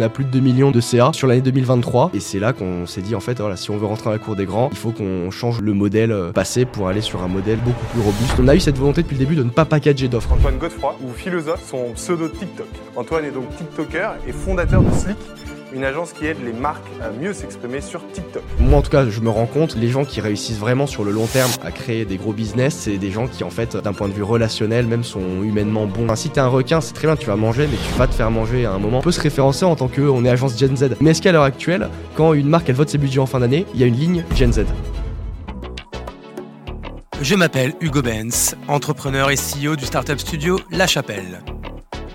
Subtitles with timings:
[0.00, 2.12] on est à plus de 2 millions de CA sur l'année 2023.
[2.14, 4.18] Et c'est là qu'on s'est dit, en fait, voilà, si on veut rentrer dans la
[4.18, 7.28] cour des grands, il faut qu'on change le modèle euh, passé pour aller sur un
[7.28, 8.34] modèle beaucoup plus robuste.
[8.38, 10.32] On a eu cette volonté depuis le début de ne pas packager d'offres.
[10.32, 12.66] Antoine Godefroy, ou philosophe, son pseudo TikTok.
[12.96, 15.18] Antoine est donc TikToker et fondateur de Slick,
[15.72, 18.42] une agence qui aide les marques à mieux s'exprimer sur TikTok.
[18.58, 21.12] Moi, en tout cas, je me rends compte, les gens qui réussissent vraiment sur le
[21.12, 24.08] long terme à créer des gros business, c'est des gens qui, en fait, d'un point
[24.08, 26.04] de vue relationnel, même sont humainement bons.
[26.04, 28.14] Enfin, si t'es un requin, c'est très bien, tu vas manger, mais tu vas te
[28.14, 28.98] faire manger à un moment.
[28.98, 30.96] On peut se référencer en tant qu'on est agence Gen Z.
[31.00, 33.66] Mais est-ce qu'à l'heure actuelle, quand une marque, elle vote ses budgets en fin d'année,
[33.74, 34.64] il y a une ligne Gen Z?
[37.22, 41.42] Je m'appelle Hugo Benz, entrepreneur et CEO du startup studio La Chapelle.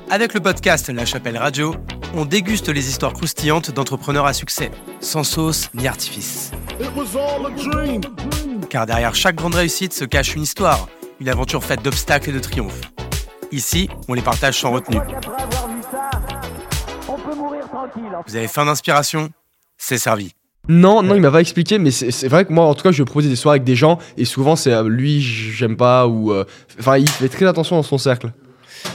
[0.10, 1.76] Avec le podcast La Chapelle Radio,
[2.16, 6.52] on déguste les histoires croustillantes d'entrepreneurs à succès, sans sauce ni artifice.
[8.70, 10.88] Car derrière chaque grande réussite se cache une histoire,
[11.20, 12.82] une aventure faite d'obstacles et de triomphes.
[13.52, 15.00] Ici, on les partage sans retenue.
[18.27, 19.30] Vous avez faim d'inspiration?
[19.77, 20.32] C'est servi.
[20.68, 22.98] Non, non, il m'a pas expliqué, mais c'est vrai que moi, en tout cas, je
[22.98, 26.32] vais proposer des soirées avec des gens, et souvent, c'est euh, lui, j'aime pas, ou.
[26.32, 26.43] euh,
[26.80, 28.32] Enfin, il fait très attention dans son cercle.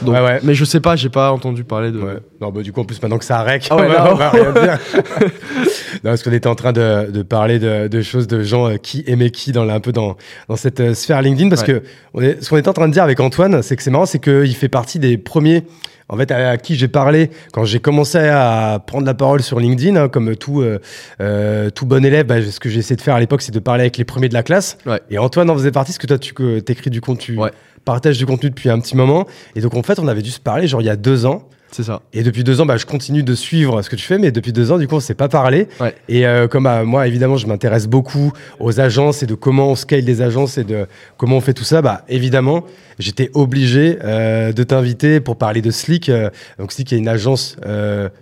[0.02, 0.41] Donc, Ouais, ouais.
[0.42, 1.98] Mais je sais pas, j'ai pas entendu parler de.
[2.00, 2.16] Ouais.
[2.41, 4.52] Non, bah, du coup, en plus, maintenant que ça rec, Ah on, va, là, rien
[4.52, 4.78] dire.
[5.24, 8.77] non, parce qu'on était en train de, de parler de, de choses, de gens euh,
[8.77, 10.16] qui aimaient qui dans, la- un peu dans,
[10.48, 11.48] dans cette euh, sphère LinkedIn.
[11.50, 11.82] Parce que
[12.14, 14.06] on est, ce qu'on était en train de dire avec Antoine, c'est que c'est marrant,
[14.06, 15.64] c'est qu'il fait partie des premiers.
[16.12, 19.94] En fait, à, qui j'ai parlé quand j'ai commencé à prendre la parole sur LinkedIn,
[19.94, 20.80] hein, comme tout, euh,
[21.20, 23.60] euh, tout bon élève, bah, ce que j'ai essayé de faire à l'époque, c'est de
[23.60, 24.77] parler avec les premiers de la classe.
[24.86, 25.00] Ouais.
[25.08, 27.52] Et Antoine en faisait partie, parce que toi, tu t'écris du contenu, Ouais.
[27.84, 29.26] Partages du contenu depuis un petit moment.
[29.56, 31.42] Et donc, en fait, on avait dû se parler, genre, il y a deux ans.
[31.72, 32.02] C'est ça.
[32.12, 34.52] Et depuis deux ans, bah, je continue de suivre ce que tu fais, mais depuis
[34.52, 35.68] deux ans, du coup, on ne s'est pas parlé.
[35.78, 35.94] Ouais.
[36.08, 39.76] Et euh, comme bah, moi, évidemment, je m'intéresse beaucoup aux agences et de comment on
[39.76, 40.86] scale des agences et de
[41.16, 42.64] comment on fait tout ça, bah, évidemment,
[42.98, 46.08] j'étais obligé euh, de t'inviter pour parler de Slick.
[46.08, 47.56] euh, donc, Slick est une agence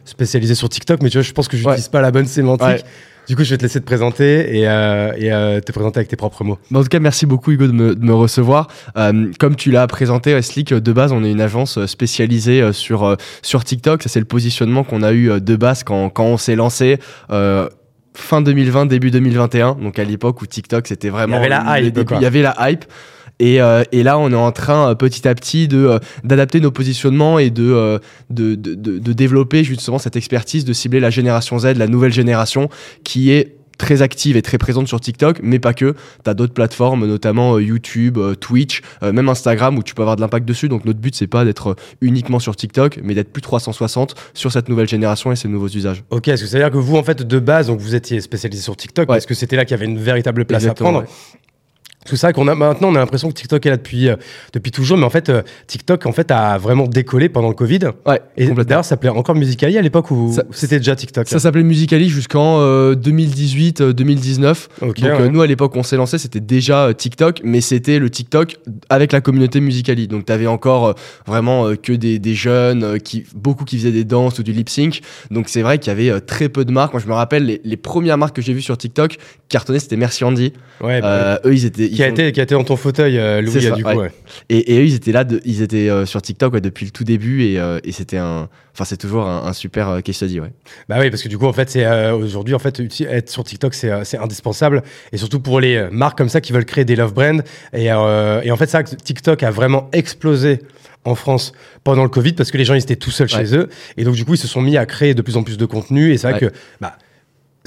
[0.04, 1.90] spécialisée sur TikTok, mais tu vois, je pense que je n'utilise Ouais.
[1.90, 2.66] pas la bonne sémantique.
[2.66, 2.82] Ouais.
[3.28, 6.08] Du coup, je vais te laisser te présenter et, euh, et euh, te présenter avec
[6.08, 6.58] tes propres mots.
[6.74, 8.68] En tout cas, merci beaucoup Hugo de me, de me recevoir.
[8.96, 12.62] Euh, comme tu l'as présenté, Slick, euh, de base, on est une agence euh, spécialisée
[12.62, 14.02] euh, sur, euh, sur TikTok.
[14.02, 16.98] Ça, c'est le positionnement qu'on a eu de base quand, quand on s'est lancé.
[17.30, 17.68] euh,
[18.14, 21.36] Fin 2020, début 2021, donc à l'époque où TikTok c'était vraiment.
[21.36, 21.98] Il y avait la hype.
[22.16, 22.84] Il y avait la hype.
[23.40, 26.60] Et, euh, et là, on est en train euh, petit à petit de euh, d'adapter
[26.60, 27.98] nos positionnements et de, euh,
[28.30, 32.68] de, de, de- développer justement cette expertise, de cibler la génération Z, la nouvelle génération,
[33.04, 35.94] qui est très active et très présente sur TikTok, mais pas que.
[36.24, 40.16] Tu as d'autres plateformes, notamment euh, YouTube, euh, Twitch, même Instagram, où tu peux avoir
[40.16, 40.68] de l'impact dessus.
[40.68, 44.68] Donc notre but, c'est pas d'être uniquement sur TikTok, mais d'être plus 360 sur cette
[44.68, 46.02] nouvelle génération et ces nouveaux usages.
[46.10, 48.20] Ok, est-ce que ça veut dire que vous, en fait, de base, donc vous étiez
[48.20, 49.14] spécialisé sur TikTok Ouais.
[49.14, 51.38] parce que c'était là qu'il y avait une véritable place Exactement, à prendre ouais.
[52.08, 54.08] Parce que c'est vrai qu'on a maintenant on a l'impression que TikTok est là depuis
[54.08, 54.16] euh,
[54.54, 57.80] depuis toujours, mais en fait euh, TikTok en fait a vraiment décollé pendant le Covid.
[58.06, 61.28] Ouais, Et d'ailleurs ça s'appelait encore Musical.ly à l'époque où c'était déjà TikTok.
[61.28, 64.68] Ça s'appelait Musically jusqu'en euh, 2018-2019.
[64.80, 65.28] Ok, Donc euh, ouais.
[65.28, 68.56] nous à l'époque on s'est lancé c'était déjà TikTok mais c'était le TikTok
[68.88, 70.08] avec la communauté Musically.
[70.08, 70.94] Donc tu avais encore
[71.26, 75.02] vraiment que des, des jeunes qui beaucoup qui faisaient des danses ou du lip sync.
[75.30, 76.94] Donc c'est vrai qu'il y avait très peu de marques.
[76.94, 79.18] Moi je me rappelle les, les premières marques que j'ai vues sur TikTok qui
[79.50, 80.54] cartonnaient c'était Merci Andy.
[80.80, 82.76] Ouais, bah, eux ils étaient ils qui a sont- été qui a été dans ton
[82.76, 83.90] fauteuil euh, Louis C'est ça, du coup.
[83.90, 83.96] ouais.
[83.96, 84.10] ouais.
[84.48, 86.90] et, et eux ils étaient là de- ils étaient euh, sur TikTok ouais, depuis le
[86.92, 90.16] tout début et, euh, et c'était un enfin c'est toujours un, un super euh, case
[90.16, 90.52] study ouais.
[90.88, 93.42] Bah oui, parce que du coup, en fait, c'est euh, aujourd'hui, en fait, être sur
[93.44, 94.82] TikTok, c'est indispensable.
[95.12, 97.40] Et surtout pour les marques comme ça qui veulent créer des love brands.
[97.72, 100.60] Et, et en fait, c'est vrai que TikTok a vraiment explosé
[101.04, 101.52] en France
[101.84, 103.44] pendant le Covid parce que les gens ils étaient tout seuls Ouais.
[103.46, 103.68] chez eux.
[103.96, 105.66] Et donc, du coup, ils se sont mis à créer de plus en plus de
[105.66, 106.12] contenu.
[106.12, 106.96] Et c'est vrai que bah,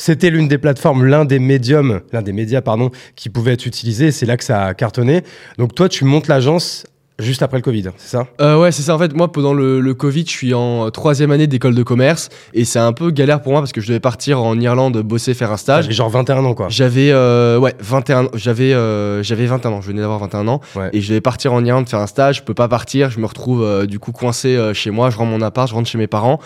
[0.01, 4.09] c'était l'une des plateformes, l'un des médiums, l'un des médias, pardon, qui pouvait être utilisé.
[4.09, 5.22] C'est là que ça a cartonné.
[5.59, 6.88] Donc, toi, tu montes l'agence
[7.22, 8.28] juste après le Covid, c'est ça?
[8.42, 8.96] Euh, ouais, c'est ça.
[8.96, 12.30] En fait, moi, pendant le, le Covid, je suis en troisième année d'école de commerce
[12.54, 15.34] et c'est un peu galère pour moi parce que je devais partir en Irlande bosser,
[15.34, 15.86] faire un stage.
[15.86, 16.68] J'ai genre 21 ans, quoi.
[16.70, 20.90] J'avais euh, ouais 21 j'avais euh, j'avais 21 ans, je venais d'avoir 21 ans Ouais.
[20.94, 23.26] et je devais partir en Irlande faire un stage, je peux pas partir, je me
[23.26, 26.40] retrouve du coup coincé chez moi, je rends mon appart, je rentre chez mes parents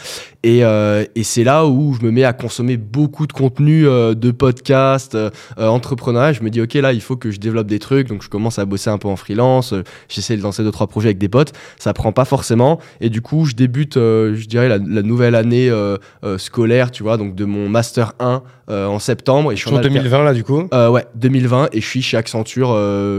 [0.44, 5.18] et, et c'est là où je me mets à consommer beaucoup de contenu de podcasts,
[5.58, 8.30] entrepreneuriat, je me dis OK là, il faut que je développe des trucs donc je
[8.30, 9.74] commence à bosser un peu en freelance,
[10.10, 13.22] j'essaie de lancer deux trois projets avec des potes, ça prend pas forcément et du
[13.22, 17.18] coup, je débute euh, je dirais la, la nouvelle année euh, euh, scolaire, tu vois,
[17.18, 20.24] donc de mon master 1 euh, en septembre et je suis en Toujours alter- 2020,
[20.24, 20.68] là, du coup?
[20.74, 22.76] ouais, 2020 et je suis chez Accenture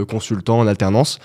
[0.07, 1.19] consultant en alternance.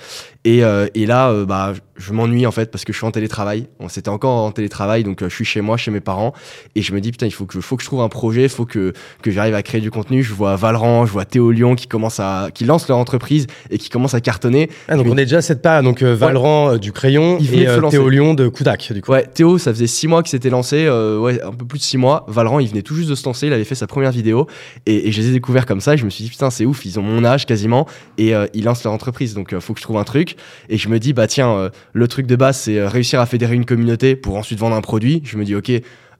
[0.45, 0.63] Et,
[0.95, 3.69] et là, bah, je m'ennuie en fait parce que je suis en télétravail.
[3.79, 6.33] On C'était encore en télétravail, donc je suis chez moi, chez mes parents.
[6.75, 8.49] Et je me dis, putain, il faut que, faut que je trouve un projet, il
[8.49, 8.93] faut que,
[9.23, 10.23] que j'arrive à créer du contenu.
[10.23, 13.79] Je vois Valran, je vois Théo Lyon qui, commence à, qui lance leur entreprise et
[13.79, 14.69] qui commence à cartonner.
[14.89, 15.85] Ah, donc Je on est déjà à cette période.
[15.85, 17.81] Donc Valran euh, du Crayon Il et euh.
[17.89, 19.13] Théo Lyon de Kudak, du coup.
[19.13, 21.85] Ouais, Théo, ça faisait six mois qu'il s'était lancé, euh, ouais, un peu plus de
[21.85, 22.25] six mois.
[22.29, 24.47] Valorant, il venait tout juste de se lancer, il avait fait sa première vidéo
[24.87, 25.95] et, et je les ai découverts comme ça.
[25.95, 27.87] Et je me suis dit, putain, c'est ouf, ils ont mon âge quasiment
[28.19, 30.37] et euh, ils lancent leur entreprise, donc euh, faut que je trouve un truc.
[30.69, 33.27] Et je me dis, bah tiens, euh, le truc de base, c'est euh, réussir à
[33.27, 35.23] fédérer une communauté pour ensuite vendre un produit.
[35.25, 35.71] Je me dis, ok.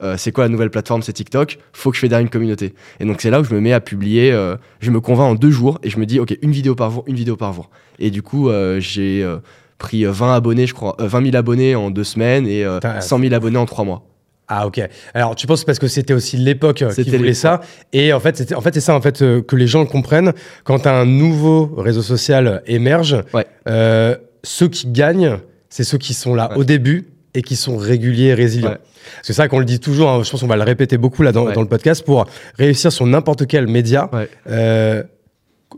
[0.03, 1.03] euh, c'est quoi la nouvelle plateforme?
[1.03, 1.59] C'est TikTok.
[1.73, 2.75] Faut que je fédère une communauté.
[3.01, 4.33] Et donc c'est là où je me mets à publier.
[4.33, 6.91] euh, je me convainc en deux jours et je me dis ok une vidéo par
[6.91, 7.71] jour, une vidéo par jour.
[7.99, 9.37] Et du coup euh, j'ai euh,
[9.83, 12.77] pris euh, 20 abonnés, je crois, euh, 20 000 abonnés en deux semaines et euh,
[12.77, 14.03] Putain, 100 000 abonnés en trois mois.
[14.49, 14.81] Ah ok.
[15.15, 17.61] Alors tu penses parce que c'était aussi l'époque euh, qui voulait ça
[17.93, 20.33] et en fait c'était en fait c'est ça en fait euh, que les gens comprennent
[20.65, 23.17] quand un nouveau réseau social émerge.
[23.33, 23.47] Ouais.
[23.69, 24.15] euh,
[24.45, 25.39] ceux qui gagnent,
[25.71, 26.59] c'est ceux qui sont là Ouais.
[26.59, 28.71] au début et qui sont réguliers et résilients.
[28.71, 28.77] Ouais.
[28.77, 30.11] Parce que c'est ça qu'on le dit toujours.
[30.11, 32.27] hein, je pense qu'on va le répéter beaucoup là dans, le podcast pour
[32.59, 34.11] réussir sur n'importe quel média.
[34.51, 35.03] Euh,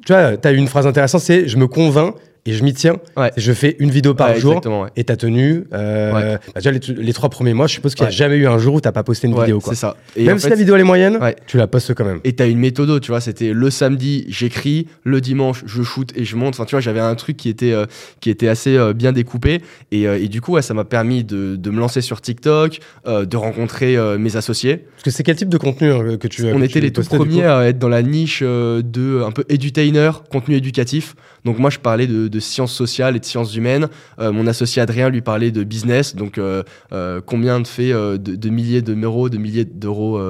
[0.04, 2.14] tu vois, tu as eu une phrase intéressante, c'est je me convainc
[2.46, 2.96] et je m'y tiens.
[3.16, 3.30] Ouais.
[3.36, 4.60] Je fais une vidéo par Ouais, jour.
[4.66, 4.88] Ouais.
[4.96, 5.64] Et t'as tenu.
[5.72, 8.46] Euh, bah, déjà, les, les trois premiers mois, je suppose qu'il n'y a jamais eu
[8.46, 9.60] un jour où t'as pas posté une vidéo.
[9.64, 9.96] C'est ça.
[10.16, 12.20] Et Même en si la vidéo elle est moyenne, tu la postes quand même.
[12.24, 16.24] Et t'as une méthode, tu vois, c'était le samedi, j'écris, le dimanche, je shoot et
[16.24, 16.54] je monte.
[16.54, 17.86] Enfin, tu vois, j'avais un truc qui était, euh,
[18.20, 19.62] qui était assez euh, bien découpé.
[19.92, 23.96] Et, et du coup, ça m'a permis de, de me lancer sur TikTok, de rencontrer
[24.18, 24.76] mes associés.
[24.76, 26.92] Parce que c'est quel type de contenu euh, que tu On que était tu les
[26.92, 31.14] tout premiers à être dans la niche de un peu edutainer, contenu éducatif.
[31.44, 33.88] Donc moi, je parlais de, de sciences sociales et de sciences humaines.
[34.18, 36.14] Euh, mon associé Adrien lui parlait de business.
[36.16, 40.20] Donc euh, euh, combien de fait de, de milliers d'euros, de milliers d'euros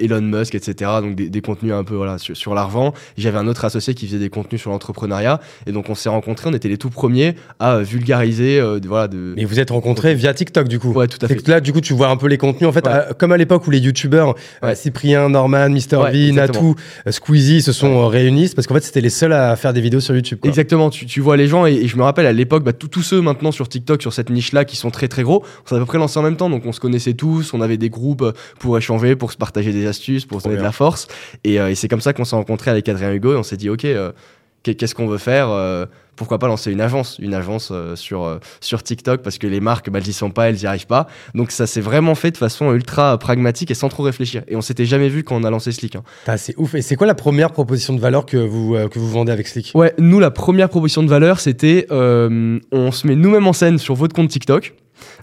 [0.00, 0.90] Elon Musk, etc.
[1.00, 2.92] Donc des, des contenus un peu voilà sur, sur l'argent.
[3.16, 5.40] J'avais un autre associé qui faisait des contenus sur l'entrepreneuriat.
[5.66, 6.48] Et donc on s'est rencontrés.
[6.50, 8.58] On était les tout premiers à vulgariser.
[8.60, 9.34] euh, de- voilà de.
[9.36, 10.92] Mais vous êtes rencontrés via TikTok du coup.
[10.92, 11.36] Ouais, tout à fait.
[11.36, 12.68] que là, du coup, tu vois un peu les contenus.
[12.68, 12.92] En fait, Ouais.
[13.18, 14.74] comme à l'époque où les youtubeurs, Ouais.
[14.74, 16.68] Cyprien, Norman, Mister Ouais, V, exactement.
[16.70, 20.00] Natou, Squeezie se sont réunis parce qu'en fait, c'était les seuls à faire des vidéos
[20.00, 20.38] sur YouTube.
[20.40, 20.48] quoi.
[20.48, 23.02] Exactement, tu, tu vois les gens et, et je me rappelle à l'époque, bah, tous-
[23.02, 25.78] ceux maintenant sur TikTok, sur cette niche-là, qui sont très très gros, on s'est à
[25.78, 28.22] peu près lancé en même temps, donc on se connaissait tous, on avait des groupes
[28.22, 31.08] euh, pour échanger, pour se partager des astuces, pour se donner de la force,
[31.44, 33.56] et, euh, et c'est comme ça qu'on s'est rencontrés avec Adrien Hugo et on s'est
[33.56, 34.12] dit, ok, euh,
[34.62, 35.86] qu'est-ce qu'on veut faire euh,
[36.16, 39.60] pourquoi pas lancer une agence, une agence euh, sur, euh, sur TikTok parce que les
[39.60, 41.06] marques, bah, elles y sont pas, elles y arrivent pas.
[41.34, 44.42] Donc ça s'est vraiment fait de façon ultra pragmatique et sans trop réfléchir.
[44.48, 45.96] Et on s'était jamais vu quand on a lancé Slick.
[45.96, 46.02] hein.
[46.36, 46.74] C'est ouf.
[46.74, 49.48] Et c'est quoi la première proposition de valeur que vous, euh, que vous vendez avec
[49.48, 49.72] Slick?
[49.74, 53.78] Ouais, nous, la première proposition de valeur, c'était euh, on se met nous-mêmes en scène
[53.78, 54.74] sur votre compte TikTok.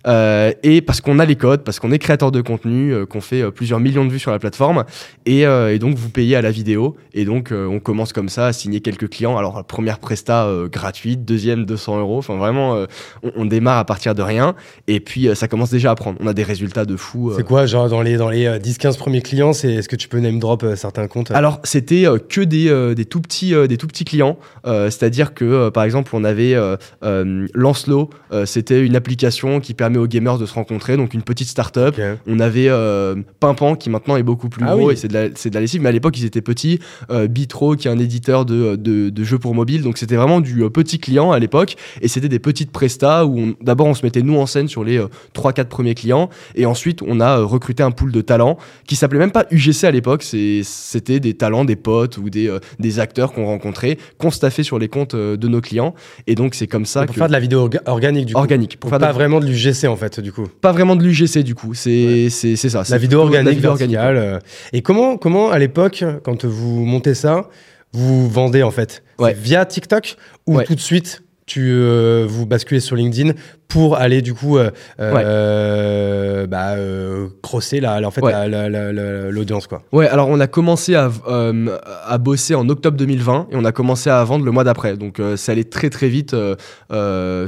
[0.08, 3.22] Euh, et parce qu'on a les codes, parce qu'on est créateur de contenu, euh, qu'on
[3.22, 4.86] fait euh, plusieurs millions de vues sur la plateforme,
[5.26, 8.54] et, et donc vous payez à la vidéo, et donc on commence comme ça à
[8.54, 9.38] signer quelques clients.
[9.38, 12.86] Alors première presta gratuite, deuxième 200 euros, enfin vraiment
[13.24, 14.56] on, on démarre à partir de rien,
[14.88, 16.18] et puis ça commence déjà à prendre.
[16.20, 17.32] On a des résultats de fou.
[17.36, 20.08] C'est quoi, genre dans les, dans les euh, 10-15 premiers clients c'est, Est-ce que tu
[20.08, 24.06] peux name drop certains comptes Alors, c'était que des, des, tout petits, des tout petits
[24.06, 24.38] clients.
[24.66, 26.56] C'est-à-dire que, par exemple, on avait
[27.02, 28.10] Lancelot.
[28.46, 31.96] c'était une application qui permet aux gamers de se rencontrer, donc une petite start-up.
[32.28, 34.94] On avait euh, Pimpan qui maintenant est beaucoup plus Ah gros oui.
[34.94, 36.80] et c'est de, la- de la lessive, mais à l'époque ils étaient petits.
[37.12, 40.42] Euh, Bitro qui est un éditeur de, de, de jeux pour mobile, donc c'était vraiment
[40.42, 44.06] du euh, petit client à l'époque et c'était des petites prestas où d'abord on se
[44.06, 45.00] mettait nous en scène sur les
[45.36, 48.58] 3-4 premiers clients et ensuite on a euh, recruté un pool de talents
[48.88, 50.24] qui s'appelait même pas UGC à l'époque,
[50.64, 54.80] c'était des talents, des potes ou des, euh, des acteurs qu'on rencontrait, qu'on staffait sur
[54.80, 55.94] les comptes euh, de nos clients
[56.28, 57.20] et donc c'est comme ça pour que.
[57.20, 58.40] faire de la vidéo orga- organique du coup.
[58.40, 60.48] Organique, pour Pour faire pas de- vraiment de l'UGC en fait du coup.
[60.62, 62.84] pas vraiment de l'UGC du coup, c'est c'est c'est ça.
[62.90, 64.18] La vidéo organique, vidéo verticale.
[64.18, 64.40] euh.
[64.74, 67.50] Et comment, comment à l'époque, quand vous montez ça,
[67.94, 69.04] vous vendez en fait?
[69.18, 69.34] Ouais.
[69.34, 70.16] Via TikTok
[70.48, 70.64] ou Ouais.
[70.66, 73.34] tout de suite tu euh, vous basculez sur LinkedIn
[73.68, 78.32] pour aller du coup euh, euh, bah, euh, crosser la, la- en fait Ouais.
[78.32, 79.82] la- la- la- la- l'audience quoi.
[79.92, 81.10] Ouais, alors on a commencé à,
[82.08, 84.96] à bosser en octobre 2020 et on a commencé à vendre le mois d'après.
[84.98, 86.36] Donc ça allait très très vite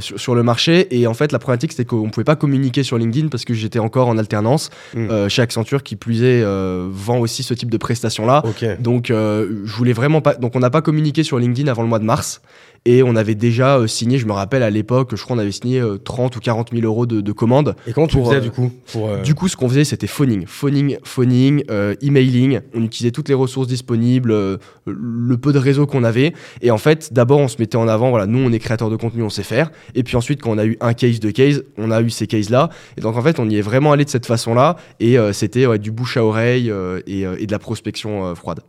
[0.20, 0.96] sur le marché.
[0.96, 3.78] Et en fait, la problématique c'était qu'on pouvait pas communiquer sur LinkedIn parce que j'étais
[3.78, 5.08] encore en alternance Mm.
[5.10, 6.42] euh, chez Accenture qui plus est
[6.90, 8.42] vend aussi ce type de prestations-là.
[8.80, 10.34] Donc je voulais vraiment pas.
[10.34, 12.40] Donc on n'a pas communiqué sur LinkedIn avant le mois de mars.
[12.84, 15.52] Et on avait déjà euh, signé, je me rappelle à l'époque, je crois on avait
[15.52, 17.76] signé euh, 30 ou 40 000 euros de, de commandes.
[17.86, 19.84] Et comment tu Pour, faisais euh, du coup pour, euh, Du coup, ce qu'on faisait,
[19.84, 21.62] c'était phoning, phoning, phoning,
[22.02, 22.60] emailing.
[22.74, 26.32] On utilisait toutes les ressources disponibles, le peu de réseau qu'on avait.
[26.60, 28.10] Et en fait, d'abord, on se mettait en avant.
[28.10, 29.70] Voilà, nous, on est créateur de contenu, on sait faire.
[29.94, 32.26] Et puis ensuite, quand on a eu un case, deux cases, on a eu ces
[32.26, 32.70] cases-là.
[32.96, 34.76] Et donc, en fait, on y est vraiment allé de cette façon-là.
[34.98, 36.72] Et c'était ouais, du bouche à oreille
[37.06, 38.60] et, et de la prospection froide.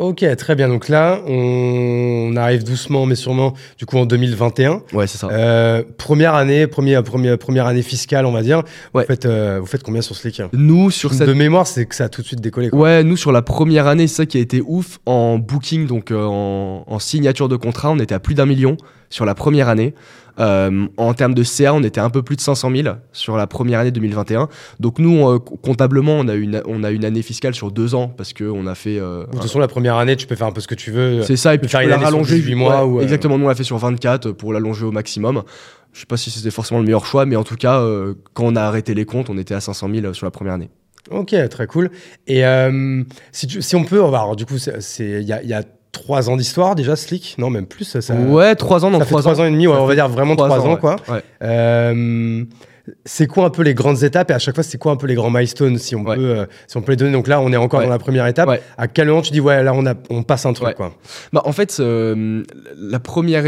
[0.00, 0.68] Ok, très bien.
[0.68, 4.80] Donc là, on arrive doucement mais sûrement du coup en 2021.
[4.94, 5.28] Ouais, c'est ça.
[5.30, 8.62] Euh, première année, première, première, première année fiscale, on va dire.
[8.94, 9.02] Ouais.
[9.02, 11.94] Vous, faites, euh, vous faites combien sur Slick nous, sur cette De mémoire, c'est que
[11.94, 12.70] ça a tout de suite décollé.
[12.70, 12.78] Quoi.
[12.78, 16.12] Ouais, nous sur la première année, c'est ça qui a été ouf en booking, donc
[16.12, 18.78] euh, en, en signature de contrat, on était à plus d'un million
[19.10, 19.94] sur la première année.
[20.38, 23.46] Euh, en termes de CA, on était un peu plus de 500 000 sur la
[23.46, 24.48] première année 2021.
[24.78, 28.08] Donc nous, euh, comptablement, on a, une, on a une année fiscale sur deux ans
[28.08, 28.98] parce qu'on a fait...
[28.98, 30.92] euh, De toute façon, la première année, tu peux faire un peu ce que tu
[30.92, 31.22] veux.
[31.24, 33.44] c'est ça, et puis tu faire peux une la rallonger 18 mois ou, Exactement, nous
[33.44, 35.42] on l'a fait sur 24 pour l'allonger au maximum.
[35.92, 37.84] Je sais pas si c'était forcément le meilleur choix, mais en tout cas,
[38.32, 40.70] quand on a arrêté les comptes, on était à 500 000 sur la première année.
[41.10, 41.90] Ok, très cool.
[42.28, 42.44] Et
[43.32, 45.42] si, tu- si on peut, on va, alors du coup, c'est- c'est- il y a,
[45.42, 47.34] il y a trois ans d'histoire déjà, Slick?
[47.38, 47.84] Non, même plus.
[48.00, 49.44] Ça, ouais, trois ans, donc fait trois trois ans.
[49.44, 50.78] et demi, ouais, on va dire vraiment trois ans, ouais.
[50.80, 50.96] quoi.
[51.08, 51.22] Ouais.
[51.42, 52.44] Euh,
[53.04, 54.30] c'est quoi un peu les grandes étapes?
[54.30, 56.16] Et à chaque fois c'est quoi un peu les grands milestones si on Ouais.
[56.16, 57.12] peut euh, si on peut les donner?
[57.12, 57.86] Donc là on est encore Ouais.
[57.86, 58.60] dans la première étape Ouais.
[58.78, 60.92] à quel moment tu dis ouais là on a on passe un truc quoi?
[61.32, 62.42] Bah, en fait, euh,
[62.76, 63.44] la première.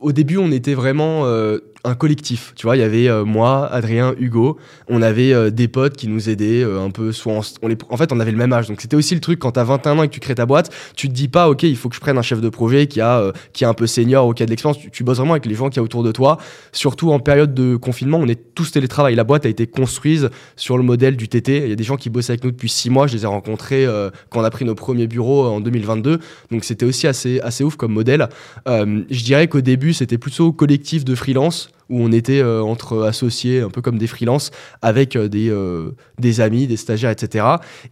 [0.00, 2.52] Au début, on était vraiment euh, un collectif.
[2.56, 4.58] Tu vois, il y avait euh, moi, Adrien, Hugo.
[4.88, 7.12] On avait euh, des potes qui nous aidaient euh, un peu.
[7.12, 8.68] Soit en, on les, en fait, on avait le même âge.
[8.68, 10.70] Donc, c'était aussi le truc quand t'as 21 ans et que tu crées ta boîte.
[10.94, 13.00] Tu te dis pas, OK, il faut que je prenne un chef de projet qui
[13.00, 14.80] a, qui un peu senior ou qui a de l'expérience.
[14.80, 16.38] Tu, tu bosses vraiment avec les gens qui a autour de toi.
[16.72, 19.14] Surtout en période de confinement, on est tous télétravail.
[19.14, 21.58] La boîte a été construite sur le modèle du TT.
[21.64, 23.06] Il y a des gens qui bossent avec nous depuis six mois.
[23.06, 23.86] Je les ai rencontrés
[24.28, 26.18] quand on a pris nos premiers bureaux en 2022.
[26.50, 28.28] Donc c'était aussi assez, assez ouf comme modèle.
[28.66, 33.60] Je dirais qu'au début, c'était plutôt collectif de freelance où on était euh, entre associés,
[33.60, 34.50] un peu comme des freelances,
[34.80, 37.44] avec euh, des, euh, des amis, des stagiaires, etc.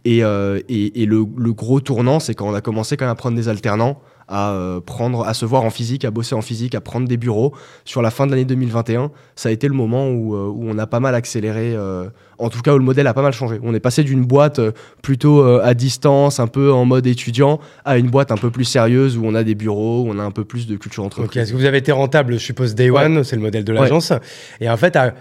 [0.05, 3.15] Et, et, et le, le gros tournant, c'est quand on a commencé quand même à
[3.15, 6.75] prendre des alternants, à euh, prendre, à se voir en physique, à bosser en physique,
[6.75, 7.53] à prendre des bureaux.
[7.83, 10.77] Sur la fin de l'année 2021, ça a été le moment où, euh, où on
[10.77, 11.73] a pas mal accéléré.
[11.75, 12.07] euh,
[12.41, 13.59] en tout cas, où le modèle a pas mal changé.
[13.63, 14.61] On est passé d'une boîte
[15.01, 19.17] plutôt à distance, un peu en mode étudiant, à une boîte un peu plus sérieuse
[19.17, 21.41] où on a des bureaux, où on a un peu plus de culture entreprise.
[21.41, 22.33] Est-ce que vous avez été rentable?
[22.35, 23.03] Je suppose Day Ouais.
[23.03, 24.13] One, c'est le modèle de l'agence.
[24.61, 25.15] Et en fait, à-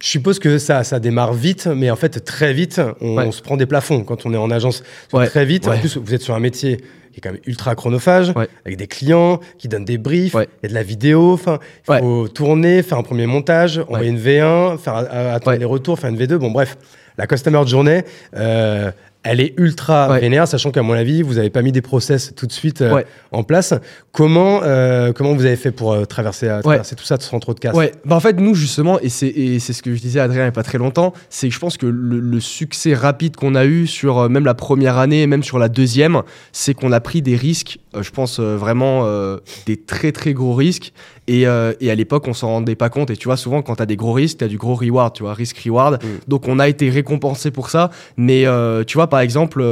[0.00, 3.24] je suppose que ça, ça démarre vite, mais en fait, très vite, on, Ouais.
[3.26, 4.84] on se prend des plafonds quand on est en agence.
[5.12, 5.26] Ouais.
[5.26, 6.80] Très vite, en plus, vous êtes sur un métier
[7.12, 8.48] qui est quand même ultra chronophage, Ouais.
[8.64, 11.98] avec des clients qui donnent des briefs, il y a de la vidéo, enfin, il
[11.98, 16.10] faut tourner, faire un premier montage, envoyer une V1, faire euh, attendre les retours, faire
[16.10, 16.36] une V2.
[16.36, 16.76] Bon, bref,
[17.18, 18.02] la customer journée,
[18.36, 18.90] euh,
[19.22, 20.20] elle est ultra Ouais.
[20.20, 22.94] vénère, sachant qu'à mon avis, vous n'avez pas mis des process tout de suite euh,
[22.94, 23.06] Ouais.
[23.32, 23.74] en place.
[24.12, 27.60] Comment, euh, comment vous avez fait pour euh, traverser, traverser tout ça sans trop de
[27.60, 27.74] casse?
[27.76, 30.24] Ouais, bah en fait, nous, justement, et c'est, et c'est ce que je disais à
[30.24, 32.94] Adrien il n'y a pas très longtemps, c'est que je pense que le, le succès
[32.94, 36.22] rapide qu'on a eu sur même la première année et même sur la deuxième,
[36.52, 40.32] c'est qu'on a pris des risques, euh, je pense euh, vraiment euh, des très très
[40.32, 40.92] gros risques.
[41.26, 43.10] Et, et à l'époque, on s'en rendait pas compte.
[43.10, 45.14] Et tu vois, souvent, quand tu as des gros risques, tu as du gros reward,
[45.14, 46.02] tu vois, risk-reward.
[46.02, 46.06] Mm.
[46.26, 47.90] Donc, on a été récompensé pour ça.
[48.16, 48.46] Mais
[48.88, 49.62] tu vois, par exemple,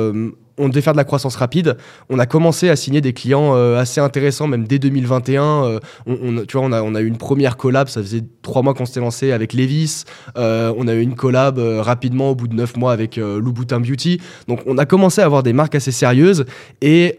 [0.58, 1.76] on devait faire de la croissance rapide.
[2.10, 5.42] On a commencé à signer des clients euh, assez intéressants, même dès 2021.
[5.42, 8.86] euh, on, tu vois, on a, eu une première collab, ça faisait trois mois qu'on
[8.86, 10.04] s'était lancé avec Levis.
[10.36, 14.20] Euh, on a eu une collab rapidement au bout de neuf mois avec Louboutin Beauty.
[14.46, 16.44] Donc on a commencé à avoir des marques assez sérieuses
[16.80, 17.18] et,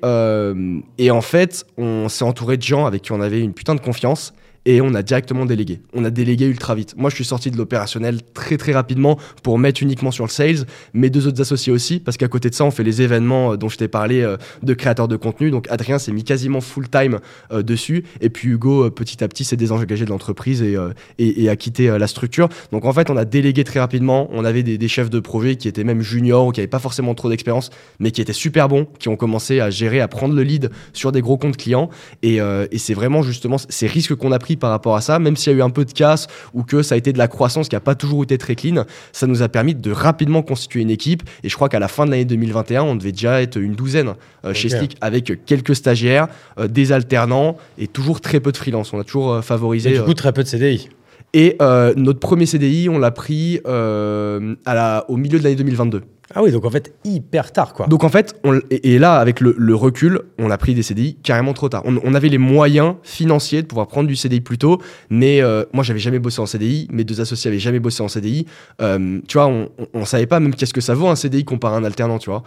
[0.98, 3.82] et en fait, on s'est entouré de gens avec qui on avait une putain de
[3.82, 4.34] confiance.
[4.70, 5.82] Et on a directement délégué.
[5.96, 6.94] On a délégué ultra vite.
[6.96, 10.68] Moi, je suis sorti de l'opérationnel très très rapidement pour mettre uniquement sur le sales.
[10.94, 13.58] Mes deux autres associés aussi, parce qu'à côté de ça, on fait les événements euh,
[13.58, 15.50] dont je t'ai parlé euh, de créateurs de contenu.
[15.50, 17.18] Donc Adrien s'est mis quasiment full time
[17.52, 18.04] euh, dessus.
[18.22, 22.48] Et puis Hugo, petit à petit, s'est désengagé de l'entreprise et, a quitté la structure.
[22.72, 24.30] Donc en fait, on a délégué très rapidement.
[24.32, 27.16] On avait des, chefs de projet qui étaient même juniors ou qui n'avaient pas forcément
[27.16, 30.44] trop d'expérience, mais qui étaient super bons, qui ont commencé à gérer, à prendre le
[30.44, 31.90] lead sur des gros comptes clients.
[32.22, 32.40] Et
[32.78, 35.56] c'est vraiment justement ces risques qu'on a pris par rapport à ça, même s'il y
[35.56, 37.76] a eu un peu de casse ou que ça a été de la croissance qui
[37.76, 41.24] n'a pas toujours été très clean, ça nous a permis de rapidement constituer une équipe.
[41.44, 44.14] Et je crois qu'à la fin de l'année 2021, on devait déjà être une douzaine
[44.46, 44.80] euh, chez Ok.
[44.80, 46.28] Slick avec quelques stagiaires,
[46.60, 48.94] euh, des alternants et toujours très peu de freelance.
[48.94, 49.92] On a toujours euh, favorisé.
[49.92, 50.90] Et du coup, très peu de CDI.
[51.34, 55.56] Et euh, notre premier CDI, on l'a pris euh, à la, au milieu de l'année
[55.56, 56.02] 2022.
[56.36, 57.88] Ah oui, donc en fait, hyper tard, quoi.
[57.88, 60.84] Donc en fait, on et, et là, avec le, le recul, on a pris des
[60.84, 61.82] CDI carrément trop tard.
[61.86, 65.64] On, on avait les moyens financiers de pouvoir prendre du CDI plus tôt, mais euh,
[65.74, 68.46] moi, j'avais jamais bossé en CDI, mes deux associés avaient jamais bossé en CDI.
[68.80, 71.46] Euh, tu vois, on, on, on savait pas même qu'est-ce que ça vaut un CDI
[71.46, 72.44] comparé à un alternant, tu vois.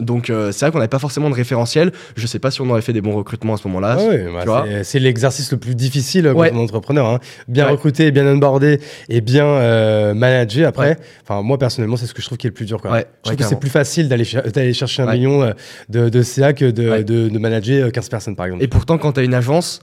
[0.00, 1.92] Euh, donc euh, c'est vrai qu'on n'avait pas forcément de référentiel.
[2.16, 3.96] Je sais pas si on aurait fait des bons recrutements à ce moment-là.
[3.98, 6.50] Ah bah, c'est- l'exercice le plus difficile Ouais.
[6.50, 7.06] pour un entrepreneur.
[7.06, 7.18] hein.
[7.48, 7.72] Bien Ouais.
[7.72, 10.90] recruter, bien onboarder et bien euh, manager après.
[10.90, 10.96] Ouais.
[11.22, 12.80] Enfin, moi personnellement, c'est ce que je trouve qui est le plus dur.
[12.80, 12.90] Quoi.
[12.92, 15.52] Ouais, je trouve que c'est plus facile d'aller cher- d'aller chercher un million euh,
[15.88, 18.64] de, de CA que de, de, de manager euh, 15 personnes, par exemple.
[18.64, 19.80] Et pourtant, quand tu as une agence,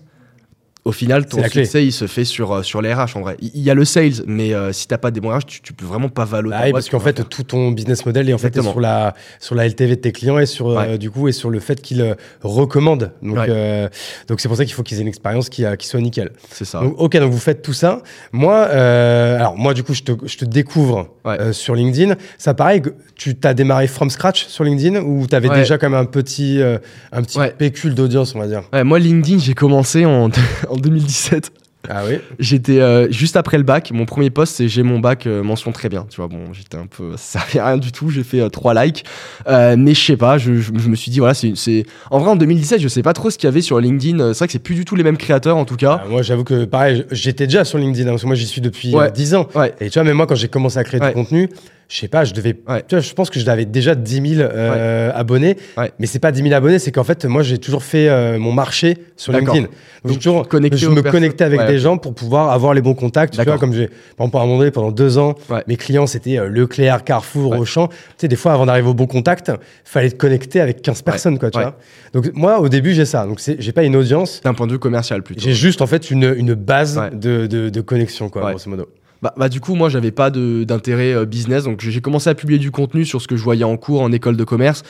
[0.85, 3.37] au final, ton succès, il se fait sur, euh, sur les RH en vrai.
[3.41, 5.73] Il y a le sales, mais euh, si t'as pas des bons RH, tu, tu
[5.73, 6.25] peux vraiment pas.
[6.25, 9.55] Bah oui, parce qu'en fait, tout ton business model est en fait sur la, sur
[9.55, 12.01] la LTV de tes clients et sur, euh, du coup, et sur le fait qu'ils
[12.01, 12.13] euh,
[12.43, 13.11] recommandent.
[13.23, 13.45] Donc, Ouais.
[13.49, 13.89] euh,
[14.27, 16.31] donc c'est pour ça qu'il faut qu'ils aient une expérience qui, euh, qui soit nickel.
[16.51, 16.81] c'est ça.
[16.81, 18.03] Donc, ok, donc vous faites tout ça.
[18.31, 21.39] Moi, euh, alors moi, du coup, je te, je te découvre Ouais.
[21.41, 22.15] euh, sur LinkedIn.
[22.37, 25.55] Ça pareil, que tu t'as démarré from scratch sur LinkedIn ou tu avais Ouais.
[25.57, 26.77] déjà quand même un petit, euh,
[27.11, 28.63] un petit pécule d'audience, on va dire?
[28.83, 30.29] Moi, LinkedIn, j'ai commencé en,
[30.69, 31.51] en 2017.
[31.89, 33.91] Ah oui J'étais euh, juste après le bac.
[33.93, 36.05] Mon premier post, c'est j'ai mon bac euh, mention très bien.
[36.09, 37.11] Tu vois, bon, j'étais un peu.
[37.17, 38.09] Ça servait à rien du tout.
[38.09, 39.05] J'ai fait euh, trois likes.
[39.47, 41.53] Mais je sais pas, je, je- je me suis dit, voilà, c'est.
[41.55, 44.33] c'est- En vrai, en 2017, je sais pas trop ce qu'il y avait sur LinkedIn.
[44.33, 46.01] C'est vrai que c'est plus du tout les mêmes créateurs, en tout cas.
[46.03, 48.61] Ah, Moi, j'avoue que pareil, j'étais déjà sur LinkedIn, hein, parce que moi, j'y suis
[48.61, 49.07] depuis Ouais.
[49.07, 49.47] euh, 10 ans.
[49.55, 49.73] Ouais.
[49.79, 51.07] Et tu vois, même moi, quand j'ai commencé à créer Ouais.
[51.09, 51.49] du contenu,
[51.87, 52.55] je sais pas, je devais.
[52.67, 52.83] Ouais.
[52.87, 55.57] Tu vois, je pense que j'avais déjà 10 000 euh, abonnés.
[55.77, 55.91] Ouais.
[55.99, 58.51] Mais c'est pas 10 000 abonnés, c'est qu'en fait, moi, j'ai toujours fait euh, mon
[58.51, 59.33] marché sur.
[59.33, 59.67] LinkedIn.
[60.03, 63.37] Donc, toujours, je me connectais avec des gens pour pouvoir avoir les bons contacts.
[63.37, 63.87] Tu vois, comme j'ai,
[64.17, 65.35] par exemple, à un moment donné, pendant deux ans,
[65.67, 67.55] mes clients, c'était euh, Leclerc, Carrefour.
[67.57, 67.87] Auchan.
[67.87, 69.51] Tu sais, des fois, avant d'arriver au bon contact,
[69.83, 71.77] fallait te connecter avec 15 personnes, quoi, tu vois.
[72.13, 73.25] Donc, moi, au début, j'ai ça.
[73.25, 74.41] Donc, c'est, j'ai pas une audience.
[74.43, 75.41] D'un point de vue commercial, plutôt.
[75.41, 78.87] J'ai juste en fait une, une base de, de, de connexion, quoi, grosso modo.
[79.21, 82.59] Bah, bah, du coup, moi, j'avais pas d'intérêt euh, business, donc j'ai commencé à publier
[82.59, 84.83] du contenu sur ce que je voyais en cours en école de commerce.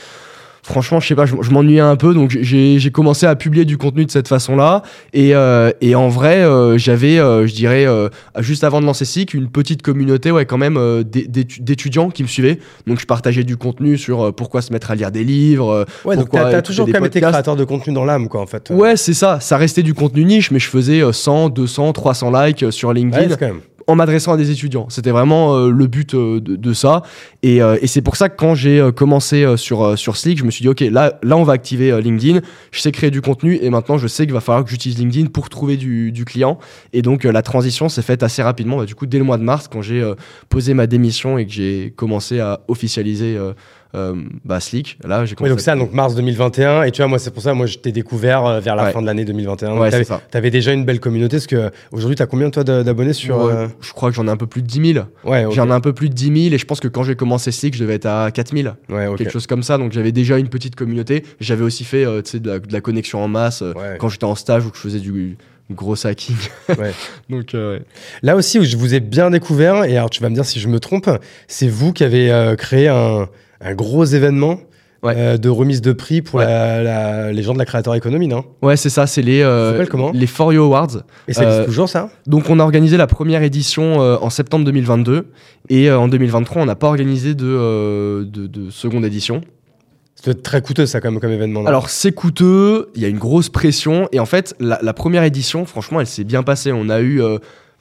[0.64, 3.78] Franchement, je sais pas, je, je m'ennuyais un peu, donc j'ai commencé à publier du
[3.78, 4.82] contenu de cette façon-là.
[5.14, 7.86] Et, euh, et en vrai, euh, j'avais, je dirais,
[8.40, 12.24] juste avant de lancer SIC, une petite communauté, ouais, quand même, d'é- d'étu- d'étudiants qui
[12.24, 12.58] me suivaient.
[12.88, 15.86] Donc, je partageais du contenu sur pourquoi se mettre à lire des livres.
[16.04, 18.72] Ouais, donc t'as, toujours quand même été créateur de contenu dans l'âme, quoi, en fait.
[18.72, 19.40] Ouais, c'est ça.
[19.40, 22.96] Ça restait du contenu niche, mais je faisais euh, 100, 200, 300 likes sur Ouais,
[22.96, 23.60] LinkedIn quand même.
[23.88, 24.88] En m'adressant à des étudiants.
[24.90, 27.04] C'était vraiment euh, le but euh, de, ça.
[27.44, 30.52] Et, euh, et c'est pour ça que quand j'ai commencé sur, sur Slick, je me
[30.52, 32.42] suis dit, OK, là, là on va activer LinkedIn.
[32.72, 35.28] Je sais créer du contenu et maintenant, je sais qu'il va falloir que j'utilise LinkedIn
[35.28, 36.58] pour trouver du, du client.
[36.94, 38.78] Et donc, la transition s'est faite assez rapidement.
[38.78, 40.14] Bah, du coup, dès le mois de mars, quand j'ai
[40.50, 43.38] posé ma démission et que j'ai commencé à officialiser
[44.44, 46.84] bah, Slick, là, j'ai Ouais, commencé donc ça, donc mars 2021.
[46.84, 48.92] Et tu vois, moi, c'est pour ça, moi, je t'ai découvert euh, vers la Ouais.
[48.92, 49.70] fin de l'année 2021.
[49.70, 50.22] Donc, Ouais, ça.
[50.32, 51.38] t'avais déjà une belle communauté.
[51.38, 53.42] Parce que aujourd'hui, t'as combien, toi, d'abonnés sur.
[53.42, 55.06] Euh, Je crois que j'en ai un peu plus de 10 000.
[55.24, 55.46] Ouais.
[55.52, 57.52] J'en ai un peu plus de 10 000 et je pense que quand j'ai commencé
[57.52, 58.74] Slick, je devais être à 4 000.
[58.90, 59.18] Ouais, ok.
[59.18, 59.78] quelque chose comme ça.
[59.78, 61.24] Donc j'avais déjà une petite communauté.
[61.40, 64.10] J'avais aussi fait euh, tu sais, de, la, de la connexion en masse euh, quand
[64.10, 65.38] j'étais en stage ou que je faisais du
[65.72, 66.36] gros hacking.
[66.78, 66.92] Ouais.
[67.30, 67.82] Donc euh, ouais.
[68.22, 70.60] Là aussi, où je vous ai bien découvert, et alors tu vas me dire si
[70.60, 71.10] je me trompe,
[71.48, 73.28] c'est vous qui avez euh, créé un,
[73.62, 74.60] un gros événement
[75.04, 75.14] Ouais.
[75.18, 76.46] euh, de remise de prix pour Ouais.
[76.46, 78.44] la- la- les gens de la Creator Economy, non?
[78.64, 81.04] Ouais, c'est ça, c'est les, euh, les For You Awards.
[81.28, 82.10] Et ça existe Euh, toujours, ça?
[82.26, 85.28] Donc on a organisé la première édition euh, en septembre 2022
[85.70, 89.42] et en 2023 on n'a pas organisé de, de, de seconde édition.
[90.16, 91.66] C'est très coûteux, ça, comme, comme événement.
[91.68, 95.24] Alors c'est coûteux, il y a une grosse pression et en fait la, la première
[95.24, 96.72] édition franchement elle s'est bien passée.
[96.72, 97.22] On a eu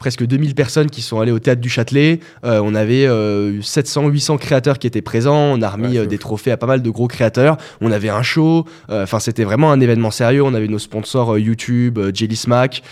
[0.05, 4.79] presque 2000 personnes qui sont allées au théâtre du Châtelet, Euh, on avait 700-800 créateurs
[4.79, 7.09] qui étaient présents, on a remis Ouais, euh, des trophées à pas mal de gros
[7.09, 10.79] créateurs, on avait un show, euh, enfin c'était vraiment un événement sérieux, on avait nos
[10.79, 12.83] sponsors euh, YouTube, euh, Jelly Smack.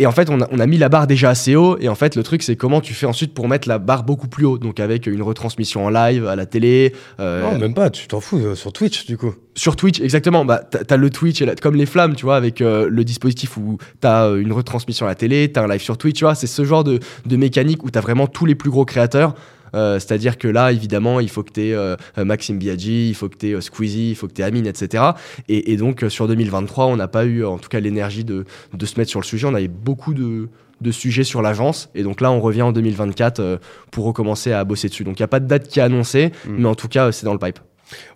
[0.00, 1.76] Et en fait, on a, on a mis la barre déjà assez haut.
[1.78, 4.26] Et en fait, le truc, c'est comment tu fais ensuite pour mettre la barre beaucoup
[4.28, 4.58] plus haut.
[4.58, 8.20] Donc, avec une retransmission en live à la télé, euh, Non, même pas, tu t'en
[8.20, 9.34] fous, euh, sur Twitch, du coup.
[9.54, 10.44] sur Twitch, exactement.
[10.44, 13.56] Bah, t'as le Twitch, et la- comme les flammes, tu vois, avec euh, le dispositif
[13.56, 16.34] où t'as une retransmission à la télé, t'as un live sur Twitch, tu vois.
[16.34, 19.34] C'est ce genre de, de mécanique où t'as vraiment tous les plus gros créateurs.
[19.74, 23.28] Euh, C'est-à-dire que là, évidemment, il faut que t'aies euh, euh, Maxime Biaggi, il faut
[23.28, 25.04] que t'aies euh, Squeezie, il faut que t'aies Amine, etc.
[25.48, 28.86] Et, et donc, sur 2023, on n'a pas eu, en tout cas, l'énergie de, de
[28.86, 29.46] se mettre sur le sujet.
[29.46, 30.48] On avait beaucoup de,
[30.80, 31.88] de sujets sur l'agence.
[31.94, 33.56] Et donc là, on revient en 2024 euh,
[33.90, 35.04] pour recommencer à bosser dessus.
[35.04, 36.54] Donc, il n'y a pas de date qui est annoncée, Mm.
[36.58, 37.58] mais en tout cas, euh, c'est dans le pipe.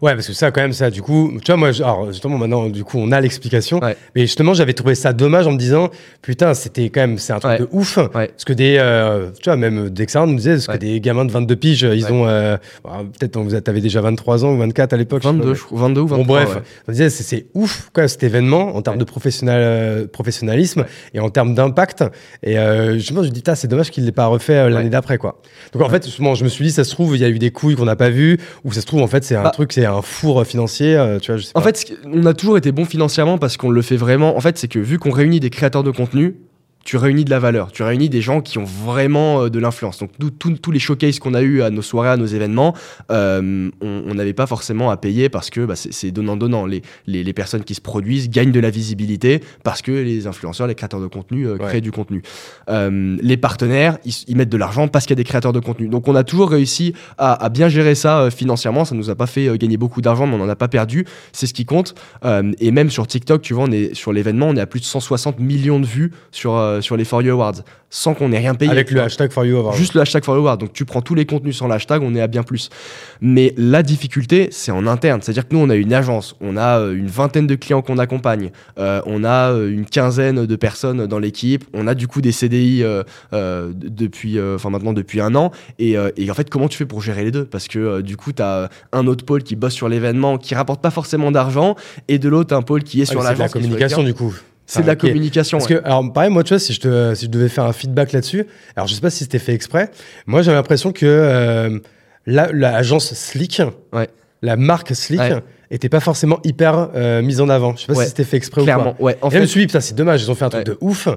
[0.02, 2.38] Ouais, parce que ça, quand même, ça, du coup, tu vois, moi, je- alors, justement,
[2.38, 3.80] maintenant, du coup, on a l'explication.
[3.80, 3.96] Ouais.
[4.14, 5.90] Mais justement, j'avais trouvé ça dommage en me disant,
[6.22, 7.58] putain, c'était quand même, c'est un truc Ouais.
[7.58, 7.96] de ouf.
[7.96, 8.28] Ouais.
[8.28, 11.30] Parce que des, euh, tu vois, même Dexter nous disait, parce que des gamins de
[11.32, 12.10] 22 piges, ils Ouais.
[12.10, 15.22] ont, euh, bah, peut-être, vous a- t'avais déjà 23 ans ou 24 à l'époque.
[15.22, 16.24] je sais pas, 22, mais- je crois, 22 ou 23.
[16.26, 20.84] Bon, bref, on disait, c'est, ouf, quoi, cet événement, en termes de professionnal, euh, professionnalisme
[21.14, 22.04] et en termes d'impact.
[22.42, 24.68] Et euh, justement, je me dis, Tain, c'est dommage qu'il ne l'ait pas refait euh,
[24.70, 25.40] l'année d'après, quoi.
[25.72, 27.38] Donc, en fait, justement, je me suis dit, ça se trouve, il y a eu
[27.38, 29.50] des couilles qu'on n'a pas vues, ou ça se trouve, en fait, c'est un Bah.
[29.58, 32.56] Truc, c'est un four financier, euh, tu vois, je sais En fait, on a toujours
[32.58, 34.36] été bon financièrement parce qu'on le fait vraiment.
[34.36, 36.36] En fait, c'est que vu qu'on réunit des créateurs de contenu,
[36.84, 39.98] tu réunis de la valeur, tu réunis des gens qui ont vraiment euh, de l'influence.
[39.98, 42.74] Donc tous les showcases qu'on a eu à nos soirées, à nos événements,
[43.10, 46.66] euh, on n'avait pas forcément à payer parce que bah, c'est donnant-donnant.
[46.66, 50.66] Les, les, les personnes qui se produisent gagnent de la visibilité parce que les influenceurs,
[50.66, 51.80] les créateurs de contenu euh, créent Ouais.
[51.82, 52.22] du contenu.
[52.70, 55.60] Euh, les partenaires, ils, ils mettent de l'argent parce qu'il y a des créateurs de
[55.60, 55.88] contenu.
[55.88, 58.84] Donc on a toujours réussi à, à bien gérer ça financièrement.
[58.84, 61.04] Ça nous a pas fait gagner beaucoup d'argent, mais on n'en a pas perdu.
[61.32, 61.94] C'est ce qui compte.
[62.60, 64.84] Et même sur TikTok, tu vois, on est sur l'événement, on est à plus de
[64.84, 68.54] 160 millions de vues sur, euh, sur les For You Awards sans qu'on ait rien
[68.54, 68.70] payé.
[68.70, 69.76] Avec le hashtag For You Award.
[69.76, 70.60] Juste le hashtag For You Award.
[70.60, 72.68] Donc tu prends tous les contenus sans le hashtag, on est à bien plus.
[73.22, 75.22] Mais la difficulté, c'est en interne.
[75.22, 77.96] C'est-à-dire que nous, on a une agence, on a euh, une vingtaine de clients qu'on
[77.98, 82.32] accompagne, euh, on a une quinzaine de personnes dans l'équipe, on a du coup des
[82.32, 82.84] CDI
[83.32, 85.50] depuis, enfin maintenant depuis un an.
[85.78, 87.44] Et, et en fait, comment tu fais pour gérer les deux?
[87.44, 90.80] Parce que du coup, tu as un autre pôle qui bosse sur l'événement, qui rapporte
[90.82, 91.74] pas forcément d'argent,
[92.08, 93.52] et de l'autre, un pôle qui est Ah, sur mais c'est la l'agence.
[93.52, 94.34] communication du coup.
[94.70, 95.58] C'est de la communication.
[95.58, 95.76] Parce ouais.
[95.78, 98.12] que, alors, pareil, moi, tu vois, si je, te, si je devais faire un feedback
[98.12, 99.90] là-dessus, alors je sais pas si c'était fait exprès,
[100.26, 101.78] moi j'ai l'impression que euh,
[102.26, 103.62] la- l'agence Slick,
[103.94, 104.08] Ouais.
[104.42, 105.40] la marque Slick, Ouais.
[105.70, 107.74] était pas forcément hyper euh, mise en avant.
[107.76, 108.04] Je sais pas Ouais.
[108.04, 109.14] si c'était fait exprès Clairement, ou ouais.
[109.14, 109.26] pas.
[109.26, 110.66] En Et je me fait, suis dit, putain, c'est dommage, ils ont fait un truc
[110.68, 110.74] Ouais.
[110.74, 111.08] de ouf.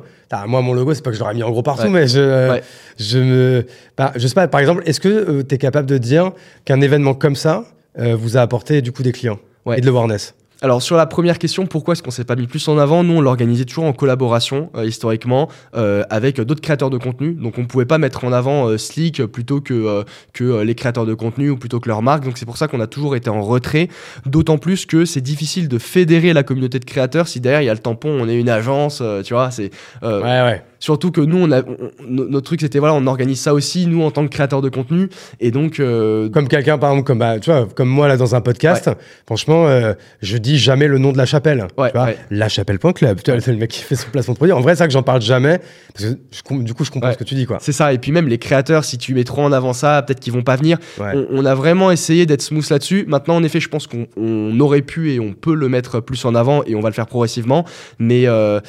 [0.47, 1.89] Moi, mon logo, c'est pas que je l'aurais mis en gros partout, Ouais.
[1.89, 2.63] mais je, Ouais.
[2.97, 3.65] je me.
[3.97, 6.31] bah, je sais pas, par exemple, est-ce que tu es capable de dire
[6.63, 7.65] qu'un événement comme ça
[7.99, 9.77] euh, vous a apporté du coup des clients Ouais.
[9.77, 10.33] et de l'awareness
[10.63, 13.03] Alors sur la première question, pourquoi est-ce qu'on s'est pas mis plus en avant?
[13.03, 17.33] Nous, on l'organisait toujours en collaboration euh, historiquement euh, avec d'autres créateurs de contenu.
[17.33, 21.07] Donc on pouvait pas mettre en avant euh, Slick plutôt que euh, que les créateurs
[21.07, 22.23] de contenu ou plutôt que leur marque.
[22.23, 23.87] Donc c'est pour ça qu'on a toujours été en retrait.
[24.27, 27.69] D'autant plus que c'est difficile de fédérer la communauté de créateurs si derrière il y
[27.69, 29.49] a le tampon, on est une agence, tu vois.
[29.49, 29.71] C'est
[30.03, 30.61] ouais.
[30.81, 34.01] Surtout que nous, on a, on- notre truc, c'était voilà, on organise ça aussi, nous,
[34.03, 35.07] en tant que créateurs de contenu.
[35.39, 38.35] Et donc, euh, Comme quelqu'un, par exemple, comme, bah, tu vois, comme moi là dans
[38.35, 38.89] un podcast,
[39.25, 41.67] franchement, euh, je dis jamais le nom de la chapelle.
[41.77, 42.17] Ouais, tu vois, ouais.
[42.31, 43.21] Lachapelle.club.
[43.23, 44.51] Tu vois, c'est le mec qui fait son placement de produit.
[44.53, 45.59] En vrai, c'est ça que j'en parle jamais.
[45.93, 47.59] Parce que je du coup, je comprends ce que tu dis, quoi.
[47.61, 47.93] c'est ça.
[47.93, 50.41] Et puis même les créateurs, si tu mets trop en avant ça, peut-être qu'ils vont
[50.43, 50.77] pas venir.
[50.99, 51.11] Ouais.
[51.13, 53.05] On, on a vraiment essayé d'être smooth là-dessus.
[53.07, 56.25] Maintenant, en effet, je pense qu'on on aurait pu et on peut le mettre plus
[56.25, 57.65] en avant et on va le faire progressivement.
[57.99, 58.59] Mais euh,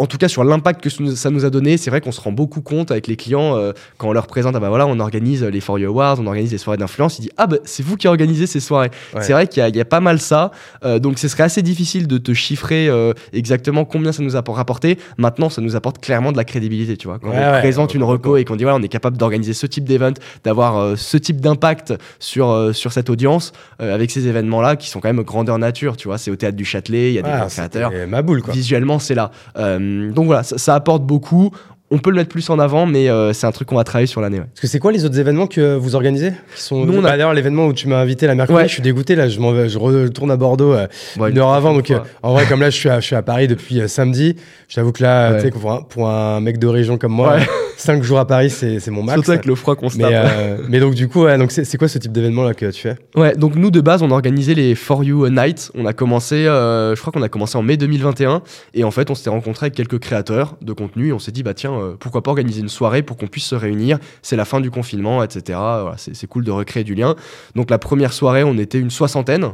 [0.00, 2.32] en tout cas, sur l'impact que ça nous- a donné, c'est vrai qu'on se rend
[2.32, 5.44] beaucoup compte avec les clients euh, quand on leur présente, ah bah voilà, on organise
[5.44, 7.18] les For You Awards, on organise les soirées d'influence.
[7.18, 8.90] Ils disent, ah bah c'est vous qui organisez ces soirées.
[9.14, 9.22] Ouais.
[9.22, 10.50] C'est vrai qu'il y, a- il y a pas mal ça.
[10.84, 14.42] Euh, donc ce serait assez difficile de te chiffrer euh, exactement combien ça nous a
[14.46, 14.98] rapporté.
[15.18, 17.18] Maintenant, ça nous apporte clairement de la crédibilité, tu vois.
[17.18, 19.52] Quand Ouais, on ouais, présente une reco et qu'on dit, voilà, on est capable d'organiser
[19.52, 20.12] ce type d'event,
[20.44, 25.22] d'avoir ce type d'impact sur, sur cette audience avec ces événements-là qui sont quand même
[25.24, 26.18] grandeur nature, tu vois.
[26.18, 27.92] C'est au théâtre du Châtelet, il y a des Ah, créateurs.
[28.08, 28.52] ma boule, quoi.
[28.54, 29.30] Visuellement, c'est là.
[29.58, 29.78] Euh,
[30.12, 31.50] donc voilà, ça, ça apporte beaucoup.
[31.92, 34.06] On peut le mettre plus en avant, mais euh, c'est un truc qu'on va travailler
[34.06, 34.38] sur l'année.
[34.38, 34.44] ouais.
[34.46, 36.86] Parce que c'est quoi les autres événements que vous organisez qui sont...
[36.86, 38.68] Nous, on a- Bah, D'ailleurs, l'événement où tu m'as invité la mercredi, Ouais.
[38.68, 39.16] je suis dégoûté.
[39.16, 40.86] Là, je, m'en vais- je retourne à Bordeaux euh,
[41.28, 41.74] une heure avant.
[41.74, 44.36] Donc, euh, en vrai, comme là, je suis à, je suis à Paris depuis samedi.
[44.68, 47.46] Je t'avoue que là, pour un, pour un mec de région comme moi, Ouais.
[47.76, 49.14] 5 jours à Paris, c'est c'est mon max.
[49.16, 50.04] Surtout avec le froid qu'on se mais,
[50.68, 52.96] mais donc, du coup, donc c'est c'est quoi ce type d'événement là que tu fais?
[53.16, 55.70] Ouais, donc nous de base on organisait les For You Night.
[55.74, 58.42] On a commencé, je crois qu'on a commencé en mai 2021
[58.74, 61.42] et en fait on s'était rencontré avec quelques créateurs de contenu et on s'est dit
[61.42, 63.98] bah tiens euh, pourquoi pas organiser une soirée pour qu'on puisse se réunir.
[64.22, 65.58] C'est la fin du confinement, etc.
[65.58, 67.14] Voilà, c'est cool de recréer du lien.
[67.54, 69.50] Donc la première soirée on était une soixantaine.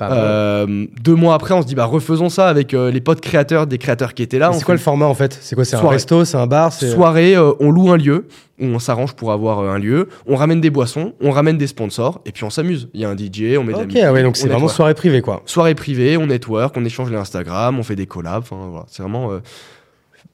[0.00, 3.66] Euh, deux mois après on se dit bah refaisons ça avec euh, les potes créateurs
[3.66, 4.52] des créateurs qui étaient là.
[4.52, 5.36] C'est quoi le format en fait?
[5.40, 5.64] C'est quoi?
[5.64, 8.28] C'est un resto C'est un bar c'est- Soirée, on loue un lieu,
[8.60, 12.30] on s'arrange pour avoir un lieu, on ramène des boissons, on ramène des sponsors et
[12.32, 12.88] puis on s'amuse.
[12.94, 14.48] Il y a un DJ, on met de la Ok, musique, ouais, donc on c'est
[14.48, 15.42] vraiment soirée privée quoi.
[15.46, 18.42] soirée privée, on network, on échange les Instagram, on fait des collabs.
[18.42, 19.32] Enfin, voilà, c'est vraiment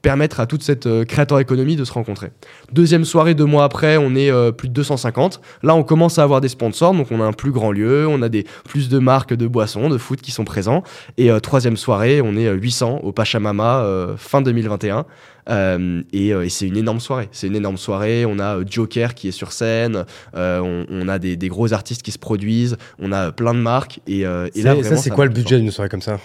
[0.05, 2.31] permettre à toute cette euh, créateur économie de se rencontrer.
[2.73, 5.40] Deuxième soirée, deux mois après, on est euh, plus de 250.
[5.62, 8.21] Là, on commence à avoir des sponsors, donc on a un plus grand lieu, on
[8.21, 10.83] a des plus de marques de boissons, de foot qui sont présents.
[11.17, 15.07] Et euh, troisième soirée, on est euh, 800 au Pachamama fin 2021.
[15.51, 17.29] Euh, et, et c'est une énorme soirée.
[17.33, 18.25] C'est une énorme soirée.
[18.27, 20.05] On a Joker qui est sur scène.
[20.37, 22.77] euh, on, on a des, des gros artistes qui se produisent.
[22.99, 24.01] On a plein de marques.
[24.07, 26.19] Et, euh, là, ça, c'est quoi le budget d'une soirée comme ça?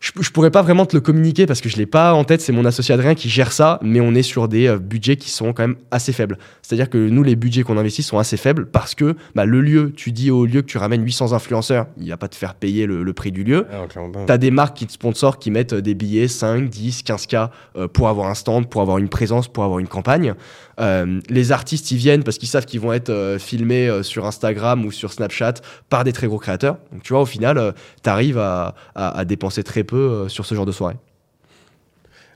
[0.00, 2.40] Je, je pourrais pas vraiment te le communiquer parce que je l'ai pas en tête,
[2.40, 5.30] c'est mon associé Adrien qui gère ça, mais on est sur des euh, budgets qui
[5.30, 6.38] sont quand même assez faibles.
[6.62, 9.92] C'est-à-dire que nous, les budgets qu'on investit sont assez faibles parce que bah, le lieu,
[9.96, 12.86] tu dis au lieu que tu ramènes 800 influenceurs, il va pas te faire payer
[12.86, 13.66] le, le prix du lieu.
[13.72, 13.86] Ah.
[14.26, 17.88] T'as des marques qui te sponsorent, qui mettent euh, des billets 5, 10, 15K euh,
[17.88, 20.34] pour avoir un stand, pour avoir une présence, pour avoir une campagne.
[20.80, 24.26] Euh, les artistes, ils viennent parce qu'ils savent qu'ils vont être euh, filmés euh, sur
[24.26, 25.54] Instagram ou sur Snapchat
[25.88, 26.78] par des très gros créateurs.
[26.92, 30.54] Donc tu vois, au final, euh, t'arrives à, à, à dépenser très peu sur ce
[30.54, 30.96] genre de soirée.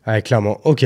[0.06, 0.58] Ouais, clairement.
[0.64, 0.84] Ok.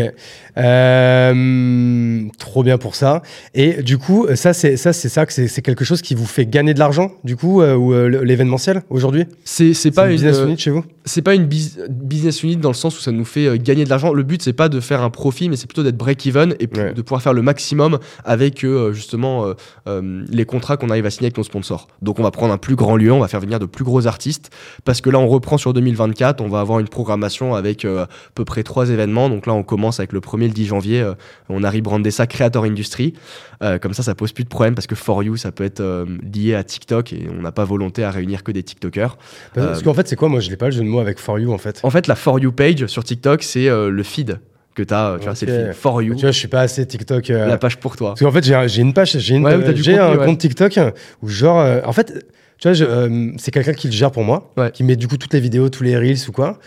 [0.58, 3.22] Euh, trop bien pour ça.
[3.54, 6.46] Et du coup, ça, c'est ça, c'est ça que c'est quelque chose qui vous fait
[6.46, 9.24] gagner de l'argent, du coup, euh, ou euh, l'événementiel aujourd'hui?
[9.44, 10.84] C'est pas une business unit chez vous?
[11.08, 13.90] c'est pas une bus- business unit dans le sens où ça nous fait gagner de
[13.90, 14.12] l'argent.
[14.12, 16.68] Le but c'est pas de faire un profit, mais c'est plutôt d'être break even et
[16.76, 16.92] Ouais.
[16.94, 19.44] de pouvoir faire le maximum avec justement
[19.86, 21.86] les contrats qu'on arrive à signer avec nos sponsors.
[22.02, 24.08] Donc on va prendre un plus grand lieu, on va faire venir de plus gros
[24.08, 24.50] artistes
[24.84, 28.44] parce que là on reprend sur 2024, on va avoir une programmation avec à peu
[28.44, 29.05] près trois événements.
[29.06, 31.14] Donc là on commence avec le 1er le 10 janvier, euh,
[31.48, 33.14] on a rebrandé ça Creator Industry.
[33.62, 35.80] Euh, comme ça ça pose plus de problème parce que For You ça peut être
[35.80, 39.16] euh, lié à TikTok et on n'a pas volonté à réunir que des TikTokers.
[39.54, 40.28] Parce euh, qu'en fait, c'est quoi?
[40.28, 41.80] Moi, je l'ai pas le jeu de mots avec For You en fait.
[41.82, 44.38] En fait, la For You page sur TikTok, c'est le feed
[44.74, 46.84] que tu as, tu vois, c'est le for you, Tu vois, je suis pas assez
[46.86, 47.30] TikTok.
[47.30, 48.10] euh, la page pour toi.
[48.10, 50.24] Parce qu'en fait, j'ai un- j'ai une page, j'ai une- Ouais, un ouais.
[50.26, 50.78] compte TikTok
[51.22, 52.26] où, genre, euh, en fait,
[52.58, 54.70] tu vois, euh, c'est quelqu'un qui le gère pour moi, Ouais.
[54.70, 56.58] qui met du coup toutes les vidéos, tous les reels ou quoi.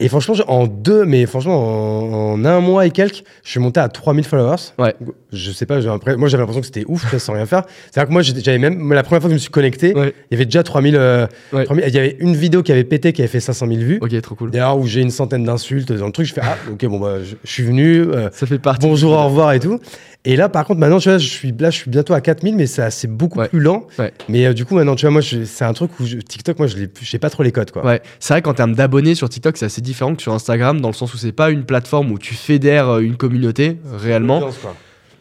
[0.00, 3.80] Et franchement, en deux, mais franchement, en, en un mois et quelques, je suis monté
[3.80, 4.56] à 3000 followers.
[4.78, 4.94] Ouais.
[5.32, 7.64] Je sais pas, moi j'avais l'impression que c'était ouf, sans rien faire.
[7.90, 10.14] C'est-à-dire que moi, j'avais même, la première fois que je me suis connecté, Ouais.
[10.30, 11.64] il y avait déjà 3000, euh, Ouais.
[11.64, 13.98] 3000 il y avait une vidéo qui avait pété, qui avait fait 500 000 vues.
[14.00, 14.50] Ok, trop cool.
[14.50, 17.16] D'ailleurs, où j'ai une centaine d'insultes dans le truc, je fais, ah, ok, bon, bah,
[17.22, 18.86] je, je suis venu, euh, Ça fait partie.
[18.86, 19.78] bonjour, au revoir et tout.
[20.26, 22.54] Et là, par contre, maintenant, tu vois, je suis, là, je suis bientôt à 4000,
[22.54, 23.86] mais ça, c'est beaucoup plus lent.
[24.28, 26.66] Mais euh, du coup, maintenant, tu vois, moi, c'est un truc où je- TikTok, moi,
[26.68, 27.84] je j'ai pas trop les codes, quoi.
[27.86, 30.88] Ouais, c'est vrai qu'en termes d'abonnés sur TikTok, c'est assez différent que sur Instagram, dans
[30.88, 34.40] le sens où c'est pas une plateforme où tu fédères euh, une communauté euh, réellement.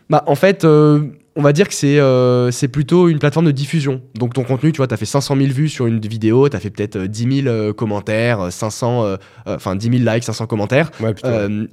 [0.10, 1.02] Bah, en fait, euh,
[1.36, 4.02] on va dire que c'est euh, c'est plutôt une plateforme de diffusion.
[4.16, 6.58] Donc, ton contenu, tu vois, tu as fait 500 000 vues sur une vidéo, tu
[6.58, 10.12] as fait peut-être euh, 10 000 euh, commentaires, euh, 500, euh, euh, enfin 10 000
[10.14, 11.14] likes, 500 commentaires, Ouais,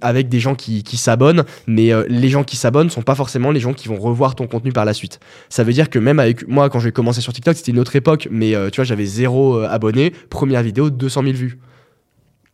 [0.02, 1.44] avec des gens qui, qui s'abonnent.
[1.66, 4.72] Mais les gens qui s'abonnent sont pas forcément les gens qui vont revoir ton contenu
[4.72, 5.18] par la suite.
[5.48, 7.96] Ça veut dire que même avec moi, quand j'ai commencé sur TikTok, c'était une autre
[7.96, 10.12] époque, mais tu vois, j'avais zéro abonné.
[10.30, 11.58] Première vidéo, 200 000 vues.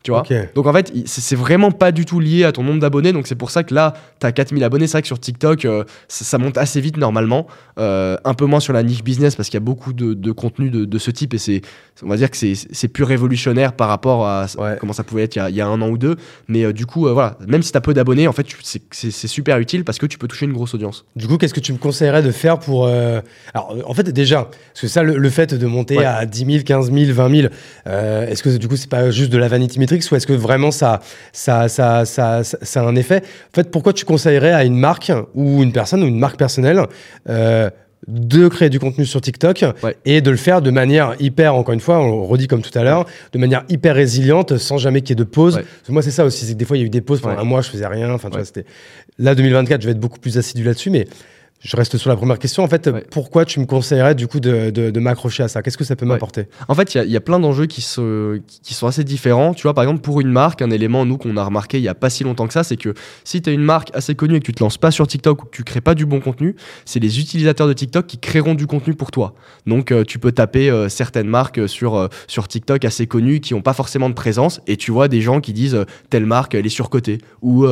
[0.03, 3.13] Tu vois donc en fait, c'est vraiment pas du tout lié à ton nombre d'abonnés.
[3.13, 4.85] Donc c'est pour ça que là, tu as 4000 abonnés.
[4.85, 7.47] C'est vrai que sur TikTok, euh, ça, ça monte assez vite normalement.
[7.79, 10.31] Euh, un peu moins sur la niche business parce qu'il y a beaucoup de, de
[10.33, 11.61] contenu de, de ce type et c'est,
[12.03, 14.75] on va dire que c'est- plus révolutionnaire par rapport à Ouais.
[14.79, 16.17] comment ça pouvait être il y a, il y a un an ou deux.
[16.49, 19.57] Mais euh, du coup, voilà, même si tu as peu d'abonnés, en fait, c'est- super
[19.57, 21.05] utile parce que tu peux toucher une grosse audience.
[21.15, 22.87] Du coup, qu'est-ce que tu me conseillerais de faire pour.
[22.87, 26.05] Alors, en fait, déjà, parce que ça, le, le fait de monter Ouais.
[26.05, 27.47] à 10 000, 15 000, 20 000,
[27.87, 29.79] euh, est-ce que du coup, c'est pas juste de la vanity
[30.11, 30.99] ou est-ce que vraiment ça,
[31.31, 33.17] ça, ça, ça, ça, ça a un effet?
[33.51, 36.81] En fait, pourquoi tu conseillerais à une marque ou une personne ou une marque personnelle
[37.29, 37.69] euh,
[38.07, 39.95] de créer du contenu sur TikTok Ouais.
[40.03, 42.77] et de le faire de manière hyper, encore une fois, on le redit comme tout
[42.77, 45.55] à l'heure, de manière hyper résiliente, sans jamais qu'il y ait de pause?
[45.55, 45.63] Ouais.
[45.87, 47.39] Moi, c'est ça aussi, c'est que des fois, il y a eu des pauses pendant
[47.39, 48.11] un mois, je faisais rien.
[48.11, 48.41] Enfin, tu Ouais.
[48.41, 48.65] vois, c'était.
[49.19, 51.07] Là, 2024, je vais être beaucoup plus assidu là-dessus, mais
[51.63, 52.61] je reste sur la première question.
[52.63, 53.05] En fait, Ouais.
[53.09, 55.61] pourquoi tu me conseillerais du coup de, de- de m'accrocher à ça?
[55.61, 56.11] Qu'est-ce que ça peut Ouais.
[56.11, 56.47] m'apporter?
[56.67, 59.53] En fait, il y y, a plein d'enjeux qui, se- qui sont assez différents.
[59.53, 61.87] Tu vois, par exemple, pour une marque, un élément, nous, qu'on a remarqué il y
[61.87, 64.35] a pas si longtemps que ça, c'est que si tu es une marque assez connue
[64.35, 66.19] et que tu te lances pas sur TikTok ou que tu crées pas du bon
[66.19, 69.33] contenu, c'est les utilisateurs de TikTok qui créeront du contenu pour toi.
[69.65, 73.53] Donc, euh, tu peux taper euh, certaines marques sur, euh, sur TikTok assez connues qui
[73.53, 76.65] ont pas forcément de présence et tu vois des gens qui disent telle marque, elle
[76.65, 77.65] est surcotée ou,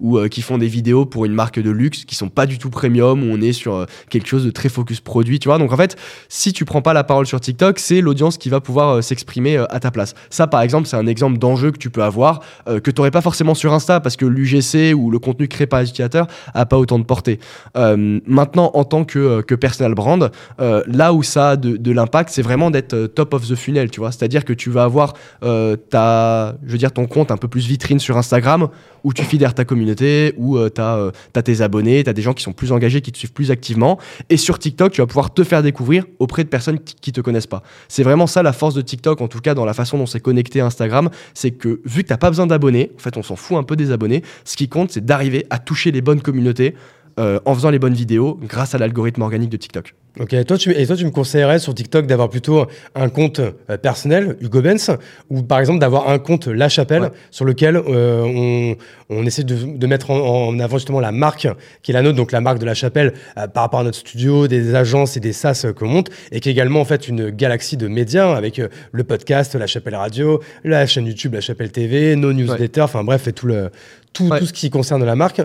[0.00, 2.70] ou qui font des vidéos pour une marque de luxe qui sont pas du tout
[2.70, 5.58] premium où on est sur euh, quelque chose de très focus produit, tu vois.
[5.58, 5.96] Donc, en fait,
[6.28, 9.56] si tu prends pas la parole sur TikTok, c'est l'audience qui va pouvoir euh, s'exprimer
[9.56, 10.14] euh, à ta place.
[10.30, 13.10] Ça, par exemple, c'est un exemple d'enjeu que tu peux avoir euh, que tu n'aurais
[13.10, 16.66] pas forcément sur Insta parce que l'UGC ou le contenu créé par les utilisateurs a
[16.66, 17.38] pas autant de portée.
[17.76, 21.76] Euh, maintenant, en tant que, euh, que personal brand, euh, là où ça a de,
[21.76, 24.12] de l'impact, c'est vraiment d'être euh, top of the funnel, tu vois.
[24.12, 27.66] C'est-à-dire que tu vas avoir euh, ta, je veux dire, ton compte un peu plus
[27.66, 28.68] vitrine sur Instagram
[29.04, 31.12] où tu fédères ta communauté, où tu as,
[31.44, 33.98] tes abonnés, tu as des gens qui sont plus engagés, qui te suivent plus activement.
[34.30, 37.20] Et sur TikTok, tu vas pouvoir te faire découvrir auprès de personnes qui, qui te
[37.20, 37.62] connaissent pas.
[37.88, 40.20] C'est vraiment ça la force de TikTok, en tout cas dans la façon dont c'est
[40.20, 43.36] connecté à Instagram, c'est que vu que t'as pas besoin d'abonnés, en fait on s'en
[43.36, 46.74] fout un peu des abonnés, ce qui compte c'est d'arriver à toucher les bonnes communautés
[47.18, 49.94] euh, en faisant les bonnes vidéos grâce à l'algorithme organique de TikTok.
[50.18, 53.38] Ok, et toi, tu, et toi, tu me conseillerais sur TikTok d'avoir plutôt un compte
[53.40, 54.90] euh, personnel, Hugo Benz,
[55.28, 57.10] ou par exemple d'avoir un compte La Chapelle Ouais.
[57.30, 58.76] sur lequel euh, on,
[59.10, 61.46] on essaie de, de mettre en, en avant justement la marque
[61.82, 63.98] qui est la nôtre, donc la marque de La Chapelle euh, par rapport à notre
[63.98, 67.08] studio, des agences et des SaaS euh, qu'on monte, et qui est également en fait
[67.08, 68.58] une galaxie de médias avec
[68.92, 73.28] le podcast La Chapelle Radio, la chaîne YouTube La Chapelle TV, nos newsletters, enfin bref,
[73.28, 73.70] et tout, le,
[74.14, 74.38] tout, Ouais.
[74.38, 75.42] tout ce qui concerne la marque.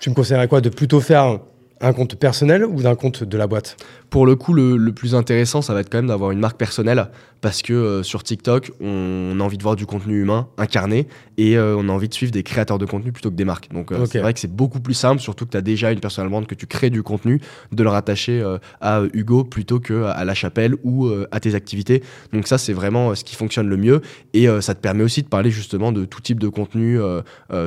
[0.00, 0.60] Tu me conseillerais quoi?
[0.60, 1.38] De plutôt faire
[1.80, 3.76] un compte personnel ou d'un compte de la boîte?
[4.10, 6.56] Pour le coup, le, le plus intéressant, ça va être quand même d'avoir une marque
[6.56, 7.08] personnelle
[7.40, 11.56] parce que euh, sur TikTok, on a envie de voir du contenu humain incarné et
[11.56, 13.72] euh, on a envie de suivre des créateurs de contenu plutôt que des marques.
[13.72, 16.00] Donc euh, c'est vrai que c'est beaucoup plus simple, surtout que tu as déjà une
[16.00, 17.40] personal brand, que tu crées du contenu,
[17.72, 18.44] de le rattacher
[18.80, 22.02] à Hugo plutôt que à la chapelle ou à tes activités.
[22.32, 24.00] Donc ça, c'est vraiment ce qui fonctionne le mieux
[24.32, 26.98] et ça te permet aussi de parler justement de tout type de contenu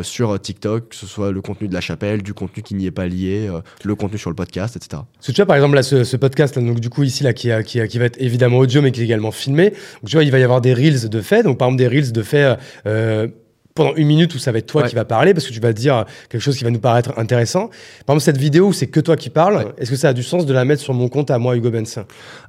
[0.01, 2.91] sur TikTok, que ce soit le contenu de la chapelle, du contenu qui n'y est
[2.91, 3.49] pas lié,
[3.83, 5.01] le contenu sur le podcast, etc.
[5.15, 7.23] Parce que tu vois, par exemple, là, ce, ce podcast, là, donc du coup, ici,
[7.23, 9.69] là, qui, qui, va être évidemment audio, mais qui est également filmé.
[9.69, 11.43] Donc, tu vois, il va y avoir des reels de fait.
[11.43, 13.27] Donc, par exemple, des reels de fait euh,
[13.73, 14.89] pendant une minute où ça va être toi Ouais.
[14.89, 17.67] qui va parler parce que tu vas dire quelque chose qui va nous paraître intéressant.
[18.05, 19.65] Par exemple, cette vidéo où c'est que toi qui parles, Ouais.
[19.77, 21.71] est-ce que ça a du sens de la mettre sur mon compte à moi, Hugo
[21.71, 21.97] Benz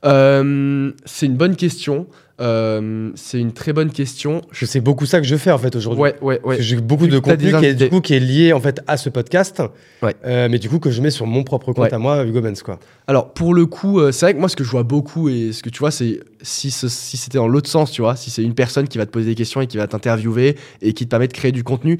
[0.05, 2.07] Euh, c'est une bonne question.
[2.40, 4.42] Euh, c'est une très bonne question.
[4.51, 6.03] Je sais beaucoup ça que je fais, en fait, aujourd'hui.
[6.03, 6.57] Ouais, ouais, Parce ouais.
[6.57, 7.75] que J'ai beaucoup de contenu qui est, invités.
[7.85, 9.62] du coup, qui est lié en fait à ce podcast,
[10.03, 10.16] Ouais.
[10.25, 11.95] Euh, mais du coup que je mets sur mon propre compte Ouais.
[11.95, 12.62] à moi, Hugo Benz.
[12.62, 12.79] Quoi.
[13.07, 15.53] Alors, pour le coup, euh, c'est vrai que moi, ce que je vois beaucoup, et
[15.53, 18.31] ce que tu vois, c'est si, ce- si c'était dans l'autre sens, tu vois, si
[18.31, 21.05] c'est une personne qui va te poser des questions et qui va t'interviewer et qui
[21.05, 21.99] te permet de créer du contenu.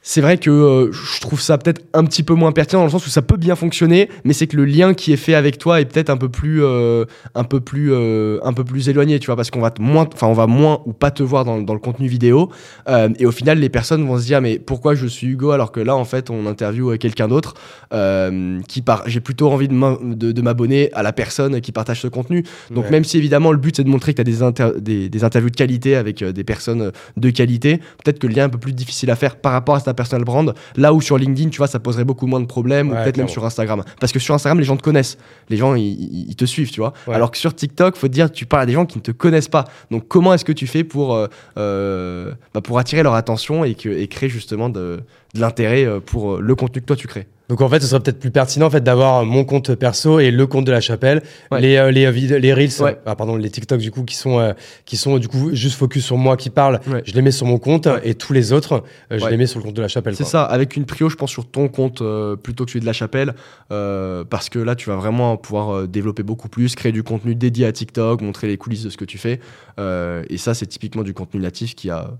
[0.00, 2.90] C'est vrai que euh, je trouve ça peut-être un petit peu moins pertinent dans le
[2.90, 5.58] sens où ça peut bien fonctionner, mais c'est que le lien qui est fait avec
[5.58, 9.18] toi est peut-être un peu plus, euh, un peu plus, euh, un peu plus éloigné,
[9.18, 11.60] tu vois, parce qu'on va moins, enfin on va moins ou pas te voir dans,
[11.60, 12.50] dans le contenu vidéo,
[13.18, 15.80] et au final les personnes vont se dire mais pourquoi je suis Hugo alors que
[15.80, 17.54] là en fait on interviewe quelqu'un d'autre
[18.68, 22.44] qui part, j'ai plutôt envie de m'abonner à la personne qui partage ce contenu.
[22.70, 22.90] Donc Ouais.
[22.92, 25.24] même si évidemment le but c'est de montrer que tu as des, inter- des, des
[25.24, 28.58] interviews de qualité avec des personnes de qualité, peut-être que le lien est un peu
[28.58, 31.58] plus difficile à faire par rapport à ta personal brand, là où sur LinkedIn, tu
[31.58, 33.82] vois, ça poserait beaucoup moins de problèmes, ou peut-être même sur Instagram.
[34.00, 36.92] Parce que sur Instagram, les gens te connaissent, les gens, ils, te suivent, tu vois.
[37.06, 37.14] Ouais.
[37.14, 39.10] Alors que sur TikTok, faut te dire, tu parles à des gens qui ne te
[39.10, 39.64] connaissent pas.
[39.90, 43.74] Donc comment est-ce que tu fais pour, euh, euh, bah, pour attirer leur attention et,
[43.74, 45.00] que, et créer justement de,
[45.34, 47.26] de l'intérêt euh, pour le contenu que toi tu crées?
[47.48, 50.30] Donc en fait, ce serait peut-être plus pertinent en fait d'avoir mon compte perso et
[50.30, 51.60] le compte de la chapelle, Ouais.
[51.62, 52.98] les euh, les euh, les reels, Ouais.
[53.06, 54.52] ah, pardon, les TikTok du coup qui sont euh,
[54.84, 56.80] qui sont du coup juste focus sur moi qui parle.
[56.86, 57.02] Ouais.
[57.06, 58.82] Je les mets sur mon compte et tous les autres,
[59.12, 60.14] euh, je les mets sur le compte de la chapelle.
[60.14, 62.02] C'est ça, avec une prio, je pense, sur ton compte
[62.42, 63.34] plutôt que celui de la chapelle,
[63.68, 67.72] parce que là, tu vas vraiment pouvoir développer beaucoup plus, créer du contenu dédié à
[67.72, 69.40] TikTok, montrer les coulisses de ce que tu fais.
[69.78, 72.10] et ça, c'est typiquement du contenu natif qui a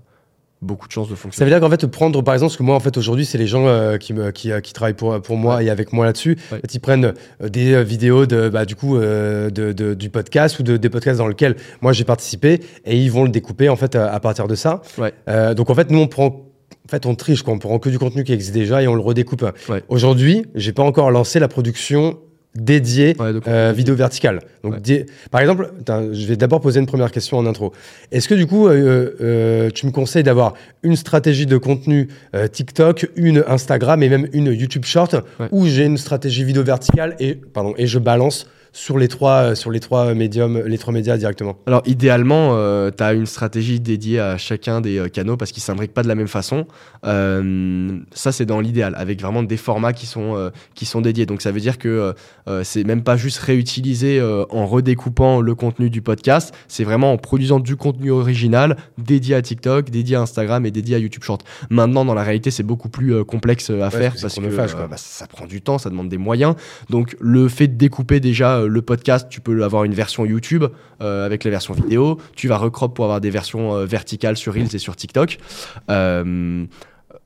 [0.61, 1.49] beaucoup de chances de Ça fonctionner.
[1.49, 3.47] veut dire qu'en fait, prendre par exemple, parce que moi en fait aujourd'hui, c'est les
[3.47, 6.37] gens euh, qui, me, qui, euh, qui travaillent pour, pour moi et avec moi là-dessus.
[6.51, 6.59] Ouais.
[6.73, 10.63] Ils prennent euh, des vidéos de, bah, du coup euh, de, de- du podcast ou
[10.63, 13.95] de, des podcasts dans lesquels moi j'ai participé et ils vont le découper en fait
[13.95, 14.81] à, à partir de ça.
[14.97, 15.13] Ouais.
[15.29, 16.45] Euh, donc en fait, nous on prend
[16.85, 17.53] en fait, on triche, quoi.
[17.53, 19.45] on prend que du contenu qui existe déjà et on le redécoupe.
[19.69, 19.83] Ouais.
[19.89, 22.17] Aujourd'hui, j'ai pas encore lancé la production
[22.57, 24.39] Ouais, donc, euh, vidéo verticale.
[24.63, 25.05] Donc, Ouais.
[25.31, 25.71] par exemple,
[26.11, 27.71] je vais d'abord poser une première question en intro.
[28.11, 32.07] Est-ce que du coup, euh, euh, tu me conseilles d'avoir une stratégie de contenu
[32.51, 35.47] TikTok, une Instagram et même une YouTube Short, Ouais.
[35.51, 39.55] ou j'ai une stratégie vidéo verticale et pardon et je balance sur les trois euh,
[39.55, 41.57] sur les trois médiums, les trois médias directement.
[41.67, 42.55] Alors idéalement,
[42.91, 46.07] tu as une stratégie dédiée à chacun des euh, canaux parce qu'ils s'imbriquent pas de
[46.07, 46.65] la même façon.
[47.05, 51.25] Euh, ça, c'est dans l'idéal, avec vraiment des formats qui sont, euh, qui sont dédiés.
[51.25, 52.13] Donc ça veut dire que euh,
[52.47, 57.13] euh, c'est même pas juste réutilisé euh, en redécoupant le contenu du podcast, c'est vraiment
[57.13, 61.23] en produisant du contenu original dédié à TikTok, dédié à Instagram et dédié à YouTube
[61.23, 61.43] Short.
[61.69, 64.55] Maintenant, dans la réalité, c'est beaucoup plus euh, complexe euh, à Ouais, faire parce que
[64.55, 66.55] parce euh, bah, ça prend du temps, ça demande des moyens.
[66.89, 70.65] Donc le fait de découper déjà euh, le podcast, tu peux avoir une version YouTube
[71.01, 72.19] euh, avec la version vidéo.
[72.35, 75.37] Tu vas recrop pour avoir des versions euh, verticales sur Reels et sur TikTok.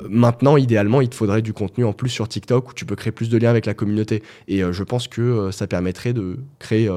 [0.09, 3.11] Maintenant, idéalement, il te faudrait du contenu en plus sur TikTok où tu peux créer
[3.11, 4.21] plus de liens avec la communauté.
[4.49, 6.89] Et je pense que ça permettrait de créer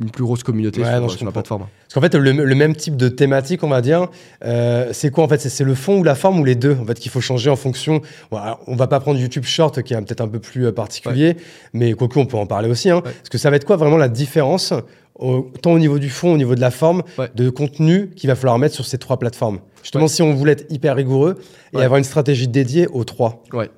[0.00, 1.66] une plus grosse communauté Ouais, sur, non, je sur la plateforme.
[1.86, 4.08] Parce qu'en fait, le, le même type de thématique, on va dire,
[4.44, 6.84] euh, c'est quoi en fait C'est- le fond ou la forme ou les deux en
[6.84, 8.00] fait qu'il faut changer en fonction.
[8.30, 10.72] Bon, alors, on va pas prendre YouTube Short qui est peut-être un peu plus euh,
[10.72, 11.36] particulier,
[11.72, 12.90] mais quoique on peut en parler aussi.
[12.90, 13.02] Hein, Ouais.
[13.02, 14.72] Parce que ça va être quoi vraiment la différence
[15.16, 17.30] au- tant au niveau du fond, au niveau de la forme, Ouais.
[17.36, 19.60] de contenu qu'il va falloir mettre sur ces trois plateformes.
[19.82, 20.08] Justement, Ouais.
[20.08, 21.36] si on voulait être hyper rigoureux
[21.72, 21.84] et Ouais.
[21.84, 23.42] avoir une stratégie dédiée aux trois.
[23.52, 23.70] Ouais.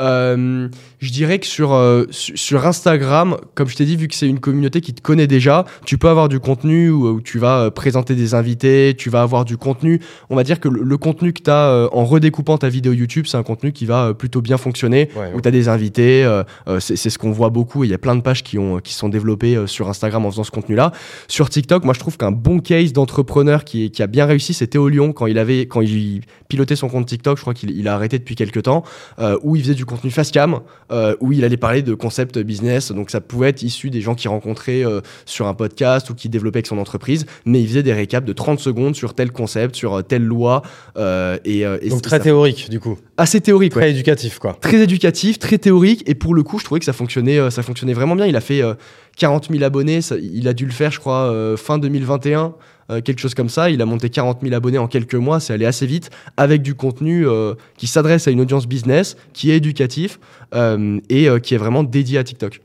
[0.00, 0.68] Euh,
[1.00, 4.28] je dirais que sur, euh, su- sur Instagram, comme je t'ai dit, vu que c'est
[4.28, 7.60] une communauté qui te connaît déjà, tu peux avoir du contenu où, où tu vas
[7.62, 10.00] euh, présenter des invités, tu vas avoir du contenu.
[10.28, 13.24] On va dire que le, le contenu que tu as en redécoupant ta vidéo YouTube,
[13.26, 16.22] c'est un contenu qui va euh, plutôt bien fonctionner, Ouais, où tu as des invités.
[16.24, 17.84] euh, euh, c'est ce qu'on voit beaucoup.
[17.84, 20.30] Il y a plein de pages qui, ont, qui sont développées euh, sur Instagram en
[20.30, 20.92] faisant ce contenu-là.
[21.28, 24.88] Sur TikTok, moi, je trouve qu'un bon case d'entrepreneur qui, a bien réussi, c'est Théo
[24.88, 27.36] Lyon quand il, avait, quand il pilotait son compte TikTok.
[27.38, 28.82] Je crois qu'il il a arrêté depuis quelques temps
[29.18, 30.60] euh, où il faisait du contenu face cam,
[30.90, 32.92] euh, où il allait parler de concepts business.
[32.92, 36.28] Donc ça pouvait être issu des gens qu'il rencontrait euh, sur un podcast ou qui
[36.28, 39.74] développaient avec son entreprise, mais il faisait des récaps de 30 secondes sur tel concept,
[39.76, 40.62] sur euh, telle loi.
[40.96, 43.74] euh, et, et Donc très ça- théorique du coup, assez théorique.
[43.76, 44.56] ouais très éducatif quoi.
[44.60, 47.94] très éducatif, très théorique, et pour le coup, je trouvais que ça fonctionnait, ça fonctionnait
[47.94, 48.26] vraiment bien.
[48.26, 48.74] Il a fait euh,
[49.16, 52.54] 40 000 abonnés, ça- il a dû le faire, je crois, fin 2021,
[52.90, 53.70] euh, quelque chose comme ça.
[53.70, 56.74] Il a monté 40 000 abonnés en quelques mois, c'est allé assez vite, avec du
[56.74, 60.18] contenu euh, qui s'adresse à une audience business, qui est éducatif
[60.54, 62.60] euh, et qui est vraiment dédié à TikTok.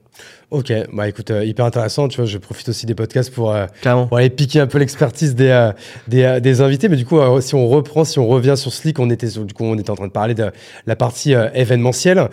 [0.52, 2.08] Ok, bah écoute, euh, hyper intéressant.
[2.08, 3.66] Tu vois, je profite aussi des podcasts pour euh,
[4.08, 5.72] pour aller piquer un peu l'expertise des, euh,
[6.08, 6.88] des, des invités.
[6.88, 9.64] Mais du coup, si on reprend, si on revient sur Slick, on était, du coup,
[9.66, 10.52] on était en train de parler de
[10.86, 12.30] la partie événementielle.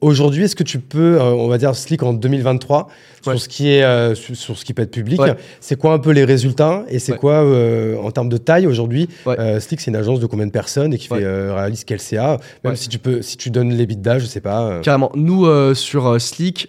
[0.00, 2.88] Aujourd'hui, est-ce que tu peux, on va dire Slick en 2023,
[3.26, 3.32] Ouais.
[3.32, 5.34] sur, ce qui est, sur, sur ce qui peut être public, Ouais.
[5.60, 7.18] c'est quoi un peu les résultats et c'est Ouais.
[7.18, 7.44] quoi
[8.00, 9.08] en termes de taille aujourd'hui
[9.58, 12.76] Slick, c'est une agence de combien de personnes et qui fait réalise quel CA Même
[12.76, 14.80] si tu peux, si tu donnes les bidas, je sais pas.
[14.82, 15.10] Carrément.
[15.16, 16.18] Nous, sur euh,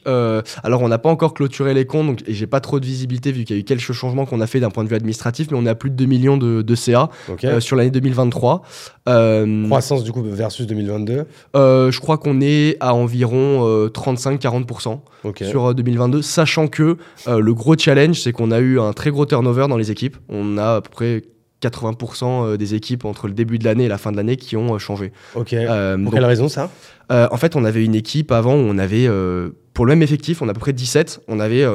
[0.07, 2.85] Euh, alors on n'a pas encore clôturé les comptes, donc, et j'ai pas trop de
[2.85, 4.95] visibilité vu qu'il y a eu quelques changements qu'on a fait d'un point de vue
[4.95, 7.09] administratif, mais on est à plus de 2 millions de, de CA
[7.43, 8.61] euh, sur l'année 2023.
[9.09, 11.25] Euh, Croissance du coup versus 2022.
[11.55, 15.43] Euh, je crois qu'on est à environ euh, 35-40% Ok.
[15.43, 16.97] sur euh, 2022, sachant que
[17.27, 20.17] le gros challenge, c'est qu'on a eu un très gros turnover dans les équipes.
[20.29, 21.23] On a à peu près
[21.61, 24.77] 80% des équipes entre le début de l'année et la fin de l'année qui ont
[24.77, 25.11] changé.
[25.35, 25.53] Ok.
[25.53, 26.69] Euh, Pour donc, quelle raison ça?
[27.11, 30.03] Euh, en fait, on avait une équipe avant où on avait, euh, pour le même
[30.03, 31.65] effectif, on a à peu près 17, on avait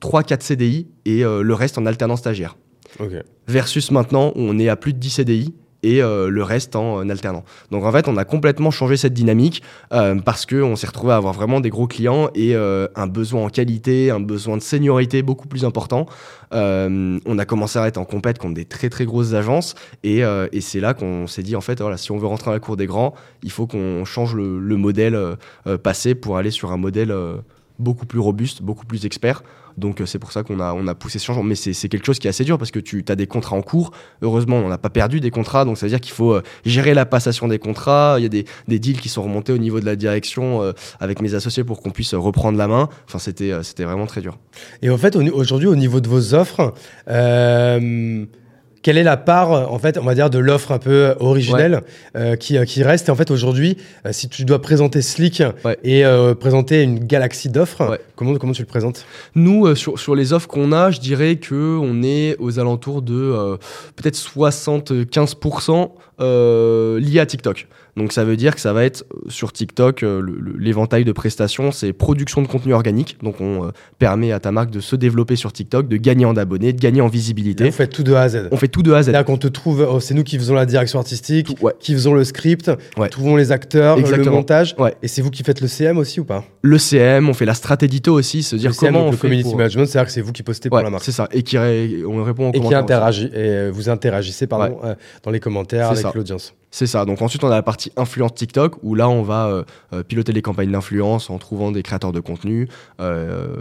[0.00, 2.56] 3-4 CDI et euh, le reste en alternance stagiaire.
[3.00, 3.12] Ok.
[3.48, 5.54] Versus maintenant où on est à plus de 10 CDI
[5.84, 7.44] et euh, le reste en, alternant.
[7.70, 9.62] Donc en fait, on a complètement changé cette dynamique
[9.92, 13.44] euh, parce qu'on s'est retrouvé à avoir vraiment des gros clients et euh, un besoin
[13.44, 16.06] en qualité, un besoin de seniorité beaucoup plus important.
[16.52, 19.74] On a commencé à être en compète contre des très très grosses agences
[20.04, 20.22] et,
[20.60, 22.76] c'est là qu'on s'est dit en fait, voilà, si on veut rentrer dans la cour
[22.76, 23.12] des grands,
[23.42, 25.18] il faut qu'on change le, le modèle
[25.82, 27.12] passé pour aller sur un modèle
[27.80, 29.42] beaucoup plus robuste, beaucoup plus expert.
[29.78, 31.42] Donc euh, c'est pour ça qu'on a, on a poussé ce changement.
[31.42, 33.62] Mais c'est quelque chose qui est assez dur parce que tu as des contrats en
[33.62, 33.90] cours.
[34.22, 35.64] Heureusement, on n'a pas perdu des contrats.
[35.64, 38.16] Donc ça veut dire qu'il faut euh, gérer la passation des contrats.
[38.18, 40.72] Il y a des, des deals qui sont remontés au niveau de la direction euh,
[41.00, 42.88] avec mes associés pour qu'on puisse reprendre la main.
[43.06, 44.38] Enfin, c'était vraiment très dur.
[44.82, 46.72] Et en fait, au- aujourd'hui, au niveau de vos offres,
[48.84, 51.80] quelle est la part, en fait, on va dire, de l'offre un peu originelle
[52.16, 55.42] euh, qui, euh, qui reste Et en fait, aujourd'hui, euh, si tu dois présenter Slick
[55.64, 55.78] Ouais.
[55.82, 57.98] et euh, présenter une galaxie d'offres, Ouais.
[58.14, 59.06] comment, comment tu le présentes?
[59.34, 63.00] Nous, euh, sur, sur les offres qu'on a, je dirais que on est aux alentours
[63.00, 63.56] de euh,
[63.96, 65.90] peut-être 75%
[66.20, 67.66] euh, liés à TikTok.
[67.96, 71.04] Donc ça veut dire que ça va être euh, sur TikTok, euh, le- le- l'éventail
[71.04, 73.16] de prestations, c'est production de contenu organique.
[73.22, 73.68] Donc on euh,
[74.00, 77.00] permet à ta marque de se développer sur TikTok, de gagner en abonnés, de gagner
[77.00, 77.64] en Là, visibilité.
[77.64, 78.48] Vous faites tout de A à Z.
[78.50, 79.10] On fait tout de A à Z.
[79.10, 81.72] Là, qu'on te trouve, oh, c'est nous qui faisons la direction artistique, Tout- ouais.
[81.78, 83.08] qui faisons le script, Ouais.
[83.08, 84.36] trouvons les acteurs, le Exactement.
[84.36, 84.74] montage.
[84.78, 84.94] Ouais.
[85.02, 86.44] Et c'est vous qui faites le CM aussi ou pas?
[86.62, 89.10] Le CM, on fait la strat édito aussi, se dire Le CM, comment donc on
[89.12, 91.04] le fait community pour- management, c'est-à-dire que c'est vous qui postez pour la marque.
[91.04, 91.28] c'est ça.
[91.32, 93.24] Et qui ré- on répond aux Et qui commentaires aussi.
[93.26, 96.12] interagit, et vous interagissez pardon, euh, dans les commentaires avec ça.
[96.14, 96.54] l'audience.
[96.70, 97.04] C'est ça.
[97.04, 100.32] Donc ensuite, on a la partie influence TikTok où là, on va euh, euh, piloter
[100.32, 102.68] les campagnes d'influence en trouvant des créateurs de contenu
[103.00, 103.56] euh,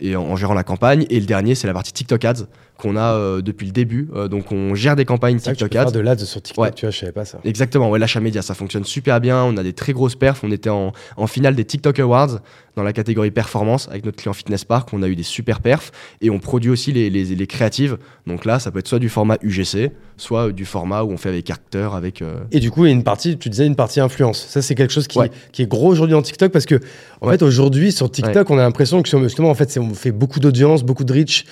[0.00, 1.06] et en, en gérant la campagne.
[1.08, 2.46] Et le dernier, c'est la partie TikTok Ads
[2.78, 4.08] qu'on a euh, depuis le début.
[4.14, 5.92] Euh, donc on gère des campagnes que tu TikTok peux faire Ads.
[5.92, 6.72] de l'ads sur TikTok, Ouais.
[6.72, 7.38] tu vois, je savais pas ça.
[7.44, 9.42] Exactement, ouais, l'achat média, ça fonctionne super bien.
[9.44, 10.40] On a des très grosses perfs.
[10.44, 12.40] On était en, en finale des TikTok Awards
[12.76, 14.90] dans la catégorie performance avec notre client Fitness Park.
[14.92, 17.96] On a eu des super perfs et on produit aussi les, les, les créatives.
[18.26, 21.16] Donc là, ça peut être soit du format UGC, soit euh, du format où on
[21.16, 22.20] fait avec acteurs, avec.
[22.20, 24.44] euh, Et du coup, il y a une partie, tu disais une partie influence.
[24.46, 25.30] Ça, c'est quelque chose qui, Ouais.
[25.52, 26.74] qui est gros aujourd'hui dans TikTok parce que,
[27.22, 27.32] en Ouais.
[27.38, 30.82] fait, aujourd'hui, sur TikTok, on a l'impression que justement, en fait, on fait beaucoup d'audience,
[30.84, 31.46] beaucoup de reach,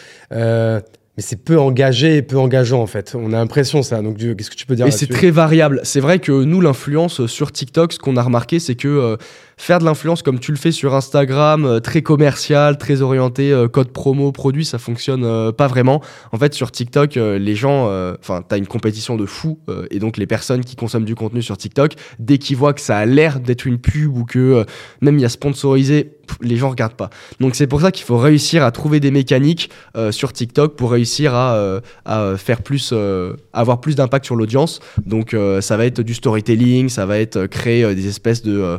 [1.16, 3.14] mais c'est peu engagé et peu engageant, en fait.
[3.18, 4.02] On a l'impression, ça.
[4.02, 5.80] Donc, du- qu'est-ce que tu peux dire Et c'est très variable.
[5.84, 9.16] C'est vrai que nous, l'influence sur TikTok, ce qu'on a remarqué, c'est que euh,
[9.56, 13.68] faire de l'influence comme tu le fais sur Instagram, euh, très commercial, très orienté euh,
[13.68, 16.02] code promo, produit, ça fonctionne euh, pas vraiment.
[16.32, 17.88] En fait, sur TikTok, les gens,
[18.20, 19.58] enfin, t'as une compétition de fou,
[19.90, 22.98] et donc les personnes qui consomment du contenu sur TikTok, dès qu'ils voient que ça
[22.98, 24.64] a l'air d'être une pub ou que
[25.00, 27.10] même il y a sponsorisé, les gens regardent pas.
[27.40, 30.92] Donc c'est pour ça qu'il faut réussir à trouver des mécaniques euh, sur TikTok pour
[30.92, 34.80] réussir à, euh, à faire plus, euh, avoir plus d'impact sur l'audience.
[35.06, 38.78] Donc ça va être du storytelling, ça va être créer des espèces de,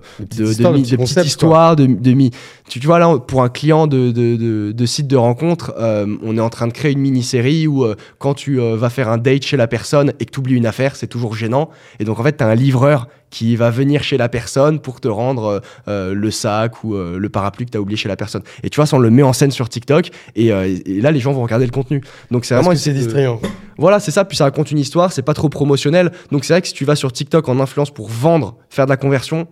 [0.74, 2.32] de, de de petites histoires, de, de mi-
[2.70, 6.41] Tu, tu vois là, pour un client de, de, site de rencontre, euh, on est
[6.41, 9.43] en train de créer une mini-série où euh, quand tu euh, vas faire un date
[9.43, 11.70] chez la personne et que tu oublies une affaire, c'est toujours gênant.
[11.99, 15.01] Et donc en fait, tu as un livreur qui va venir chez la personne pour
[15.01, 18.43] te rendre le sac ou le parapluie que tu as oublié chez la personne.
[18.63, 21.20] Et tu vois, ça on le met en scène sur TikTok et, et là les
[21.20, 22.01] gens vont regarder le contenu.
[22.32, 23.41] Donc c'est Parce vraiment que c'est distrayant.
[23.78, 24.24] voilà, c'est ça.
[24.24, 26.13] Puis ça raconte une histoire, c'est pas trop promotionnel.
[26.32, 28.91] Donc c'est vrai que si tu vas sur TikTok en influence pour vendre, faire de
[28.91, 29.47] la conversion,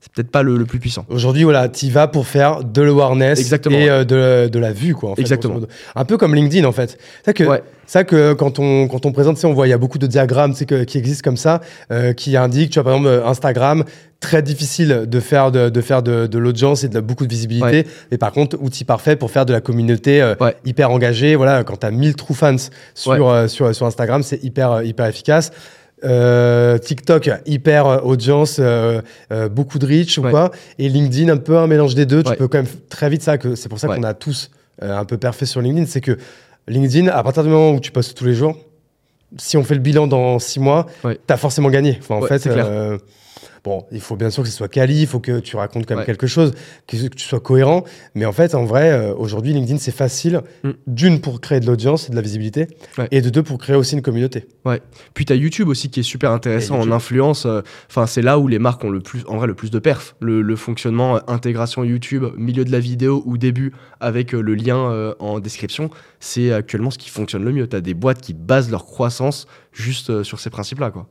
[0.00, 1.04] c'est peut-être pas le, le plus puissant.
[1.08, 3.88] Aujourd'hui, voilà, tu vas pour faire de l'awareness Exactement, et ouais.
[3.90, 5.10] euh, de, de la vue, quoi.
[5.10, 5.58] En fait, Exactement.
[5.96, 6.98] Un peu comme LinkedIn, en fait.
[7.24, 7.64] C'est que, Ouais.
[7.84, 10.54] ça que quand on, quand on présente, on voit, il y a beaucoup de diagrammes
[10.54, 13.82] que- qui existent comme ça, euh, qui indiquent, tu vois, par exemple, euh, Instagram,
[14.20, 17.84] très difficile de faire de, de faire de, de l'audience et de beaucoup de visibilité.
[18.12, 20.34] Mais par contre, outil parfait pour faire de la communauté euh,
[20.64, 21.34] hyper engagée.
[21.34, 22.54] Voilà, quand tu as 1000 true fans
[22.94, 25.50] sur, sur, sur Instagram, c'est hyper, hyper efficace.
[26.04, 29.00] Euh, TikTok, hyper euh, audience, euh,
[29.32, 30.30] euh, beaucoup de reach ou Ouais.
[30.30, 30.50] quoi.
[30.78, 32.22] Et LinkedIn, un peu un mélange des deux.
[32.22, 33.36] Tu peux quand même très vite ça.
[33.38, 33.96] que C'est pour ça Ouais.
[33.96, 35.86] qu'on a tous un peu parfait sur LinkedIn.
[35.86, 36.16] C'est que
[36.68, 38.56] LinkedIn, à partir du moment où tu postes tous les jours,
[39.38, 41.98] si on fait le bilan dans six mois, tu as forcément gagné.
[42.00, 42.66] Enfin, en fait, c'est clair.
[43.64, 45.94] Bon, il faut bien sûr que ce soit quali, il faut que tu racontes quand
[45.94, 46.06] même Ouais.
[46.06, 46.52] quelque chose,
[46.86, 47.84] que, que tu sois cohérent.
[48.14, 50.42] Mais en fait, en vrai, euh, aujourd'hui, LinkedIn, c'est facile.
[50.62, 50.70] Mm.
[50.86, 52.68] D'une, pour créer de l'audience et de la visibilité.
[52.98, 53.08] Ouais.
[53.10, 54.46] Et de deux, pour créer aussi une communauté.
[55.14, 57.46] Puis tu as YouTube aussi qui est super intéressant en influence.
[57.46, 59.78] euh, Enfin, c'est là où les marques ont le plus, en vrai, le plus de
[59.78, 60.14] perf.
[60.20, 65.14] Le, le fonctionnement euh, intégration YouTube, milieu de la vidéo ou début avec le lien
[65.18, 65.90] en description,
[66.20, 67.66] c'est actuellement ce qui fonctionne le mieux.
[67.68, 71.06] Tu as des boîtes qui basent leur croissance juste sur ces principes-là, quoi.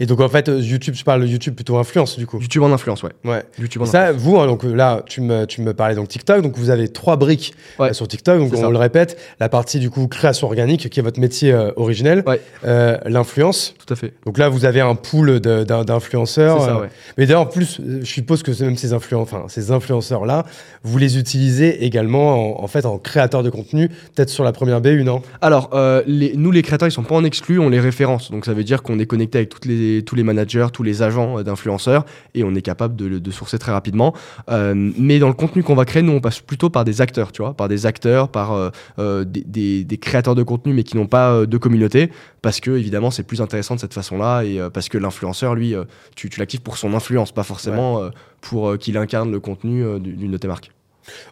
[0.00, 2.38] Et donc en fait, YouTube, tu parles de YouTube plutôt influence du coup.
[2.40, 3.12] YouTube en influence, ouais.
[3.24, 3.42] Ouais.
[3.58, 6.56] YouTube en Ça, vous, hein, donc là, tu me, tu me parlais donc TikTok, donc
[6.56, 7.90] vous avez trois briques Ouais.
[7.90, 8.70] euh, sur TikTok, donc on ça.
[8.70, 12.40] le répète, la partie du coup création organique, qui est votre métier euh, originel, Ouais.
[12.64, 13.74] Euh, l'influence.
[13.84, 14.12] Tout à fait.
[14.26, 15.40] Donc là, vous avez un pool
[15.86, 16.62] d'influenceurs.
[16.62, 16.88] Euh, ouais.
[17.18, 20.44] Mais d'ailleurs, en plus, je suppose que même ces, influen- enfin, ces influenceurs-là,
[20.82, 24.80] vous les utilisez également en, en fait en créateur de contenu, peut-être sur la première
[24.80, 25.22] BU, non?
[25.40, 25.70] Alors,
[26.06, 28.30] les, nous, les créateurs, ils sont pas en exclu, on les référence.
[28.30, 31.02] Donc, ça veut dire qu'on est connecté avec toutes les, tous les managers, tous les
[31.02, 34.14] agents euh, d'influenceurs, et on est capable de, de sourcer très rapidement.
[34.48, 37.32] Euh, mais dans le contenu qu'on va créer, nous, on passe plutôt par des acteurs,
[37.32, 40.96] tu vois, par des acteurs, par euh, des, des- des créateurs de contenu, mais qui
[40.96, 42.10] n'ont pas de communauté,
[42.42, 45.74] parce que, évidemment, c'est plus intéressant de cette façon-là, et parce que l'influenceur, lui,
[46.14, 48.10] tu, tu l'actives pour son influence, pas forcément
[48.40, 50.70] pour qu'il incarne le contenu d'une de tes marques.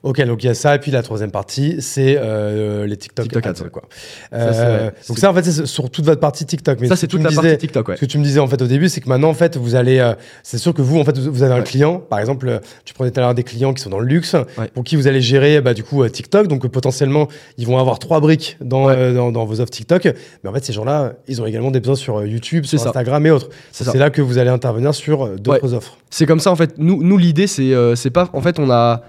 [0.03, 3.25] Ok, donc il y a ça, et puis la troisième partie, c'est euh, les TikTok,
[3.25, 3.83] TikTok ads, ads, quoi.
[4.31, 6.79] Ça, Euh, donc ça, en fait, c'est sur toute votre partie TikTok.
[6.81, 7.97] Mais Ça, ce c'est toute la disais- partie TikTok, ouais.
[7.97, 9.75] Ce que tu me disais en fait au début, c'est que maintenant en fait vous
[9.75, 11.63] allez, euh, c'est sûr que vous en fait vous avez un Ouais.
[11.65, 14.35] client, par exemple, tu prenais tout à l'heure des clients qui sont dans le luxe,
[14.35, 14.69] Ouais.
[14.75, 18.21] pour qui vous allez gérer bah, du coup TikTok, donc potentiellement ils vont avoir trois
[18.21, 20.09] briques dans, dans, dans vos offres TikTok,
[20.43, 22.89] mais en fait ces gens-là, ils ont également des besoins sur YouTube, sur ça.
[22.89, 23.49] Instagram et autres.
[23.73, 25.97] C'est là que vous allez intervenir sur d'autres offres.
[26.11, 26.75] C'est comme ça en fait.
[26.79, 29.03] Nous, nous l'idée c'est c'est pas en fait on a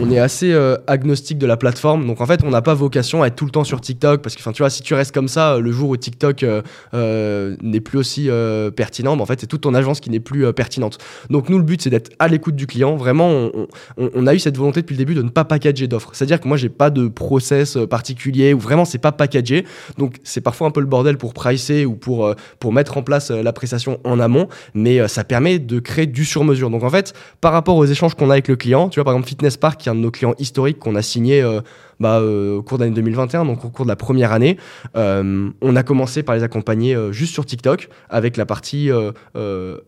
[0.00, 2.06] on, est assez euh, agnostique de la plateforme.
[2.06, 4.34] Donc en fait on n'a pas vocation à être tout le temps sur TikTok parce
[4.34, 7.56] que enfin tu vois si tu restes comme ça euh, le jour où TikTok euh,
[7.62, 8.28] n'est plus aussi
[8.76, 10.98] pertinent, bah, en fait c'est toute ton agence qui n'est plus pertinente.
[11.30, 12.96] Donc nous le but c'est d'être à l'écoute du client.
[12.96, 13.50] Vraiment
[13.96, 16.10] on, a eu cette volonté depuis le début de ne pas packager d'offres.
[16.12, 19.64] C'est-à-dire que moi j'ai pas de process particulier où vraiment c'est pas packagé.
[19.96, 23.30] Donc c'est parfois un peu le bordel pour pricer ou pour pour mettre en place
[23.30, 26.70] la prestation en amont mais ça permet de créer du sur-mesure.
[26.70, 29.14] Donc en fait, par rapport aux échanges qu'on a avec le client, tu vois, par
[29.14, 31.60] exemple Fitness Park, de nos clients historiques qu'on a signé euh,
[32.00, 34.56] bah, euh, au cours d'année 2021, donc au cours de la première année,
[34.96, 38.90] euh, on a commencé par les accompagner euh, juste sur TikTok avec la partie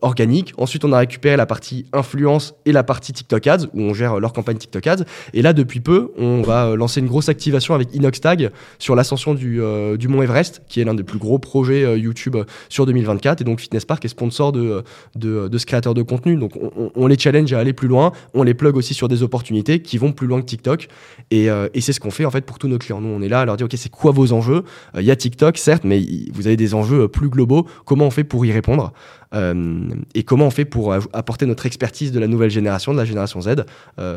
[0.01, 0.53] organique.
[0.57, 4.19] Ensuite, on a récupéré la partie influence et la partie TikTok Ads, où on gère
[4.19, 5.03] leur campagne TikTok Ads.
[5.33, 9.61] Et là, depuis peu, on va lancer une grosse activation avec Inoxtag sur l'ascension du,
[9.97, 12.37] du Mont Everest, qui est l'un des plus gros projets YouTube
[12.69, 13.41] sur 2024.
[13.41, 14.83] Et donc, Fitness Park est sponsor de,
[15.15, 16.35] de, de ce créateur de contenu.
[16.35, 16.53] Donc,
[16.95, 18.11] on, les challenge à aller plus loin.
[18.33, 20.87] On les plug aussi sur des opportunités qui vont plus loin que TikTok.
[21.31, 22.99] Et, et c'est ce qu'on fait en fait pour tous nos clients.
[22.99, 24.63] Nous, on est là à leur dire OK, c'est quoi vos enjeux?
[24.95, 26.01] Euh, Il y a TikTok, certes, mais
[26.33, 27.65] vous avez des enjeux euh, plus globaux.
[27.85, 28.91] Comment on fait pour y répondre?
[29.33, 29.79] Euh,
[30.13, 33.39] Et comment on fait pour apporter notre expertise de la nouvelle génération, de la génération
[33.39, 33.47] Z,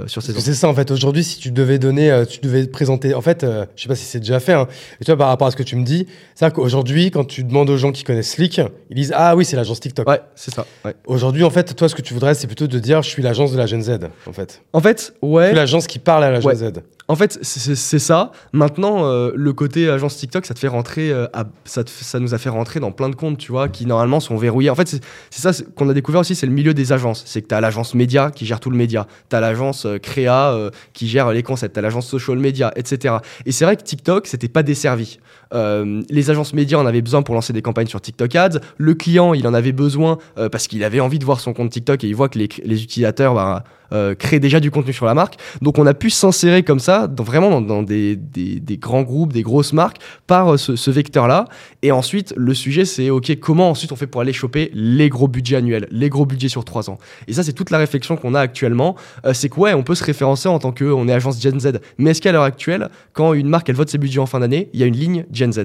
[0.07, 0.41] sur ces enjeux?
[0.41, 0.91] c'est ça en fait.
[0.91, 4.18] Aujourd'hui, si tu devais donner, tu devais présenter, en fait, je sais pas si c'est
[4.18, 4.55] déjà fait.
[4.55, 4.66] Hein,
[5.01, 7.45] et tu vois, par rapport à ce que tu me dis, c'est qu'aujourd'hui, quand tu
[7.45, 8.61] demandes aux gens qui connaissent Slick,
[8.91, 10.09] ils disent ah oui, c'est l'agence TikTok.
[10.09, 10.66] Ouais, c'est ça.
[10.85, 10.95] ouais.
[11.07, 13.53] Aujourd'hui, en fait, toi, ce que tu voudrais, c'est plutôt de dire je suis l'agence
[13.53, 14.62] de la Gen Z, en fait.
[14.72, 15.53] En fait, ouais.
[15.55, 16.57] l'agence qui parle à la Gen Ouais.
[16.57, 16.72] Z.
[17.07, 18.33] En fait, c'est- ça.
[18.53, 21.27] Maintenant, euh, le côté agence TikTok, ça te fait rentrer, euh,
[21.67, 24.71] ça, nous a fait rentrer dans plein de comptes, tu vois, qui normalement sont verrouillés.
[24.71, 27.23] En fait, c'est ça qu'on a découvert aussi, c'est le milieu des agences.
[27.27, 29.99] C'est que tu as l'agence média qui gère tout le média, tu as l'agence euh,
[29.99, 30.55] créa
[30.95, 33.17] qui gère les concepts, tu as l'agence social media, etc.
[33.45, 35.19] Et c'est vrai que TikTok, c'était pas desservi.
[35.53, 38.59] Les agences médias en avaient besoin pour lancer des campagnes sur TikTok Ads.
[38.77, 40.19] Le client, il en avait besoin
[40.51, 42.83] parce qu'il avait envie de voir son compte TikTok et il voit que les, les
[42.83, 43.63] utilisateurs bah,
[43.95, 45.37] euh, créent déjà du contenu sur la marque.
[45.63, 49.03] Donc on a pu s'insérer comme ça, dans- vraiment dans, dans des, des- des grands
[49.03, 51.47] groupes, des grosses marques, par euh, ce, ce vecteur-là.
[51.83, 55.29] Et ensuite, le sujet, c'est OK, comment ensuite on fait pour aller choper les gros
[55.29, 56.99] budgets annuels, les gros budgets sur trois ans?
[57.29, 58.97] Et ça, c'est toute la réflexion qu'on a actuellement.
[59.25, 61.81] Euh, c'est que ouais, on peut se référencer en tant qu'on est agence Gen Z.
[61.99, 64.71] Mais est-ce qu'à l'heure actuelle, quand une marque, elle vote ses budgets en fin d'année,
[64.73, 65.65] il y a une ligne Gen Z?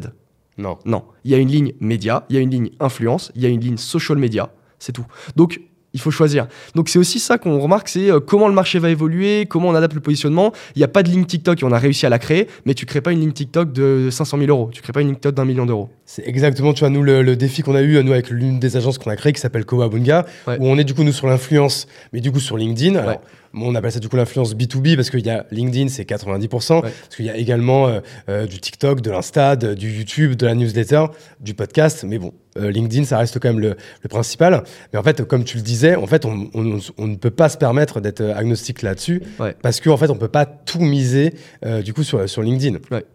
[0.57, 0.77] Non.
[0.83, 3.45] non, il y a une ligne média, il y a une ligne influence, il y
[3.45, 5.05] a une ligne social media, c'est tout.
[5.37, 5.61] Donc
[5.93, 6.47] il faut choisir.
[6.75, 9.75] Donc c'est aussi ça qu'on remarque, c'est euh, comment le marché va évoluer, comment on
[9.75, 10.51] adapte le positionnement.
[10.75, 12.73] Il n'y a pas de ligne TikTok et on a réussi à la créer, mais
[12.73, 15.15] tu crées pas une ligne TikTok de 500 000 euros, tu crées pas une ligne
[15.15, 15.89] TikTok d'un million d'euros.
[16.05, 18.77] C'est exactement, tu vois, nous, le, le défi qu'on a eu, nous, avec l'une des
[18.77, 20.57] agences qu'on a créées, qui s'appelle Kowabunga, Ouais.
[20.59, 22.95] où on est du coup, nous, sur l'influence, mais du coup, sur LinkedIn.
[22.95, 23.19] Alors, Ouais.
[23.53, 26.81] On appelle ça du coup l'influence B2B parce qu'il y a LinkedIn, c'est 90%, Ouais.
[26.81, 30.55] parce qu'il y a également euh, euh, du TikTok, de l'Insta, du YouTube, de la
[30.55, 31.05] newsletter,
[31.39, 34.63] du podcast, mais bon, euh, LinkedIn, ça reste quand même le, le principal.
[34.93, 37.49] Mais en fait, comme tu le disais, en fait, on, on- on ne peut pas
[37.49, 39.55] se permettre d'être agnostique là-dessus, Ouais.
[39.61, 41.33] parce qu'en fait, on peut pas tout miser,
[41.83, 42.77] du coup, sur, sur LinkedIn.
[42.91, 43.05] Ouais.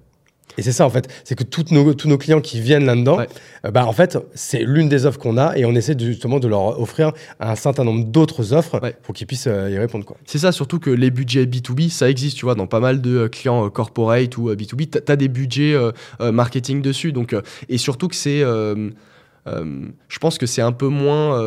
[0.56, 3.18] Et c'est ça en fait, c'est que toutes nos, tous nos clients qui viennent là-dedans,
[3.18, 3.28] Ouais.
[3.64, 6.38] euh, bah, en fait, c'est l'une des offres qu'on a et on essaie de- justement
[6.38, 8.94] de leur offrir un certain nombre d'autres offres Ouais.
[9.02, 10.04] pour qu'ils puissent euh, y répondre.
[10.04, 10.16] Quoi.
[10.26, 13.16] C'est ça, surtout que les budgets B2B, ça existe, tu vois, dans pas mal de
[13.16, 15.74] euh, clients euh, corporate ou euh, B2B, tu as des budgets
[16.20, 17.12] marketing dessus.
[17.12, 17.34] Donc,
[17.68, 18.40] et surtout que c'est.
[19.46, 21.40] je pense que c'est un peu moins.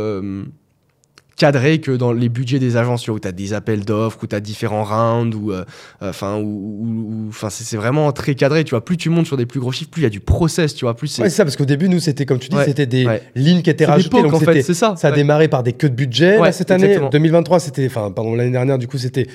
[1.38, 3.86] Euh, cadré que dans les budgets des agences, tu vois, où tu as des appels
[3.86, 5.54] d'offres, où tu as différents rounds, ou
[6.02, 8.84] enfin, où, enfin, c'est vraiment très cadré, tu vois.
[8.84, 10.86] Plus tu montes sur des plus gros chiffres, plus il y a du process, tu
[10.86, 10.96] vois.
[10.96, 13.70] Plus c'est ça, parce qu'au début, nous, c'était comme tu dis, c'était des lignes qui
[13.70, 14.22] étaient rajoutées.
[14.22, 14.96] donc en fait, c'est ça.
[14.98, 16.40] Ça a démarré par des queues de budget.
[16.40, 19.28] Là, cette année, 2023, c'était, enfin, pardon, l'année dernière, du coup, c'était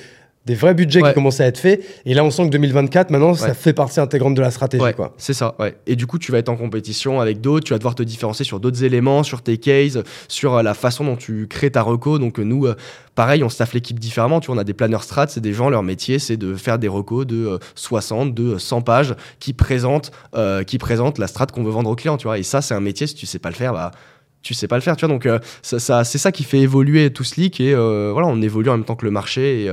[0.45, 1.83] des vrais budgets qui commençaient à être faits.
[2.05, 4.83] Et là, on sent que 2024, maintenant, ça fait partie intégrante de la stratégie.
[4.95, 5.13] quoi.
[5.17, 5.75] C'est ça, ouais.
[5.87, 8.43] Et du coup, tu vas être en compétition avec d'autres, tu vas devoir te différencier
[8.43, 12.19] sur d'autres éléments, sur tes cases, sur euh, la façon dont tu crées ta reco.
[12.19, 12.75] Donc, euh, nous, euh,
[13.15, 14.41] pareil, on staff l'équipe différemment.
[14.41, 16.77] Tu vois, on a des planeurs strat, c'est des gens, leur métier, c'est de faire
[16.77, 20.11] des recos de 60, de 100 pages qui présentent,
[20.67, 22.37] qui présentent la strat qu'on veut vendre aux clients, tu vois.
[22.37, 23.91] Et ça, c'est un métier, si tu sais pas le faire, bah
[24.41, 25.15] tu sais pas le faire, tu vois.
[25.15, 25.27] Donc,
[25.61, 28.95] ça, c'est ça qui fait évoluer tout Slick et voilà, on évolue en même temps
[28.95, 29.71] que le marché et,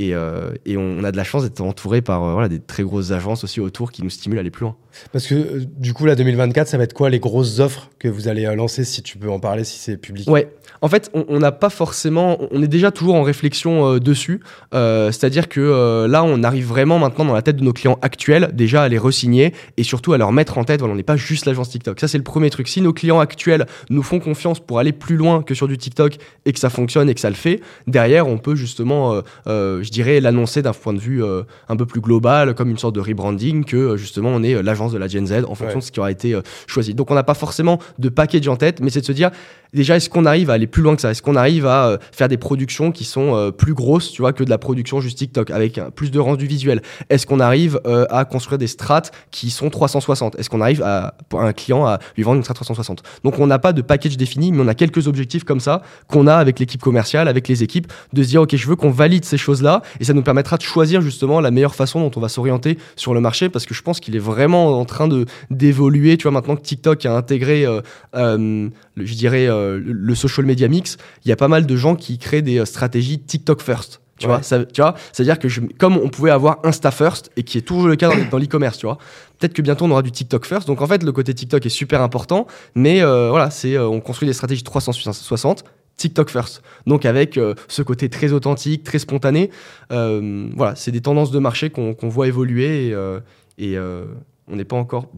[0.00, 3.10] euh, et, on a de la chance d'être entouré par euh, voilà, des très grosses
[3.10, 4.76] agences aussi autour qui nous stimulent à aller plus loin.
[5.12, 8.08] Parce que euh, du coup, là, 2024, ça va être quoi les grosses offres que
[8.08, 10.28] vous allez lancer, si tu peux en parler, si c'est public?
[10.28, 14.40] Ouais, en fait, on n'a pas forcément, on est déjà toujours en réflexion dessus.
[14.72, 18.82] C'est-à-dire que là, on arrive vraiment maintenant dans la tête de nos clients actuels, déjà
[18.82, 21.46] à les resigner et surtout à leur mettre en tête, voilà, on n'est pas juste
[21.46, 21.98] l'agence TikTok.
[21.98, 22.68] Ça, c'est le premier truc.
[22.68, 26.18] Si nos clients actuels nous font confiance pour aller plus loin que sur du TikTok
[26.44, 30.20] et que ça fonctionne et que ça le fait, derrière, on peut justement je dirais,
[30.20, 33.64] l'annoncer d'un point de vue euh, un peu plus global, comme une sorte de rebranding,
[33.64, 36.00] que euh, justement on est euh, de la Gen Z en fonction de ce qui
[36.00, 36.94] aura été choisi.
[36.94, 39.30] Donc on n'a pas forcément de package en tête, mais c'est de se dire,
[39.74, 41.10] déjà, est-ce qu'on arrive à aller plus loin que ça?
[41.10, 44.50] Est-ce qu'on arrive à faire des productions qui sont plus grosses, tu vois, que de
[44.50, 46.82] la production juste TikTok, avec plus de rendu visuel?
[47.10, 51.42] Est-ce qu'on arrive à construire des strates qui sont 360 Est-ce qu'on arrive à, pour
[51.42, 54.52] un client à lui vendre une strat 360 Donc on n'a pas de package défini,
[54.52, 57.92] mais on a quelques objectifs comme ça qu'on a avec l'équipe commerciale, avec les équipes,
[58.12, 60.62] de se dire, ok, je veux qu'on valide ces choses-là et ça nous permettra de
[60.62, 63.82] choisir justement la meilleure façon dont on va s'orienter sur le marché parce que je
[63.82, 66.16] pense qu'il est vraiment en train de d'évoluer.
[66.16, 67.80] Tu vois, maintenant que TikTok a intégré, euh,
[68.14, 71.96] euh, je dirais, euh, le social media mix, il y a pas mal de gens
[71.96, 74.00] qui créent des stratégies TikTok first.
[74.18, 75.46] Tu vois, ça, tu vois, c'est-à-dire que
[75.78, 78.76] comme on pouvait avoir Insta First et qui est toujours le cas dans, dans l'e-commerce,
[78.76, 78.98] tu vois,
[79.38, 80.66] peut-être que bientôt on aura du TikTok First.
[80.66, 84.32] Donc en fait, le côté TikTok est super important, mais voilà, c'est on construit des
[84.32, 85.64] stratégies 360
[85.98, 86.62] TikTok first.
[86.86, 89.50] Donc avec euh, ce côté très authentique, très spontané.
[89.92, 94.04] Euh, voilà, c'est des tendances de marché qu'on voit évoluer et, euh,
[94.48, 95.10] on n'est pas encore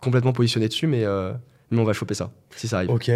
[0.00, 1.04] complètement positionné dessus, mais,
[1.74, 2.90] mais on va choper ça si ça arrive.
[2.90, 3.10] Ok.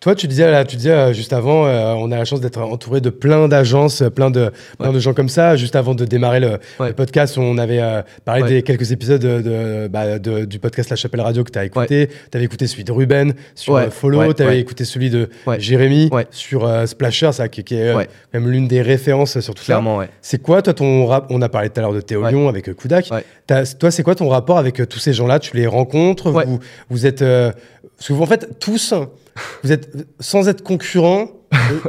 [0.00, 2.60] Toi, tu disais, là, tu disais euh, juste avant, euh, on a la chance d'être
[2.60, 5.56] entouré de plein d'agences, plein de, plein de gens comme ça.
[5.56, 10.18] Juste avant de démarrer le, podcast, on avait euh, parlé des quelques épisodes de, bah,
[10.18, 12.08] de, du podcast La Chapelle Radio que tu as écouté.
[12.30, 16.68] Tu avais écouté celui de Ruben sur Follow, tu avais écouté celui de Jérémy sur
[16.86, 17.94] Splasher, ça, qui, est
[18.32, 20.08] même l'une des références sur tout Clairement, ça.
[20.20, 22.74] C'est quoi, toi, ton rap On a parlé tout à l'heure de Théo Lyon avec
[22.76, 23.10] Kudak.
[23.78, 25.38] Toi, c'est quoi ton rapport avec tous ces gens-là?
[25.38, 26.30] Tu les rencontres?
[26.30, 26.58] Vous,
[26.88, 27.24] vous êtes.
[28.02, 28.94] Parce que vous, en fait, tous,
[29.62, 31.28] vous êtes sans être concurrents,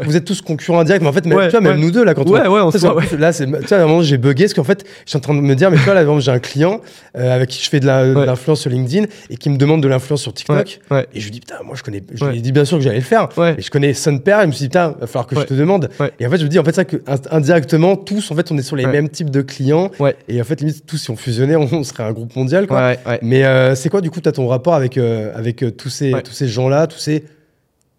[0.03, 2.14] vous êtes tous concurrents indirects, mais en fait, même, tu vois, même nous deux, là,
[2.14, 2.53] quand ouais, on.
[2.53, 4.86] Ouais, on se Là, c'est, tu vois, à un moment, j'ai bugué, parce qu'en fait,
[5.05, 6.82] je suis en train de me dire, mais tu vois, là, j'ai un client
[7.18, 10.22] euh, avec qui je fais de, l'influence sur LinkedIn et qui me demande de l'influence
[10.22, 10.80] sur TikTok.
[11.14, 12.03] Et je lui dis, putain, moi, je connais.
[12.14, 13.30] Je lui dis bien sûr que j'allais le faire.
[13.57, 15.39] Et je connais son père, et je me suis dit, putain, il va falloir que
[15.39, 15.89] je te demande.
[16.20, 16.97] Et en fait, je me dis, en fait, ça, que
[17.32, 19.91] indirectement, tous, en fait, on est sur les mêmes types de clients.
[20.28, 22.93] Et en fait, limite, tous, si on fusionnait, on serait un groupe mondial, quoi.
[23.22, 26.14] Mais euh, c'est quoi, du coup, tu as ton rapport avec, euh, avec tous ces,
[26.24, 27.24] tous ces gens-là, tous ces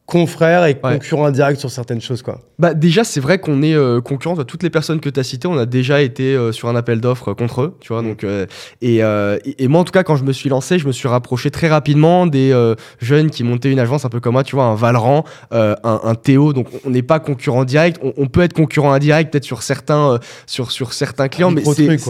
[0.07, 2.41] confrères et concurrents indirects sur certaines choses quoi.
[2.59, 5.49] Bah déjà c'est vrai qu'on est euh, concurrents toutes les personnes que tu as citées,
[5.49, 8.09] on a déjà été euh, sur un appel d'offres contre eux, tu vois mm.
[8.09, 8.47] donc euh,
[8.83, 11.51] et, et, moi en tout cas quand je me suis lancé, je me suis rapproché
[11.51, 12.53] très rapidement des
[13.01, 16.15] jeunes qui montaient une agence un peu comme moi, tu vois, un Valran, un, un,
[16.15, 16.53] Théo.
[16.53, 20.71] Donc on n'est pas concurrent direct, on, peut être concurrent indirect peut-être sur certains sur
[20.71, 21.63] sur certains clients mais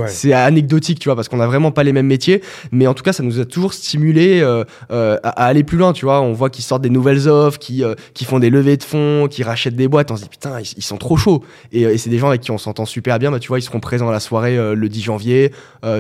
[0.09, 2.43] c'est anecdotique, tu vois parce qu'on a vraiment pas les mêmes métiers,
[2.73, 6.07] mais en tout cas ça nous a toujours stimulé à, à, aller plus loin, tu
[6.07, 8.83] vois, on voit qu'ils sortent des nouvelles offres qui euh, qui font des levées de
[8.83, 10.11] fonds, qui rachètent des boîtes.
[10.11, 11.43] On se dit putain, ils, sont trop chauds.
[11.75, 13.31] Euh, et, c'est des gens avec qui on s'entend super bien.
[13.31, 15.53] Bah, tu vois, ils seront présents à la soirée euh, le 10 janvier.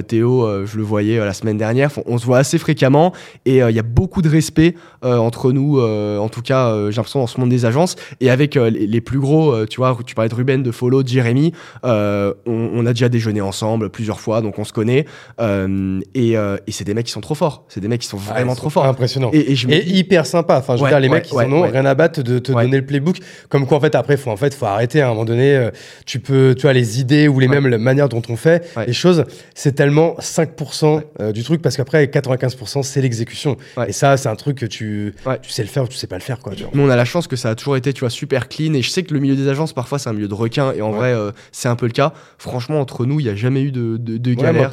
[0.08, 1.90] Théo, je le voyais la semaine dernière.
[2.06, 3.12] On se voit assez fréquemment
[3.44, 5.78] et il y a beaucoup de respect entre nous.
[5.78, 9.66] en tout cas, j'ai l'impression dans ce monde des agences et avec les, plus gros.
[9.66, 11.52] tu vois, tu parlais de Ruben, de Follow, de Jérémy.
[11.82, 15.04] On, a déjà déjeuné ensemble plusieurs fois, donc on se connaît.
[15.38, 16.36] et,
[16.68, 17.64] c'est des mecs qui sont trop forts.
[17.68, 18.86] C'est des mecs qui sont vraiment trop forts.
[18.86, 19.30] Impressionnant.
[19.34, 20.58] Et, hyper sympa.
[20.58, 22.76] Enfin, je veux dire, les mecs, ils en ont rien à battre de te donner
[22.76, 23.18] le playbook.
[23.48, 25.56] Comme quoi, en fait, après, faut, en fait, faut arrêter à un moment donné.
[25.56, 25.70] Euh,
[26.06, 28.92] tu peux, tu as les idées ou les mêmes la manière dont on fait les
[28.92, 29.24] choses.
[29.54, 33.56] C'est tellement 5% euh, du truc parce qu'après, 95%, c'est l'exécution.
[33.86, 36.16] Et ça, c'est un truc que tu, tu sais le faire ou tu sais pas
[36.16, 36.52] le faire, quoi.
[36.72, 38.74] Mais on a la chance que ça a toujours été, tu vois, super clean.
[38.74, 40.72] Et je sais que le milieu des agences, parfois, c'est un milieu de requins.
[40.72, 42.12] Et en vrai, euh, c'est un peu le cas.
[42.38, 44.70] Franchement, entre nous, il n'y a jamais eu de, de, galère.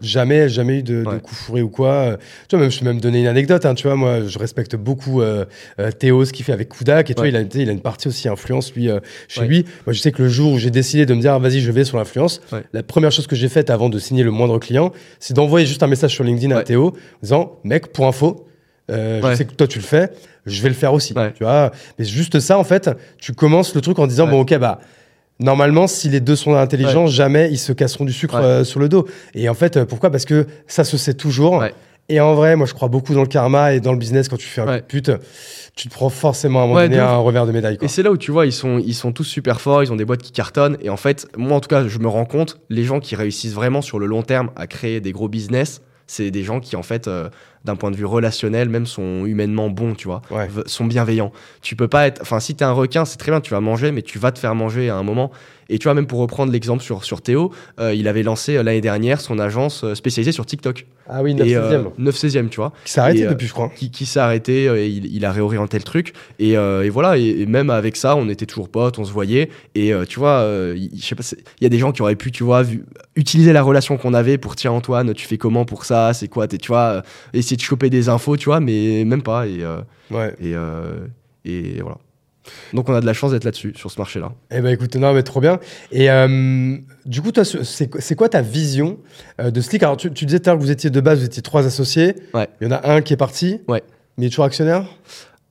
[0.00, 2.16] jamais, jamais eu de, de coup fourré ou quoi.
[2.48, 3.64] Tu vois, même, je peux même donner une anecdote.
[3.66, 5.22] Hein, tu vois, moi, je respecte beaucoup
[5.98, 7.10] Théo vidéos, ce qu'il fait avec Kudak.
[7.10, 7.28] Et tu vois, Ouais.
[7.30, 9.46] il a, tu sais, il a une partie aussi influence, lui, euh, chez Ouais.
[9.46, 9.64] lui.
[9.86, 11.70] Moi, je sais que le jour où j'ai décidé de me dire, ah, vas-y, je
[11.70, 12.62] vais sur l'influence, Ouais.
[12.72, 15.82] la première chose que j'ai faite avant de signer le moindre client, c'est d'envoyer juste
[15.82, 16.62] un message sur LinkedIn à.
[16.62, 18.46] Théo, en disant, mec, pour info,
[18.90, 20.10] euh, je sais que toi tu le fais,
[20.46, 21.14] je vais le faire aussi.
[21.36, 24.56] Tu vois, mais juste ça, en fait, tu commences le truc en disant, bon, ok,
[24.58, 24.80] bah.
[25.40, 28.88] Normalement, si les deux sont intelligents, jamais ils se casseront du sucre euh, sur le
[28.88, 29.04] dos.
[29.34, 30.10] Et en fait, pourquoi?
[30.12, 31.60] Parce que ça se sait toujours.
[32.08, 34.28] Et en vrai, moi, je crois beaucoup dans le karma et dans le business.
[34.28, 34.82] Quand tu fais un Ouais.
[34.82, 35.10] pute,
[35.74, 37.78] tu te prends forcément à un moment Ouais, donné un revers de médaille.
[37.78, 37.86] Quoi.
[37.86, 39.96] Et c'est là où tu vois, ils sont, ils sont tous super forts, ils ont
[39.96, 40.76] des boîtes qui cartonnent.
[40.82, 43.54] Et en fait, moi en tout cas, je me rends compte, les gens qui réussissent
[43.54, 46.82] vraiment sur le long terme à créer des gros business, c'est des gens qui en
[46.82, 47.30] fait, euh,
[47.64, 50.48] d'un point de vue relationnel, même sont humainement bons, tu vois, Ouais.
[50.66, 51.32] sont bienveillants.
[51.62, 53.90] Tu peux pas être, enfin, si t'es un requin, c'est très bien, tu vas manger,
[53.92, 55.30] mais tu vas te faire manger à un moment.
[55.70, 57.50] Et tu vois, même pour reprendre l'exemple sur, sur Théo,
[57.80, 60.84] euh, il avait lancé euh, l'année dernière son agence euh, spécialisée sur TikTok.
[61.08, 63.46] Ah oui, 9 et 16 euh, 9 16e, tu vois Qui s'est arrêté et, depuis,
[63.46, 63.70] je crois.
[63.74, 67.40] qui, qui s'est arrêté et il, il a réorienté le truc et, et voilà et,
[67.42, 70.90] et même avec ça on était toujours potes on se voyait et tu vois il-
[70.98, 71.22] je sais pas
[71.60, 72.86] il y a des gens qui auraient pu tu vois vu-
[73.16, 76.48] utiliser la relation qu'on avait pour tiens Antoine tu fais comment pour ça c'est quoi
[76.48, 77.02] tu vois
[77.54, 79.80] essayer de choper des infos tu vois mais même pas et euh,
[80.10, 80.34] Ouais.
[80.40, 81.06] et, euh,
[81.44, 81.96] et voilà
[82.74, 84.94] donc on a de la chance d'être là-dessus sur ce marché là Eh ben écoute,
[84.96, 85.58] non, mais trop bien.
[85.90, 86.76] Et euh,
[87.06, 88.98] du coup, toi, c'est c'est quoi ta vision
[89.40, 89.82] euh, de Slick?
[89.82, 91.64] Alors, tu, tu disais tout à l'heure que vous étiez de base, vous étiez trois
[91.64, 92.16] associés.
[92.34, 92.46] Ouais.
[92.60, 93.62] Il y en a un qui est parti.
[93.66, 93.82] Ouais.
[94.18, 94.84] Mais il est toujours actionnaire?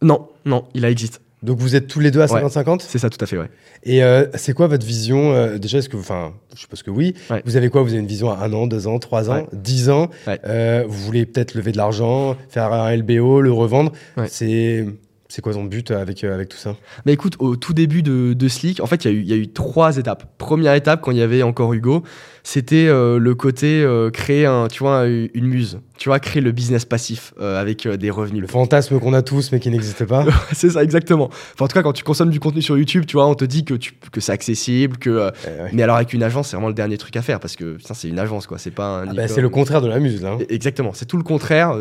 [0.03, 2.41] non non il a existe Donc vous êtes tous les deux à Ouais.
[2.41, 3.49] 50-50 c'est ça tout à fait ouais
[3.83, 7.13] Et euh, c'est quoi votre vision euh, Déjà, est-ce que, enfin, je suppose que oui.
[7.29, 7.41] Ouais.
[7.45, 7.81] Vous avez quoi?
[7.83, 10.09] Vous avez une vision à un an, deux ans, trois ans, dix ans?
[10.45, 13.91] Euh, vous voulez peut-être lever de l'argent, faire un LBO, le revendre?
[14.27, 14.85] C'est
[15.29, 16.75] c'est quoi ton but avec, euh, avec tout ça?
[17.07, 19.27] Bah écoute, au tout début de, de Slick, en fait, il y, a eu- il
[19.29, 20.25] y a eu trois étapes.
[20.37, 22.03] Première étape, quand il y avait encore Hugo,
[22.43, 25.79] c'était euh, le côté euh, créer un, tu vois, une muse.
[25.97, 28.41] Tu vois, créer le business passif euh, avec euh, des revenus.
[28.41, 30.25] Le fantasme qu'on a tous, mais qui n'existe pas.
[30.51, 31.25] c'est ça, exactement.
[31.29, 33.45] Enfin, en tout cas, quand tu consommes du contenu sur YouTube, tu vois, on te
[33.45, 35.09] dit que, tu, que c'est accessible, que.
[35.11, 35.69] euh, ouais.
[35.71, 38.09] Mais alors, avec une agence, c'est vraiment le dernier truc à faire parce que c'est
[38.09, 38.57] une agence, quoi.
[38.57, 39.07] C'est pas un.
[39.09, 40.31] Ah bah, c'est le contraire de la muse, là.
[40.31, 40.39] hein.
[40.49, 41.75] Exactement, c'est tout le contraire.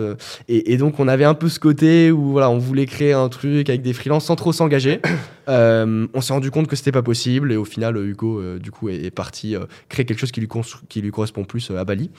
[0.46, 3.28] et, et donc, on avait un peu ce côté où voilà, on voulait créer un
[3.30, 5.00] truc avec des freelances sans trop s'engager.
[5.48, 7.52] On s'est rendu compte que c'était pas possible.
[7.52, 9.56] Et au final, Hugo, du coup, est, est parti
[9.88, 10.48] créer quelque chose qui lui,
[10.88, 12.10] qui lui correspond plus à Bali.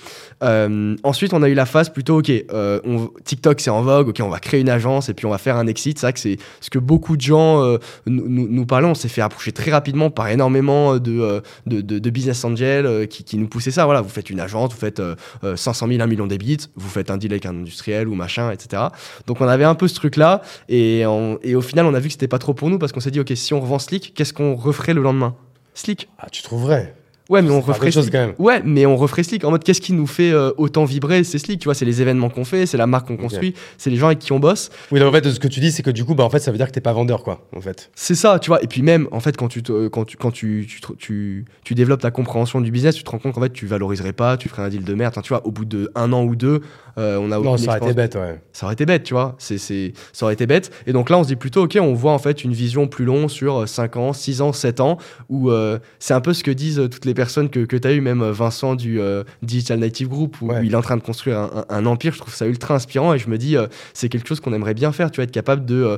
[0.42, 2.80] Ensuite, on a eu la phase plutôt, ok, euh,
[3.24, 5.58] TikTok c'est en vogue, ok, on va créer une agence et puis on va faire
[5.58, 5.98] un exit.
[5.98, 8.88] C'est vrai que c'est ce que beaucoup de gens euh, nous, nous, parlaient.
[8.88, 13.38] On s'est fait approcher très rapidement par énormément de, euh, de, de- business angels qui,
[13.38, 13.86] nous poussaient ça.
[13.86, 16.90] Voilà, vous faites une agence, vous faites euh, euh, 500 000, 1 million d'ébits, vous
[16.90, 18.84] faites un deal avec un industriel ou machin, etc.
[19.28, 22.14] Donc on avait un peu ce truc-là et, et au final on a vu que
[22.14, 24.34] c'était pas trop pour nous parce qu'on s'est dit ok si on revend Slick, qu'est-ce
[24.34, 25.36] qu'on referait le lendemain?
[25.74, 26.94] Slick Ah, tu trouverais.
[27.30, 28.34] Ouais mais on referait chose, quand même.
[28.38, 31.24] Ouais mais on referait Slick en mode qu'est-ce qui nous fait euh, autant vibrer?
[31.24, 33.90] C'est Slick, tu vois, c'est les événements qu'on fait, c'est la marque qu'on construit, c'est
[33.90, 34.70] les gens avec qui on bosse.
[34.92, 36.40] Oui, donc en fait, ce que tu dis, c'est que du coup, bah, en fait,
[36.40, 37.90] ça veut dire que t'es pas vendeur, quoi, en fait.
[37.96, 38.62] C'est ça, tu vois.
[38.64, 41.76] Et puis même, en fait, quand tu, te- quand tu, quand tu, tu, tu, tu
[41.76, 44.50] développes ta compréhension du business, tu te rends compte qu'en fait, tu valoriserais pas, tu
[44.50, 45.14] ferais un deal de merde.
[45.14, 46.62] Enfin, tu vois, au bout de un an ou deux,
[46.98, 48.40] euh, on a non, ça aurait été bête, ouais.
[48.52, 49.36] Ça aurait été bête, tu vois.
[49.40, 50.72] C'est, c'est, ça aurait été bête.
[50.86, 53.06] Et donc là, on se dit plutôt, ok, on voit en fait une vision plus
[53.06, 54.98] longue sur 5 ans, 6 ans, 7 ans,
[55.30, 57.88] où euh, c'est un peu ce que disent euh, toutes les personnes que, que tu
[57.88, 60.60] as eu, même euh, Vincent du euh, Digital Native Group, où, Ouais.
[60.60, 62.14] où il est en train de construire un, un- empire.
[62.14, 64.74] Je trouve ça ultra inspirant et je me dis, euh, c'est quelque chose qu'on aimerait
[64.76, 65.98] bien faire, tu vois, être capable de.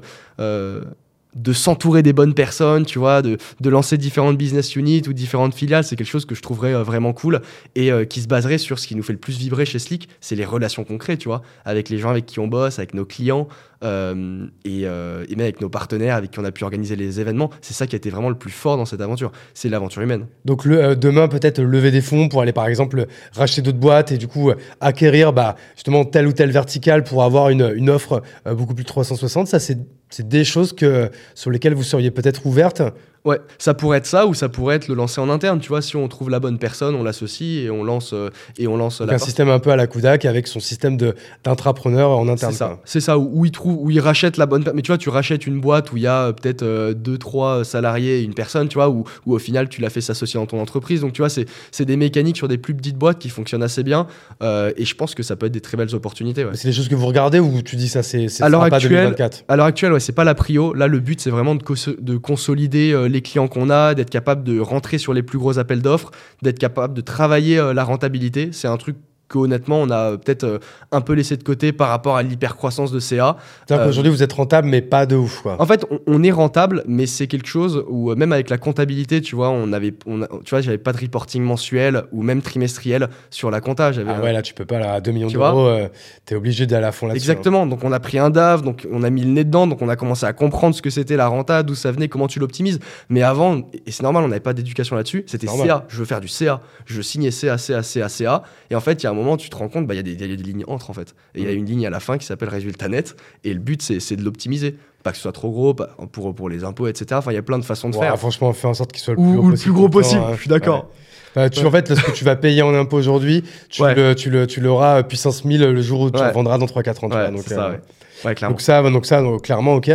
[1.36, 5.53] De s'entourer des bonnes personnes, tu vois, de, de lancer différentes business units ou différentes
[5.53, 7.41] filiales, c'est quelque chose que je trouverais euh, vraiment cool
[7.75, 10.09] et euh, qui se baserait sur ce qui nous fait le plus vibrer chez Slick,
[10.21, 13.05] c'est les relations concrètes, tu vois, avec les gens avec qui on bosse, avec nos
[13.05, 13.47] clients
[13.84, 17.19] euh, et, euh, et même avec nos partenaires avec qui on a pu organiser les
[17.19, 17.49] événements.
[17.61, 20.28] C'est ça qui a été vraiment le plus fort dans cette aventure, c'est l'aventure humaine.
[20.45, 24.17] Donc euh, demain, peut-être lever des fonds pour aller, par exemple, racheter d'autres boîtes et
[24.17, 28.76] du coup acquérir bah, justement telle ou telle verticale pour avoir une, une offre beaucoup
[28.76, 29.47] plus 360.
[29.47, 29.78] Ça, c'est
[30.09, 32.82] c'est des choses que, sur lesquelles vous seriez peut-être ouverte.
[33.26, 35.82] Ouais, ça pourrait être ça ou ça pourrait être le lancer en interne, tu vois,
[35.82, 38.99] si on trouve la bonne personne, on l'associe et on lance euh, et on lance
[38.99, 42.28] Donc la un système un peu à la Kudak avec son système de- d'intrapreneur en
[42.28, 42.51] interne.
[42.51, 44.63] C'est ça, c'est ça, où, où ils trouvent, où ils rachètent la bonne.
[44.63, 46.93] per- Mais tu vois, tu rachètes une boîte où il y a euh, peut-être euh,
[46.93, 50.01] deux, trois salariés et une personne, tu vois, où, où au final tu l'as fait
[50.01, 51.01] s'associer dans ton entreprise.
[51.01, 53.84] Donc tu vois, c'est c'est des mécaniques sur des plus petites boîtes qui fonctionnent assez
[53.84, 54.07] bien.
[54.43, 56.45] euh, et je pense que ça peut être des très belles opportunités.
[56.45, 56.51] ouais.
[56.53, 58.91] C'est des choses que vous regardez ou tu dis ça, c'est À l'heure pas actuelle,
[59.15, 60.73] 2024 À l'heure actuelle, ouais, c'est pas la prio.
[60.73, 64.09] Là, le but, c'est vraiment de, cons- de consolider euh, les clients qu'on a, d'être
[64.09, 66.11] capable de rentrer sur les plus gros appels d'offres,
[66.41, 68.49] d'être capable de travailler euh, la rentabilité.
[68.51, 68.97] C'est un truc
[69.28, 70.59] que honnêtement on a peut-être euh,
[70.91, 73.38] un peu laissé de côté par rapport à l'hypercroissance de CA.
[73.65, 75.55] C'est-à-dire Euh, qu'aujourd'hui, vous êtes rentable, mais pas de ouf, quoi.
[75.59, 78.57] En fait, on, on est rentable, mais c'est quelque chose où euh, même avec la
[78.57, 82.21] comptabilité, tu vois, on avait, on a- tu vois, j'avais pas de reporting mensuel ou
[82.23, 83.91] même trimestriel sur la compta.
[83.91, 85.88] J'avais Ah ouais, là, tu peux pas, là, à 2 millions d'euros, euh,
[86.26, 87.28] t'es obligé d'aller à fond là-dessus.
[87.30, 87.32] hein.
[87.34, 87.65] Exactement.
[87.65, 89.89] Donc on a pris un DAV, donc on a mis le nez dedans, donc on
[89.89, 92.80] a commencé à comprendre ce que c'était la renta, d'où ça venait, comment tu l'optimises.
[93.09, 95.23] Mais avant, et c'est normal, on n'avait pas d'éducation là-dessus.
[95.28, 95.47] C'était.
[95.47, 95.86] CA.
[95.88, 96.61] Je veux faire du CA.
[96.86, 98.43] Je signer CA, CA, CA, CA.
[98.69, 100.03] Et en fait, il y a moment, tu te rends compte, bah, il y, a
[100.03, 101.16] des- il y a des lignes entre en fait.
[101.34, 101.57] Et il y a Mhm.
[101.57, 103.16] une ligne à la fin qui s'appelle résultat net.
[103.43, 104.76] Et le but, c'est de l'optimiser.
[105.03, 107.05] Pas que ce soit trop gros, pas- pour, pour les impôts, etc.
[107.13, 108.18] Enfin, il y a plein de façons de Ouais, faire.
[108.20, 109.91] franchement, fais en sorte qu'il soit le plus, haut ou le possible plus gros temps,
[109.91, 110.32] possible, hein.
[110.36, 110.86] je suis d'accord.
[110.86, 110.89] Ouais.
[111.36, 113.93] Bah, tu, En fait, là, ce que tu vas payer en impôt aujourd'hui, tu, Ouais.
[113.93, 116.28] le, tu, le, tu l'auras euh, puissance 1000 le jour où tu Ouais.
[116.28, 117.07] le vendras dans 3-4 ans.
[117.09, 118.34] vois, Ouais, donc, ça, euh.
[118.47, 119.89] Donc ça, donc ça, donc, clairement, ok.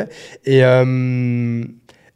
[0.45, 1.65] Et, euh,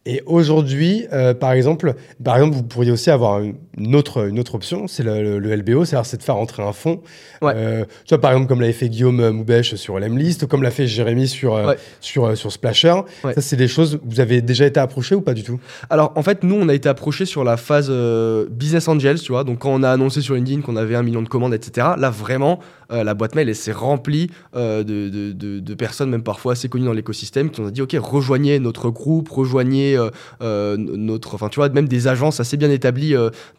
[0.06, 4.38] et aujourd'hui, euh, par exemple, par exemple, vous pourriez aussi avoir une une autre, une
[4.38, 7.00] autre option, c'est le, LBO, c'est-à-dire c'est de faire entrer un fonds.
[7.42, 7.52] Ouais.
[7.56, 10.70] Euh, tu vois, par exemple, comme l'avait fait Guillaume euh, Moubèche sur Lemlist, comme l'a
[10.70, 11.76] fait Jérémy sur, euh, Ouais.
[12.00, 12.94] sur, sur Splasher.
[13.24, 13.34] Ouais.
[13.34, 15.58] Ça, c'est des choses, vous avez déjà été approché ou pas du tout?
[15.90, 19.32] Alors en fait, nous, on a été approché sur la phase euh, business angels, tu
[19.32, 19.44] vois.
[19.44, 21.88] Donc quand on a annoncé sur LinkedIn qu'on avait un million de commandes, etc.
[21.98, 22.60] Là, vraiment,
[22.92, 26.68] euh, la boîte mail, elle s'est remplie de, de- de- de personnes, même parfois assez
[26.68, 29.98] connues dans l'écosystème, qui nous ont dit, ok, rejoignez notre groupe, rejoignez
[30.40, 33.14] notre, enfin, tu vois, même des agences assez bien établies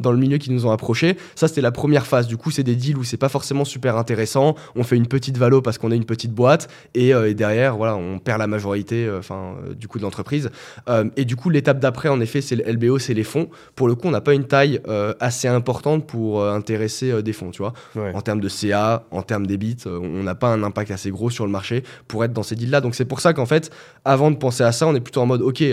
[0.05, 1.17] dans le milieu qui nous ont approchés.
[1.33, 2.27] Ça, c'était la première phase.
[2.27, 4.55] Du coup, c'est des deals où c'est pas forcément super intéressant.
[4.75, 7.75] On fait une petite valo parce qu'on est une petite boîte, et, euh, et derrière,
[7.75, 10.49] voilà, on perd la majorité, euh, enfin, euh, du coup, de l'entreprise.
[11.17, 13.49] Et du coup, l'étape d'après, en effet, c'est le LBO, c'est les fonds.
[13.75, 14.79] Pour le coup, on n'a pas une taille
[15.19, 17.73] assez importante pour intéresser des fonds, tu vois.
[17.95, 18.11] Ouais.
[18.13, 21.45] En termes de CA, en termes d'EBIT, on n'a pas un impact assez gros sur
[21.45, 22.81] le marché pour être dans ces deals-là.
[22.81, 23.71] Donc c'est pour ça qu'en fait,
[24.03, 25.63] avant de penser à ça, on est plutôt en mode, ok,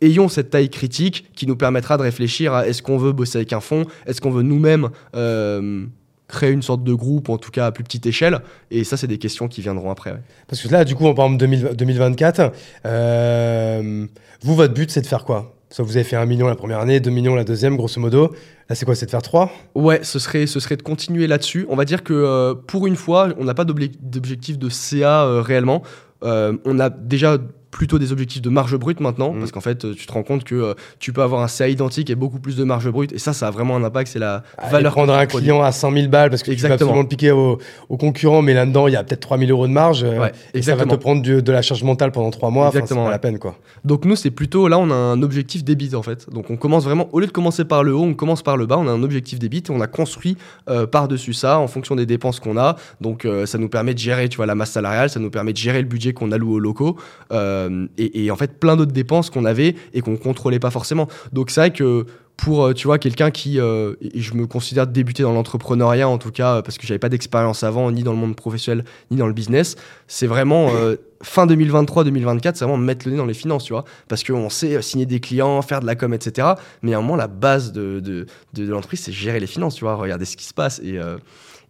[0.00, 3.52] ayons cette taille critique qui nous permettra de réfléchir à est-ce qu'on veut bosser avec
[3.52, 5.86] un fonds, est-ce qu'on veut nous-mêmes euh,
[6.28, 8.40] créer une sorte de groupe, en tout cas à plus petite échelle.
[8.70, 10.10] Et ça, c'est des questions qui viendront après.
[10.12, 10.20] ouais.
[10.46, 12.52] Parce que là, du coup, en par exemple 2000 2024,
[12.86, 14.06] euh,
[14.42, 15.54] vous, votre but, c'est de faire quoi?
[15.70, 18.34] Soit vous avez fait 1 million la première année, 2 millions la deuxième, grosso modo.
[18.68, 21.66] Là, c'est quoi C'est de faire 3 Ouais, ce serait, ce serait de continuer là-dessus.
[21.68, 25.40] On va dire que euh, pour une fois, on n'a pas d'obje- d'objectif de CA
[25.42, 25.82] réellement.
[26.22, 27.38] On a déjà
[27.70, 29.40] plutôt des objectifs de marge brute maintenant, Mhm.
[29.40, 31.68] parce qu'en fait, euh, tu te rends compte que euh, tu peux avoir un CA
[31.68, 34.18] identique et beaucoup plus de marge brute, et ça, ça a vraiment un impact, c'est
[34.18, 36.76] la Valeur valeur prendre tu un client à 100 000 balles parce que tu Exactement.
[36.76, 37.58] vas absolument le piquer au,
[37.88, 40.02] au concurrent, mais là-dedans, il y a peut-être 3 000 euros de marge.
[40.04, 42.68] euh, Ouais, et ça va te prendre du- de la charge mentale pendant 3 mois.
[42.68, 43.12] Exactement, pas ouais.
[43.12, 43.56] la peine, quoi.
[43.84, 46.28] Donc nous, c'est plutôt, là, on a un objectif débit en fait.
[46.30, 48.66] Donc on commence vraiment, au lieu de commencer par le haut, on commence par le
[48.66, 50.36] bas, on a un objectif débit et on a construit
[50.70, 52.76] euh, par-dessus ça en fonction des dépenses qu'on a.
[53.00, 55.58] Donc ça nous permet de gérer, tu vois, la masse salariale, ça nous permet de
[55.58, 56.96] gérer le budget qu'on alloue aux locaux
[57.32, 57.57] euh,
[57.96, 61.08] et, et en fait plein d'autres dépenses qu'on avait et qu'on contrôlait pas forcément.
[61.32, 62.06] Donc c'est vrai que
[62.38, 66.30] pour euh, tu vois quelqu'un qui euh, je me considère débuter dans l'entrepreneuriat en tout
[66.30, 69.26] cas euh, parce que j'avais pas d'expérience avant ni dans le monde professionnel ni dans
[69.26, 69.74] le business
[70.06, 73.84] c'est vraiment euh, fin 2023-2024 c'est vraiment mettre le nez dans les finances tu vois
[74.06, 76.48] parce qu'on sait euh, signer des clients faire de la com etc
[76.82, 79.96] mais à un moment la base de, de, l'entreprise c'est gérer les finances tu vois
[79.96, 81.18] regarder ce qui se passe euh,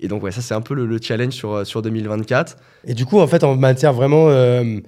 [0.00, 2.94] et donc ouais ça c'est un peu le, le challenge sur, euh, sur 2024 Et
[2.94, 4.78] du coup, en fait, en matière vraiment euh, euh,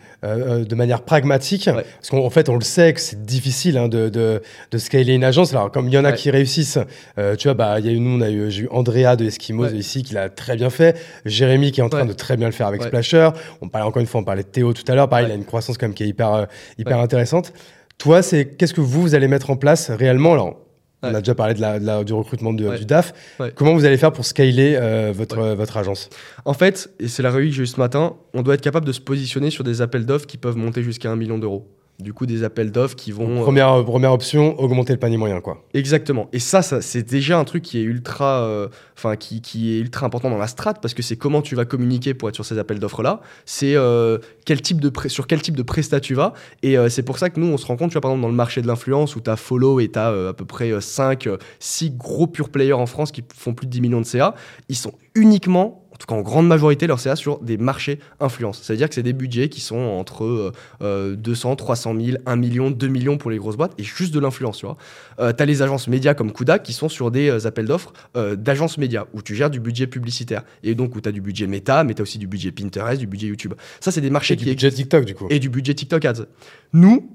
[0.61, 1.84] euh, de manière pragmatique, Ouais.
[1.96, 4.40] parce qu'en en fait, on le sait que c'est difficile hein, de, de,
[4.70, 5.52] de scaler une agence.
[5.52, 6.14] Alors, comme il y en a Ouais.
[6.16, 6.78] qui réussissent,
[7.18, 9.16] euh, tu vois, bah, il y a eu, nous, on a eu, j'ai eu Andrea
[9.16, 9.76] de Eskimos Ouais.
[9.76, 10.96] ici qui l'a très bien fait.
[11.24, 12.82] Jérémy qui est en train de très bien le faire avec.
[12.82, 13.30] Splasher.
[13.61, 15.08] On parlait encore une fois, on parlait de Théo tout à l'heure.
[15.08, 16.44] Pareil, il a une croissance quand même qui est hyper, euh,
[16.78, 17.52] hyper intéressante.
[17.98, 20.32] Toi, c'est qu'est-ce que vous, vous allez mettre en place réellement?
[20.32, 20.56] Alors,
[21.03, 23.12] on a déjà parlé de la, de la- du recrutement de- du DAF.
[23.55, 26.11] Comment vous allez faire pour scaler euh, votre, euh, votre agence?
[26.44, 28.86] En fait, et c'est la réunion que j'ai eue ce matin, on doit être capable
[28.86, 31.68] de se positionner sur des appels d'offres qui peuvent monter jusqu'à un million d'euros.
[32.01, 33.40] Du coup, des appels d'offres qui vont.
[33.40, 35.64] euh, Première, euh, première option, augmenter le panier moyen, quoi.
[35.74, 36.28] Exactement.
[36.32, 39.80] Et ça, ça c'est déjà un truc qui est ultra, euh, enfin qui, qui est
[39.80, 42.44] ultra important dans la strat parce que c'est comment tu vas communiquer pour être sur
[42.44, 43.20] ces appels d'offres là.
[43.44, 46.32] C'est euh, quel type de sur quel type de prestat tu vas.
[46.62, 48.28] Et c'est pour ça que nous, on se rend compte, tu vois, par exemple dans
[48.28, 51.28] le marché de l'influence où tu as Follow et tu as à peu près 5,
[51.59, 54.34] 6 gros pure players en France qui font plus de 10 millions de CA,
[54.68, 58.61] ils sont uniquement en tout cas en grande majorité leur CA sur des marchés influence.
[58.62, 62.70] C'est-à-dire que c'est des budgets qui sont entre euh, euh, 200, 300 000, 1 million,
[62.70, 64.76] 2 millions pour les grosses boîtes et juste de l'influence, tu vois.
[65.20, 68.34] Euh, as les agences médias comme Kudak qui sont sur des euh, appels d'offres euh,
[68.34, 71.46] d'agences médias où tu gères du budget publicitaire et donc où tu as du budget
[71.46, 73.55] méta, mais tu as aussi du budget Pinterest, du budget YouTube.
[73.80, 75.26] Ça, c'est des marchés Et du budget TikTok, du coup.
[75.28, 76.26] et du budget TikTok Ads.
[76.72, 77.11] Nous,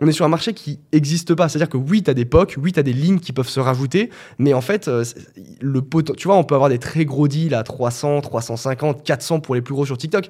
[0.00, 1.48] on est sur un marché qui n'existe pas.
[1.48, 3.60] C'est-à-dire que oui, tu as des POC, oui, tu as des lignes qui peuvent se
[3.60, 5.04] rajouter, mais en fait, euh,
[5.60, 9.40] le pot- tu vois, on peut avoir des très gros deals à 300, 350, 400
[9.40, 10.28] pour les plus gros sur TikTok.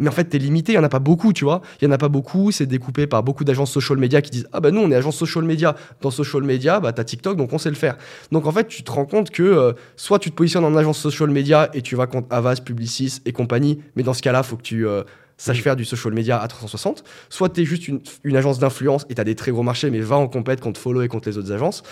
[0.00, 1.60] Mais en fait, t'es limité, il y en a pas beaucoup, tu vois.
[1.80, 4.46] Il y en a pas beaucoup, c'est découpé par beaucoup d'agences social media qui disent
[4.52, 5.74] Ah bah nous, on est agence social media.
[6.00, 7.96] Dans social media, bah t'as TikTok, donc on sait le faire.
[8.30, 10.98] Donc en fait, tu te rends compte que euh, soit tu te positionnes en agence
[10.98, 14.56] social media et tu vas contre Avas, Publicis et compagnie, mais dans ce cas-là, faut
[14.56, 15.02] que tu euh,
[15.38, 17.04] saches faire du social media à 360.
[17.30, 19.90] Soit tu es juste une, une agence d'influence et tu as des très gros marchés,
[19.90, 21.82] mais va en compète contre Follow et contre les autres agences.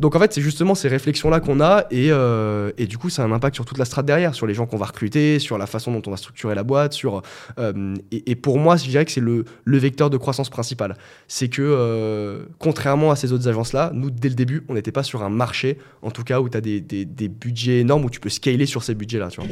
[0.00, 3.22] Donc en fait, c'est justement ces réflexions-là qu'on a et, euh, et du coup, ça
[3.22, 5.58] a un impact sur toute la strate derrière, sur les gens qu'on va recruter, sur
[5.58, 7.22] la façon dont on va structurer la boîte, sur
[7.58, 10.96] euh, et, et pour moi, je dirais que c'est le, le vecteur de croissance principal.
[11.26, 15.02] C'est que euh, contrairement à ces autres agences-là, nous dès le début, on n'était pas
[15.02, 18.10] sur un marché, en tout cas où tu as des, des, des budgets énormes où
[18.10, 19.50] tu peux scaler sur ces budgets-là, tu vois.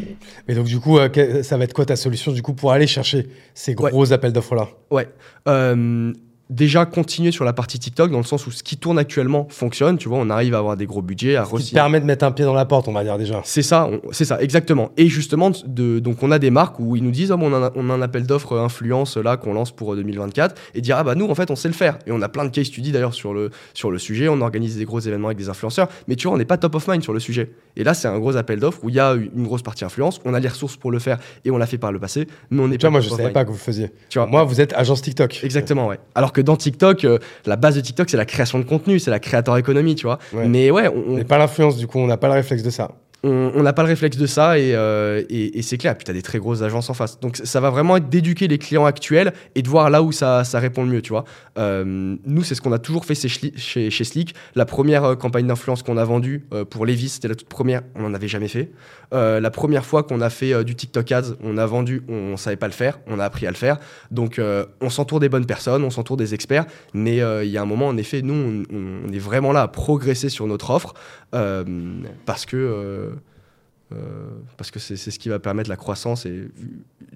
[0.49, 0.99] Mais donc du coup,
[1.43, 4.55] ça va être quoi ta solution du coup pour aller chercher ces gros appels d'offres
[4.55, 5.09] là Ouais.
[6.49, 9.47] Euh, déjà continuer sur la partie TikTok dans le sens où ce qui tourne actuellement
[9.51, 9.99] fonctionne.
[9.99, 12.25] Tu vois, on arrive à avoir des gros budgets, à Qui te permet de mettre
[12.25, 13.41] un pied dans la porte, on va dire déjà.
[13.45, 14.91] C'est ça, c'est ça, exactement.
[14.97, 17.73] Et justement, de, donc on a des marques où ils nous disent, bon, on, a,
[17.75, 21.05] on a un appel d'offres influence là qu'on lance pour euh, 2024, et dire, ah
[21.05, 21.99] bah nous, en fait, on sait le faire.
[22.07, 24.77] Et on a plein de case studies d'ailleurs sur le, sur le sujet, on organise
[24.77, 27.03] des gros événements avec des influenceurs, mais tu vois, on n'est pas top of mind
[27.03, 27.51] sur le sujet.
[27.77, 30.21] Et là, c'est un gros appel d'offres où il y a une grosse partie influence,
[30.25, 32.63] on a les ressources pour le faire, et on l'a fait par le passé, mais
[32.63, 33.35] on n'est Tu vois, pas moi je of savais mind.
[33.35, 33.91] pas que vous faisiez.
[34.09, 35.41] Tu vois, Moi, vous êtes agence TikTok.
[35.43, 35.99] Exactement, ouais.
[36.15, 39.11] Alors que dans TikTok, euh, la base de TikTok, c'est la création de contenu, c'est
[39.11, 40.19] la créateur économie, tu vois.
[40.35, 40.47] Ouais.
[40.47, 42.91] Mais ouais, on, Mais pas l'influence, du coup, on n'a pas le réflexe de ça.
[43.27, 45.23] On n'a pas le réflexe de ça et, euh,
[45.61, 45.97] c'est clair.
[45.97, 47.21] Puis tu as des très grosses agences en face.
[47.21, 50.43] Donc ça va vraiment être d'éduquer les clients actuels et de voir là où ça,
[50.55, 51.25] répond le mieux, tu vois.
[51.59, 54.35] Euh, nous, c'est ce qu'on a toujours fait chez, chez, Slick.
[54.55, 58.03] La première euh, campagne d'influence qu'on a vendue pour Levis, c'était la toute première, on
[58.03, 58.71] n'en avait jamais fait.
[59.13, 62.57] La première fois qu'on a fait du TikTok Ads, on a vendu, on ne savait
[62.57, 63.79] pas le faire, on a appris à le faire.
[64.11, 64.41] Donc
[64.81, 67.89] on s'entoure des bonnes personnes, on s'entoure des experts, mais il y a un moment,
[67.89, 70.95] en effet, nous, on, est vraiment là à progresser sur notre offre
[71.31, 73.16] parce que...
[73.93, 76.49] euh, parce que c'est ce qui va permettre la croissance et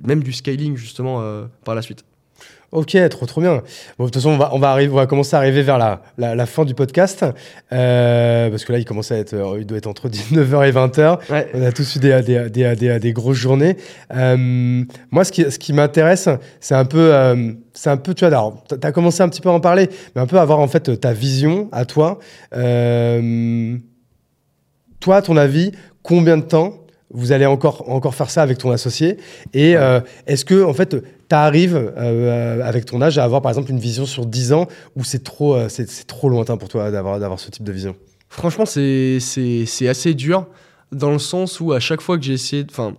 [0.03, 2.05] même du scaling justement euh, par la suite.
[2.73, 3.62] Ok, trop trop bien.
[3.99, 5.77] Bon, de toute façon, on va, on va, arriver, on va commencer à arriver vers
[5.77, 7.25] la, la, la fin du podcast.
[7.73, 11.33] Euh, parce que là, il commence à être, il doit être entre 19h et 20h.
[11.33, 11.49] Ouais.
[11.53, 13.77] On a tous eu des, des, des, des, des grosses journées.
[14.14, 16.29] Euh, moi, ce qui, ce qui m'intéresse,
[16.61, 19.49] c'est un peu, euh, c'est un peu, tu vois, tu as commencé un petit peu
[19.49, 22.21] à en parler, mais un peu avoir en fait ta vision à toi.
[25.01, 26.74] Toi, à ton avis, combien de temps
[27.12, 29.18] vous allez encore, encore faire ça avec ton associé
[29.53, 33.51] Et euh, est-ce que, en fait, tu arrives euh, avec ton âge à avoir, par
[33.51, 36.90] exemple, une vision sur 10 ans ou c'est trop, euh, c'est trop lointain pour toi
[36.90, 37.96] d'avoir d'avoir ce type de vision?
[38.28, 39.18] Franchement, c'est
[39.88, 40.46] assez dur
[40.92, 42.94] dans le sens où à chaque fois que j'ai essayé, enfin,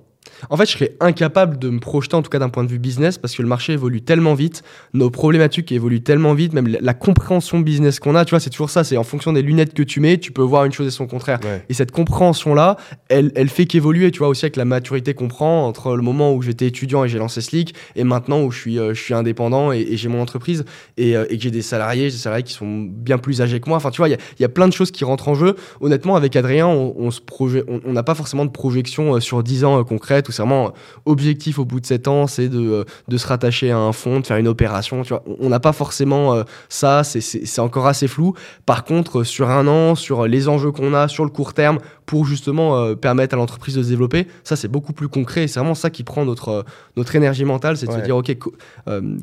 [0.50, 2.80] en fait, je serais incapable de me projeter, en tout cas d'un point de vue
[2.80, 4.64] business, parce que le marché évolue tellement vite,
[4.94, 8.70] nos problématiques évoluent tellement vite, même la, compréhension business qu'on a, tu vois, c'est toujours
[8.70, 10.92] ça, c'est en fonction des lunettes que tu mets, tu peux voir une chose et
[10.92, 11.40] son contraire.
[11.44, 11.64] Ouais.
[11.70, 12.78] Et cette compréhension-là,
[13.10, 16.34] elle, elle fait qu'évoluer, tu vois, aussi avec la maturité qu'on prend entre le moment
[16.34, 19.14] où j'étais étudiant et j'ai lancé Slick et maintenant où je suis, euh, je suis
[19.14, 20.66] indépendant et, et j'ai mon entreprise
[20.98, 23.60] et, euh, et que j'ai des salariés, j'ai des salariés qui sont bien plus âgés
[23.60, 23.78] que moi.
[23.78, 25.36] Enfin, tu vois, il y a- il y, a plein de choses qui rentrent en
[25.36, 25.56] jeu.
[25.82, 29.66] Honnêtement, avec Adrien, on, projet, on on n'a pas forcément de projection euh, sur 10
[29.66, 30.72] ans concrète ou c'est vraiment
[31.06, 34.20] objectif au bout de 7 ans, c'est de, euh, de se rattacher à un fonds,
[34.22, 35.24] de faire une opération, tu vois.
[35.40, 38.34] On- n'a pas forcément euh, ça, c'est- encore assez flou.
[38.66, 41.80] Par contre, euh, sur un an, sur les enjeux qu'on a, sur le court terme,
[42.06, 45.44] pour justement permettre à l'entreprise de se développer, ça c'est beaucoup plus concret.
[45.44, 46.66] et C'est vraiment ça qui prend notre,
[46.98, 48.00] notre énergie mentale, c'est de Ouais.
[48.00, 48.54] se dire, ok, co-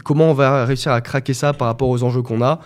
[0.05, 2.61] comment on va réussir à craquer ça par rapport aux enjeux qu'on a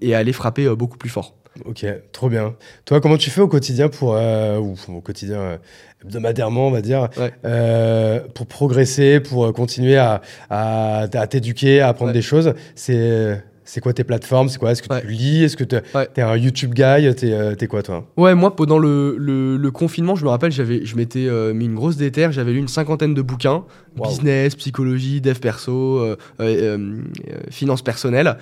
[0.00, 1.34] et à aller frapper beaucoup plus fort.
[1.64, 2.54] Ok, trop bien.
[2.84, 5.56] Toi, comment tu fais au quotidien pour, euh, ou au quotidien euh,
[6.04, 7.32] hebdomadairement, on va dire, Ouais.
[7.44, 12.14] euh, pour progresser, pour continuer à, à, à t'éduquer, à apprendre Ouais.
[12.14, 14.48] des choses C'est c'est quoi tes plateformes?
[14.48, 14.72] C'est quoi?
[14.72, 15.02] Est-ce que Ouais.
[15.02, 15.44] tu lis?
[15.44, 16.08] Est-ce que tu Ouais.
[16.16, 17.14] es un YouTube guy?
[17.14, 18.06] T'es euh, t'es quoi toi?
[18.16, 21.66] Ouais, moi, pendant le, le- le confinement, je me rappelle, j'avais, je m'étais euh, mis
[21.66, 23.64] une grosse déterre, j'avais lu une cinquantaine de bouquins,
[23.98, 24.08] Wow.
[24.08, 27.02] business, psychologie, dev perso, euh, euh,
[27.50, 28.36] finances personnelles.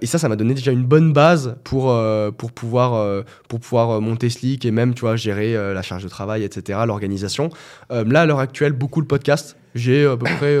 [0.00, 1.96] Et ça, ça m'a donné déjà une bonne base pour,
[2.36, 6.44] pour pouvoir, pour pouvoir monter Slick et même, tu vois, gérer la charge de travail,
[6.44, 7.48] etc., l'organisation.
[7.90, 9.56] Là, à l'heure actuelle, beaucoup le podcast.
[9.74, 10.58] J'ai à peu près...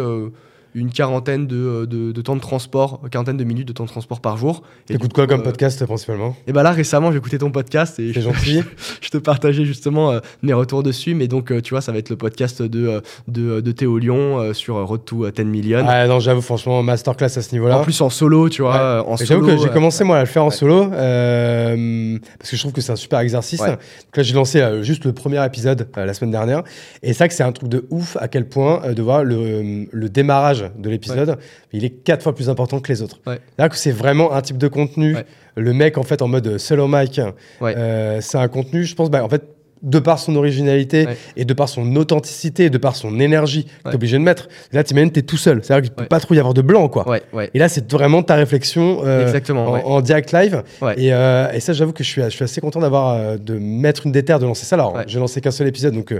[0.78, 3.88] euh, une quarantaine de, de, de temps de transport, quarantaine de minutes de temps de
[3.88, 4.62] transport par jour.
[4.86, 6.36] T'écoutes quoi comme euh, podcast principalement?
[6.46, 8.62] Et bah là récemment j'ai écouté ton podcast et C'est gentil.
[9.00, 11.98] je te partageais justement euh, mes retours dessus, mais donc euh, tu vois, ça va
[11.98, 15.30] être le podcast de, euh, de, de Théo Lyon euh, sur euh, Road to euh,
[15.30, 15.84] 10 Million.
[15.88, 17.78] Ah non, j'avoue, franchement, masterclass à ce niveau-là.
[17.78, 18.78] En plus en solo, tu vois, Ouais.
[18.80, 20.54] euh, en J'avoue que j'ai euh, commencé moi à le faire en Ouais.
[20.54, 23.60] solo euh, parce que je trouve que c'est un super exercice.
[23.60, 23.70] Ouais.
[23.70, 26.62] Donc là j'ai lancé euh, juste le premier épisode euh, la semaine dernière
[27.02, 29.86] et vrai que c'est un truc de ouf à quel point euh, de voir le,
[29.90, 31.38] le démarrage de l'épisode,
[31.72, 33.20] il est quatre fois plus important que les autres.
[33.26, 33.38] Ouais.
[33.58, 35.14] Là que c'est vraiment un type de contenu.
[35.14, 35.26] Ouais.
[35.56, 37.20] Le mec en fait en mode solo mic,
[37.60, 37.74] Ouais.
[37.76, 39.42] euh, c'est un contenu, je pense, bah, en fait
[39.80, 41.16] de par son originalité Ouais.
[41.36, 43.90] et de par son authenticité et de par son énergie que Ouais.
[43.90, 44.48] t'es obligé de mettre.
[44.72, 45.62] Là, t'imagines, t'es tout seul.
[45.62, 46.08] C'est-à-dire qu'il peut Ouais.
[46.08, 47.06] pas trop y avoir de blanc, quoi.
[47.54, 50.64] Et là, c'est vraiment ta réflexion euh, Exactement, en, direct live.
[50.96, 53.54] Et, euh, et ça, j'avoue que je suis, je suis assez content d'avoir euh, de
[53.56, 54.74] mettre une déterre, de lancer ça.
[54.74, 56.12] Alors, j'ai lancé qu'un seul épisode, donc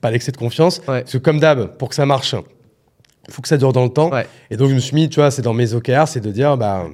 [0.00, 0.80] pas d'excès de confiance.
[0.80, 2.34] Parce que comme d'hab, pour que ça marche,
[3.30, 4.10] faut que ça dure dans le temps.
[4.10, 4.26] Ouais.
[4.50, 6.56] Et donc, je me suis mis, tu vois, c'est dans mes OKR, c'est de dire,
[6.56, 6.86] bah,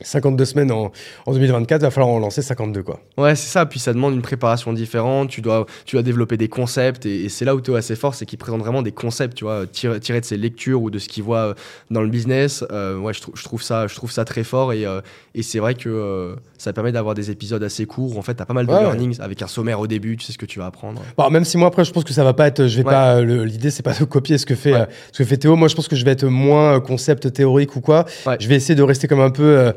[0.00, 0.90] 52 semaines en,
[1.26, 3.00] en 2024, il va falloir en lancer 52, quoi.
[3.16, 3.64] Ouais, c'est ça.
[3.64, 5.30] Puis ça demande une préparation différente.
[5.30, 7.06] Tu dois, tu dois développer des concepts.
[7.06, 9.34] Et, et c'est là où Théo est assez fort, c'est qu'il présente vraiment des concepts,
[9.36, 11.54] tu vois, tirés tirés de ses lectures ou de ce qu'il voit euh,
[11.90, 12.64] dans le business.
[12.72, 14.72] Euh, ouais, je, trou- je trouve ça, je trouve ça très fort.
[14.72, 15.00] Et, euh,
[15.34, 18.16] et c'est vrai que euh, ça permet d'avoir des épisodes assez courts.
[18.16, 18.82] où, En fait, t'as pas mal de Ouais, ouais.
[18.84, 20.16] learnings avec un sommaire au début.
[20.16, 21.02] Tu sais ce que tu vas apprendre.
[21.16, 22.90] Bon, même si moi après je pense que ça va pas être, je vais Ouais.
[22.92, 23.20] pas.
[23.22, 24.74] L'idée c'est pas de copier ce que fait
[25.12, 25.54] ce que fait Théo.
[25.56, 28.04] Moi je pense que je vais être moins concept théorique ou quoi.
[28.40, 29.72] Je vais essayer de rester comme un peu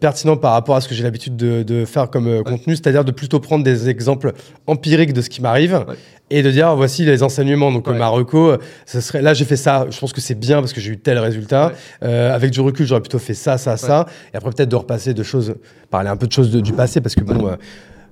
[0.00, 3.04] pertinent par rapport à ce que j'ai l'habitude de, de faire comme euh, contenu, c'est-à-dire
[3.04, 4.32] de plutôt prendre des exemples
[4.66, 5.84] empiriques de ce qui m'arrive.
[5.88, 5.94] Ouais.
[6.34, 9.56] Et de dire voici les enseignements donc euh, Marocco euh, ce serait là j'ai fait
[9.56, 11.72] ça je pense que c'est bien parce que j'ai eu tel résultat.
[12.02, 15.12] Euh, avec du recul j'aurais plutôt fait ça ça ça et après peut-être de repasser
[15.12, 15.54] de choses
[15.90, 17.56] parler un peu de choses de- du passé parce que bon euh,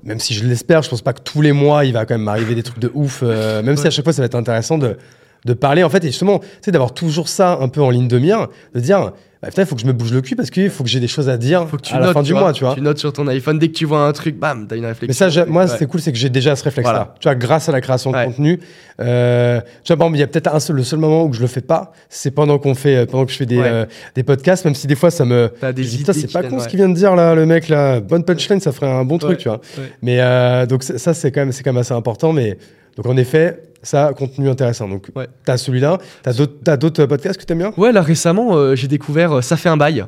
[0.04, 2.24] même si je l'espère, je pense pas que tous les mois il va quand même
[2.24, 3.20] m'arriver des trucs de ouf.
[3.22, 4.98] euh, même si à chaque fois ça va être intéressant de,
[5.46, 8.08] de parler en fait et justement, tu sais, d'avoir toujours ça un peu en ligne
[8.08, 9.12] de mire, de dire,
[9.42, 11.00] bah, putain, il faut que je me bouge le cul parce qu'il faut que j'ai
[11.00, 12.40] des choses à dire Faut que tu à notes la fin du vois.
[12.42, 12.74] mois, tu vois.
[12.74, 15.26] Tu notes sur ton iPhone dès que tu vois un truc, bam, t'as une réflexion.
[15.26, 15.68] Mais ça, moi, Ouais.
[15.78, 16.92] c'est cool, c'est que j'ai déjà ce réflexe-là.
[16.92, 17.14] Voilà.
[17.20, 18.60] Tu vois, grâce à la création de contenu.
[19.00, 21.40] Euh, tu vois, exemple, il y a peut-être un seul, le seul moment où je
[21.40, 23.64] le fais pas, c'est pendant qu'on fait, pendant que je fais des, Ouais.
[23.66, 25.50] euh, des podcasts, même si des fois ça me.
[25.60, 27.34] T'as des je dis, idées putain, c'est pas con ce qu'il vient de dire là,
[27.34, 28.00] le mec là.
[28.00, 29.60] Bonne punchline, ça ferait un bon truc, tu vois.
[30.02, 32.34] Mais euh, donc ça, c'est quand même, c'est quand même assez important.
[32.34, 32.58] Mais
[32.96, 34.88] donc en effet, ça, contenu intéressant.
[34.88, 35.26] Donc Ouais.
[35.44, 37.72] t'as celui-là, t'as d'autres, t'as d'autres podcasts que t'aimes bien?
[37.76, 40.04] Ouais, là récemment, euh, j'ai découvert euh, Ça fait un bail.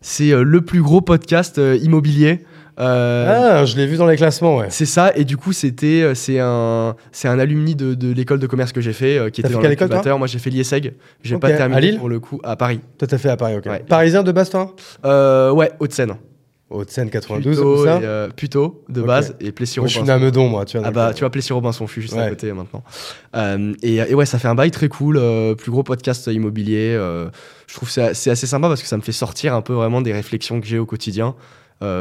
[0.00, 2.40] C'est euh, le plus gros podcast immobilier.
[2.78, 4.66] Ah, je l'ai vu dans les classements, ouais.
[4.70, 8.46] C'est ça, et du coup, c'était, c'est un, c'est un alumni de, de l'école de
[8.48, 10.18] commerce que j'ai fait, qui était fait dans l'incubateur.
[10.18, 10.94] Moi, j'ai fait l'IESEG.
[11.22, 11.40] J'ai Ok.
[11.42, 12.80] pas terminé À Lille pour le coup à Paris.
[12.98, 13.66] Toi, t'as fait à Paris, ok.
[13.66, 13.84] Ouais.
[13.88, 14.74] Parisien de base, toi?
[15.54, 16.14] Ouais, Haute-Seine.
[16.72, 20.02] Haute-Seine 92, Plutôt, ou ça et, euh, plutôt de base, et Plessis Moi, je suis
[20.02, 20.18] né à.
[20.18, 20.86] Meudon, moi, tu vois.
[20.86, 22.82] Ah bah, euh, tu vois, Plessis Robinson, je suis juste à côté maintenant.
[23.36, 25.20] Euh, et, et ouais, ça fait un bail très cool,
[25.56, 26.94] plus gros podcast immobilier.
[27.66, 30.00] je trouve que c'est assez sympa parce que ça me fait sortir un peu vraiment
[30.00, 31.34] des réflexions que j'ai au quotidien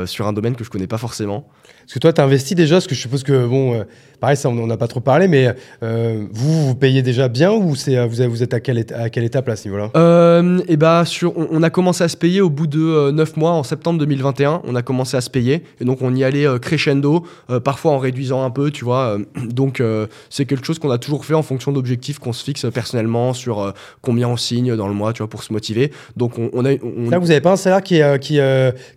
[0.06, 1.50] sur un domaine que je connais pas forcément.
[1.86, 3.84] Parce que toi, tu investi déjà, parce que je suppose que, bon, euh,
[4.20, 5.54] pareil, ça, on n'en a pas trop parlé, mais
[5.84, 9.10] euh, vous, vous payez déjà bien ou c'est, euh, vous, êtes à quelle, éta- à
[9.10, 9.90] quelle étape là, à ce niveau-là?
[9.96, 13.36] Euh, et bah sur, on, on a commencé à se payer au bout de 9
[13.38, 15.64] mois, en septembre 2021, on a commencé à se payer.
[15.80, 17.26] Et donc on y allait crescendo,
[17.64, 19.18] parfois en réduisant un peu, tu vois.
[19.50, 19.82] donc
[20.30, 23.74] c'est quelque chose qu'on a toujours fait en fonction d'objectifs qu'on se fixe personnellement sur
[24.02, 25.92] combien on signe dans le mois, tu vois, pour se motiver.
[26.16, 28.40] Donc on, on a, on- Là, vous n'avez pas un salaire qui est, qui,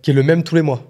[0.01, 0.83] qui est le même tous les mois?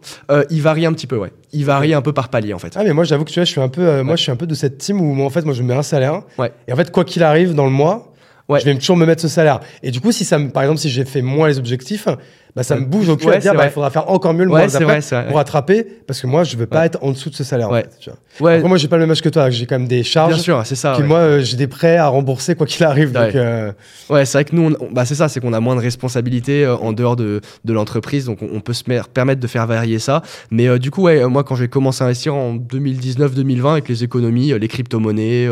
[0.50, 1.32] Il varie un petit peu, ouais.
[1.54, 2.74] Il varie un peu par palier en fait.
[2.76, 4.32] Ah, mais moi, j'avoue que tu vois, je suis un peu, euh, moi, je suis
[4.32, 6.22] un peu de cette team où, moi, en fait, moi, je me mets un salaire.
[6.38, 6.52] Ouais.
[6.68, 8.12] Et en fait, quoi qu'il arrive dans le mois,
[8.48, 8.60] Ouais.
[8.60, 9.60] je vais toujours me mettre ce salaire.
[9.82, 12.08] Et du coup, si ça me, par exemple, si j'ai fait moins les objectifs,
[12.56, 14.46] bah, ça me bouge au cul Ouais, à dire, bah, il faudra faire encore mieux
[14.46, 15.28] le Ouais, mois vrai, vrai.
[15.28, 17.70] pour rattraper, parce que moi, je veux pas être en dessous de ce salaire.
[17.70, 18.20] en fait, tu vois.
[18.48, 20.34] Ouais, Après, moi, j'ai pas le même âge que toi, j'ai quand même des charges.
[20.34, 20.94] bien sûr, c'est ça.
[20.98, 23.12] Puis moi, euh, j'ai des prêts à rembourser quoi qu'il arrive.
[23.12, 23.72] Donc, euh,
[24.10, 25.82] Ouais, c'est vrai que nous, on- on- bah, c'est ça, c'est qu'on a moins de
[25.82, 28.84] responsabilités euh, en dehors de, de l'entreprise, donc on, on peut se
[29.14, 30.22] permettre de faire varier ça.
[30.52, 34.58] Mais du coup, ouais, moi, quand j'ai commencé à investir en 2019-2020 avec les économies,
[34.58, 35.48] les crypto-monnaies,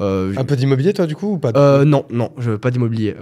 [0.00, 1.52] un peu d'immobilier, toi, du coup, ou pas
[1.84, 3.14] non, non, je veux pas d'immobilier.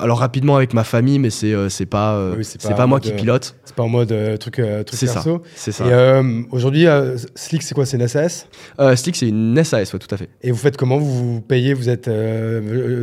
[0.00, 3.16] Alors rapidement avec ma famille, mais c'est c'est pas, Oui, c'est pas moi qui euh,
[3.16, 3.56] pilote.
[3.64, 5.14] C'est pas en mode euh, truc, euh, truc C'est ça.
[5.14, 5.42] perso.
[5.54, 5.84] C'est ça.
[5.86, 6.86] Et aujourd'hui,
[7.34, 8.48] Slick, c'est quoi C'est une SAS
[8.96, 10.28] Slick, c'est une SAS, ouais, tout à fait.
[10.42, 10.98] Et vous faites comment?
[10.98, 12.08] Vous vous payez Vous êtes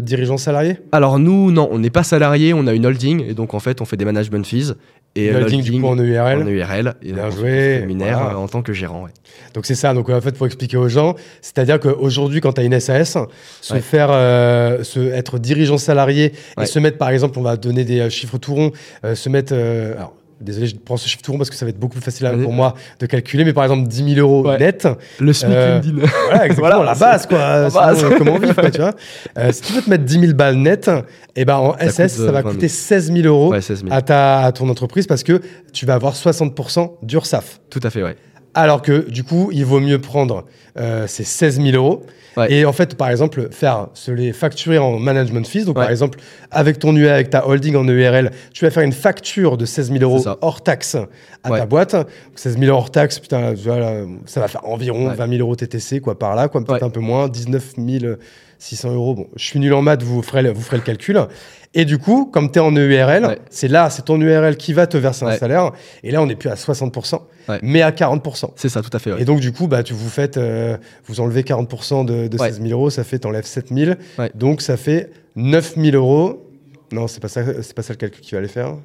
[0.03, 0.77] dirigeant salarié?
[0.91, 3.81] Alors nous, non, on n'est pas salarié, on a une holding, et donc en fait,
[3.81, 4.73] on fait des management fees.
[5.15, 6.41] Et Une euh, holding, du coup, en EURL.
[6.41, 8.31] en EURL, et Bien joué, voilà.
[8.31, 9.03] euh, en tant que gérant.
[9.03, 9.11] ouais.
[9.53, 9.93] Donc c'est ça.
[9.93, 13.17] Donc en fait, pour expliquer aux gens, c'est-à-dire qu'aujourd'hui, quand tu as une SAS,
[13.61, 13.79] se Ouais.
[13.81, 16.63] faire, euh, se, être dirigeant salarié Ouais.
[16.63, 18.71] et se mettre, par exemple, on va donner des chiffres tout ronds,
[19.05, 19.53] euh, se mettre.
[19.55, 21.93] euh, alors, Désolé, je prends ce chiffre tout rond parce que ça va être beaucoup
[21.93, 24.57] plus facile à- pour moi de calculer, mais par exemple 10 000 euros Ouais.
[24.59, 24.87] net,
[25.19, 25.81] Le SMIC Euh.
[26.27, 27.37] Voilà, exactement, Voilà, la base, quoi.
[27.37, 28.03] la Sinon, base.
[28.03, 28.91] euh, comment vivre, quoi, tu vois.
[29.37, 30.89] Euh, si tu veux te mettre 10 000 balles net,
[31.35, 32.53] et ben en Ça SS, coûte, ça va euh, 20 000.
[32.55, 33.91] coûter 16 000 euros Ouais, 16 000.
[33.93, 35.41] à, ta, à ton entreprise parce que
[35.71, 37.59] tu vas avoir 60% d'URSAF.
[37.69, 38.15] Tout à fait, ouais.
[38.55, 40.45] Alors que du coup, il vaut mieux prendre
[40.77, 42.03] euh, ces 16 000 euros
[42.35, 42.51] Ouais.
[42.51, 45.65] et en fait, par exemple, faire se les facturer en management fees.
[45.65, 45.83] Donc, Ouais.
[45.83, 46.17] par exemple,
[46.49, 49.91] avec ton UE, avec ta holding en EURL, tu vas faire une facture de 16
[49.91, 50.95] 000 euros hors taxe
[51.43, 51.59] à Ouais.
[51.59, 51.93] ta boîte.
[51.93, 53.53] Donc, 16 000 euros hors taxe, putain,
[54.25, 55.13] ça va faire environ Ouais.
[55.15, 57.75] 20 000 euros TTC, quoi, par là, quoi, peut-être un peu moins, 19
[58.57, 59.13] 600 euros.
[59.13, 61.19] Bon, je suis nul en maths, vous ferez le, vous ferez le calcul.
[61.75, 64.87] Et du coup, comme tu es en EURL, c'est là, c'est ton URL qui va
[64.87, 65.71] te verser un salaire.
[66.03, 67.59] Et là, on n'est plus à 60%, Ouais.
[67.61, 68.51] mais à 40%.
[68.55, 69.11] C'est ça, tout à fait.
[69.13, 69.21] ouais.
[69.21, 70.77] Et donc, du coup, bah, tu vous faites, euh,
[71.07, 72.47] vous enlevez 40% de, de Ouais.
[72.49, 73.93] 16 000 euros, ça fait, t'enlèves 7 000.
[74.17, 74.31] Ouais.
[74.35, 76.49] Donc, ça fait 9 000 euros.
[76.91, 78.75] Non, c'est pas ça, c'est pas ça le calcul qu'il aller faire.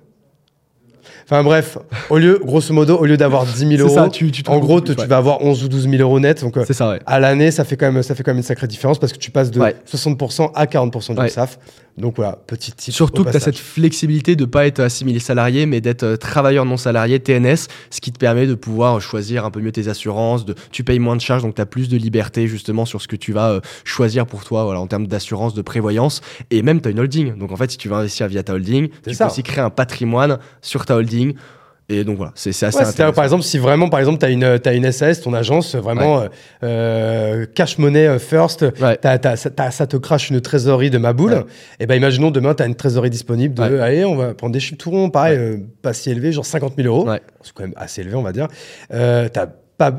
[1.31, 1.77] Enfin bref,
[2.09, 4.81] au lieu, grosso modo, au lieu d'avoir 10 000 C'est euros, ça, tu, en gros,
[4.81, 5.07] tu ouais.
[5.07, 6.41] vas avoir 11 ou 12 000 euros net.
[6.41, 7.01] Donc, euh, ça, ouais.
[7.05, 9.19] à l'année, ça fait quand même, ça fait quand même une sacrée différence parce que
[9.19, 9.77] tu passes de Ouais.
[9.87, 11.29] 60% à 40% du.
[11.29, 11.59] SAF.
[11.99, 12.95] Donc voilà, petit tip.
[12.95, 16.65] Surtout que tu as cette flexibilité de pas être assimilé salarié, mais d'être euh, travailleur
[16.65, 20.45] non salarié, TNS, ce qui te permet de pouvoir choisir un peu mieux tes assurances,
[20.45, 23.09] de, tu payes moins de charges, donc tu as plus de liberté justement sur ce
[23.09, 26.21] que tu vas euh, choisir pour toi voilà, en termes d'assurance, de prévoyance,
[26.53, 27.37] et même tu as une holding.
[27.37, 29.25] Donc en fait, si tu veux investir via ta holding, tu ça.
[29.25, 31.18] peux aussi créer un patrimoine sur ta holding.
[31.91, 33.15] Et donc voilà, c'est assez Ouais, intéressant.
[33.15, 36.21] par exemple, si vraiment, par exemple, tu as une, as une SAS, ton agence, vraiment
[36.21, 36.29] euh,
[36.63, 38.99] euh, cash money euh, first, Ouais.
[39.01, 41.47] t'as- t'as- ça- te crache une trésorerie de ma boule,
[41.81, 44.61] et ben imaginons demain, tu as une trésorerie disponible de, allez, on va prendre des
[44.61, 47.09] chiffres pareil, euh, pas si élevé, genre 50 000 euros.
[47.43, 48.49] C'est quand même assez élevé, on va dire.
[48.93, 49.47] Euh, t'as
[49.79, 49.95] pas.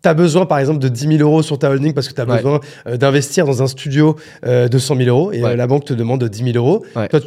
[0.00, 2.24] T'as besoin, par exemple, de 10 000 euros sur ta holding parce que tu as
[2.24, 2.36] Ouais.
[2.36, 2.58] besoin
[2.88, 5.50] euh, d'investir dans un studio euh, de 100 000 euros et Ouais.
[5.50, 6.84] euh, la banque te demande 10 000 euros.
[6.96, 7.06] Ouais.
[7.08, 7.20] Toi,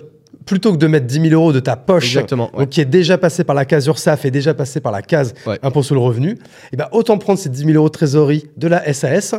[0.45, 2.51] plutôt que de mettre 10 000 euros de ta poche, Exactement.
[2.53, 2.59] ouais.
[2.65, 5.33] donc qui est déjà passé par la case URSAF et déjà passé par la case
[5.47, 5.57] Ouais.
[5.63, 6.37] impôt sur le revenu,
[6.71, 9.35] et ben autant prendre ces 10 000 euros de trésorerie de la SAS,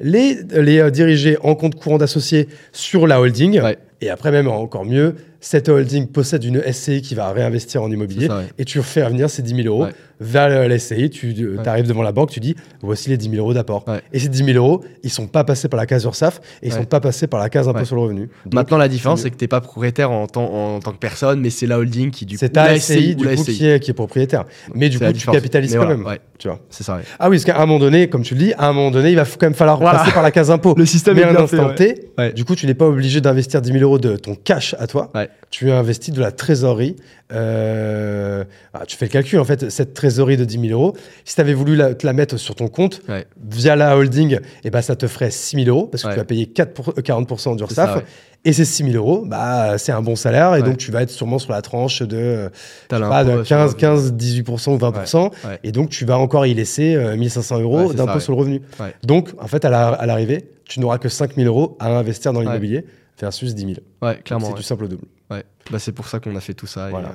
[0.00, 3.78] les, les euh, diriger en compte courant d'associés sur la holding, Ouais.
[4.00, 8.26] et après même encore mieux, cette holding possède une SCI qui va réinvestir en immobilier,
[8.26, 8.44] ça, ouais.
[8.58, 9.92] et tu refais revenir ces 10 000 euros Ouais.
[10.20, 13.36] Vers le- la SCI, tu arrives devant la banque, tu dis voici les 10 000
[13.42, 13.84] euros d'apport.
[13.88, 14.00] Ouais.
[14.12, 16.72] Et ces 10 000 euros, ils sont pas passés par la case URSAF et ils
[16.72, 16.78] Ouais.
[16.78, 18.28] sont pas passés par la case impôt sur le revenu.
[18.44, 20.44] Donc, Maintenant, la différence, c'est que tu n'es pas propriétaire en tant,
[20.76, 23.14] en tant que personne, mais c'est la holding qui, du coup, c'est ta la SCI,
[23.16, 23.56] du la coup, SCI.
[23.56, 24.44] qui est, qui est propriétaire.
[24.74, 26.18] Mais du coup, tu capitalises Mais quand voilà, même.
[26.38, 26.60] Tu vois.
[26.70, 27.00] C'est ça.
[27.18, 29.10] Ah oui, parce qu'à un moment donné, comme tu le dis, à un moment donné,
[29.10, 29.98] il va quand même falloir Voilà.
[29.98, 30.74] passer par la case impôt.
[30.76, 31.74] Le système Mais est un instant.
[31.74, 34.86] T, du coup, tu n'es pas obligé d'investir 10 000 euros de ton cash à
[34.86, 35.10] toi.
[35.50, 36.96] Tu investis de la trésorerie.
[37.32, 38.44] Euh,
[38.74, 40.94] ah, tu fais le calcul, en fait, cette trésorerie de 10 000 euros,
[41.24, 43.26] si tu avais voulu la- te la mettre sur ton compte Ouais.
[43.50, 46.14] via la holding, eh ben, ça te ferait 6 000 euros parce que Ouais.
[46.14, 47.90] tu vas payer 4 pour- euh, 40% C'est d'URSSAF.
[47.90, 48.04] ça, ouais.
[48.44, 50.54] Et ces 6 000 euros, bah, c'est un bon salaire.
[50.54, 52.48] Et donc, tu vas être sûrement sur la tranche de, euh,
[52.88, 55.24] pas, de l'impôt sur 15, le- 15, 18% ou 20%.
[55.24, 55.58] Ouais, ouais.
[55.64, 58.60] Et donc, tu vas encore y laisser euh, 1500 euros d'impôt sur le revenu.
[59.02, 62.84] Donc, en fait, à la- l'arrivée, tu n'auras que 5000 euros à investir dans l'immobilier
[63.20, 63.74] versus 10 000.
[64.02, 64.46] Ouais, clairement.
[64.46, 64.58] C'est ouais.
[64.58, 65.04] du simple au double.
[65.30, 65.44] Ouais.
[65.70, 66.88] Bah, c'est pour ça qu'on a fait tout ça.
[66.88, 67.08] et, Voilà.
[67.08, 67.12] euh,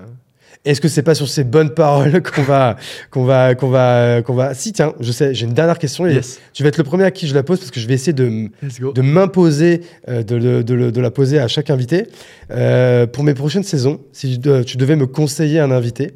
[0.66, 2.76] Est-ce que c'est pas sur ces bonnes paroles qu'on va,
[3.10, 4.54] qu'on va, qu'on va, qu'on va.
[4.54, 6.40] Si, tiens, je sais, j'ai une dernière question et Yes.
[6.54, 8.14] tu vas être le premier à qui je la pose parce que je vais essayer
[8.14, 8.50] de,
[8.94, 12.08] de m'imposer, euh, de, la poser à chaque invité.
[12.52, 16.14] Euh, pour mes prochaines saisons, si tu devais me conseiller un invité,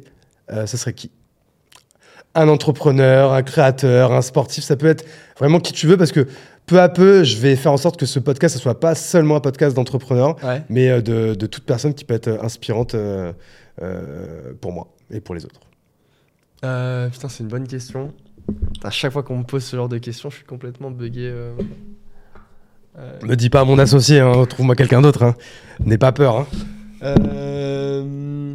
[0.52, 1.10] euh, ce serait qui?
[2.34, 5.04] Un entrepreneur, un créateur, un sportif, ça peut être
[5.38, 6.28] vraiment qui tu veux parce que
[6.68, 9.36] peu à peu, je vais faire en sorte que ce podcast, ne soit pas seulement
[9.36, 10.62] un podcast d'entrepreneur, Ouais.
[10.68, 13.32] mais euh, de, de toute personne qui peut être inspirante euh,
[13.82, 15.60] euh, pour moi et pour les autres.
[16.64, 18.12] Euh, putain, c'est une bonne question.
[18.84, 21.28] À chaque fois qu'on me pose ce genre de questions, je suis complètement bugué.
[21.32, 21.52] euh.
[22.98, 25.22] Euh, Me dis pas à mon associé, hein, trouve-moi quelqu'un d'autre.
[25.22, 25.34] Hein.
[25.84, 26.36] N'aie pas peur.
[26.38, 26.46] hein.
[27.02, 28.54] euh, euh,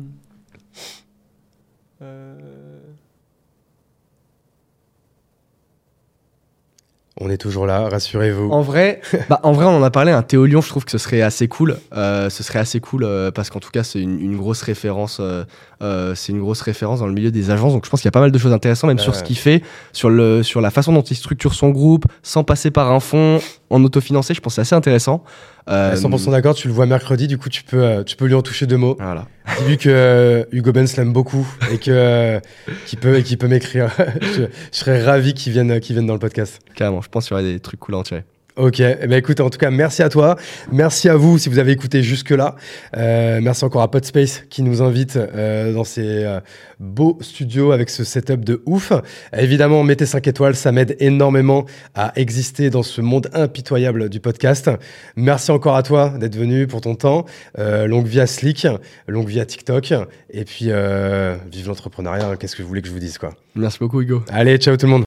[7.22, 8.50] On est toujours là, rassurez-vous.
[8.50, 9.00] En vrai,
[9.30, 10.12] bah, en vrai, on en a parlé.
[10.12, 11.78] Un Théo Lyon, je trouve que ce serait assez cool.
[11.96, 15.20] Euh, ce serait assez cool euh, parce qu'en tout cas, c'est une, une grosse référence.
[15.20, 17.74] euh, c'est une grosse référence dans le milieu des agences.
[17.74, 19.38] Donc, je pense qu'il y a pas mal de choses intéressantes, même sur ce qu'il
[19.38, 19.62] fait,
[19.92, 23.40] sur le, sur la façon dont il structure son groupe, sans passer par un fonds
[23.74, 24.34] en autofinancé.
[24.34, 25.24] Je pense que c'est assez intéressant.
[25.70, 28.36] Euh, 100% d'accord, tu le vois mercredi, du coup tu peux, euh, tu peux lui
[28.36, 28.96] en toucher deux mots.
[29.00, 29.28] Voilà.
[29.60, 32.40] Dis-lui que euh, Hugo Benz l'aime beaucoup et que euh,
[32.86, 33.90] qu'il peut, et peut m'écrire.
[34.22, 36.60] je, je serais ravi qu'il vienne, qu'il vienne dans le podcast.
[36.76, 37.02] Carrément.
[37.02, 38.24] Je pense qu'il y aurait des trucs cool à en tirer.
[38.56, 40.36] Ok, eh ben écoute, en tout cas, merci à toi.
[40.72, 42.56] Merci à vous si vous avez écouté jusque-là.
[42.96, 46.40] Euh, merci encore à Podspace qui nous invite euh, dans ces euh,
[46.80, 48.94] beaux studios avec ce setup de ouf.
[49.36, 51.66] Évidemment, mettez 5 étoiles, ça m'aide énormément
[51.96, 54.70] à exister dans ce monde impitoyable du podcast.
[55.16, 57.26] Merci encore à toi d'être venu pour ton temps.
[57.58, 58.68] Euh, longue vie à Slick,
[59.08, 59.94] longue vie à TikTok.
[60.30, 62.36] Et puis, euh, vive l'entrepreneuriat, hein.
[62.36, 64.22] qu'est-ce que vous voulez que je vous dise quoi Merci beaucoup, Hugo.
[64.30, 65.04] Allez, ciao tout le monde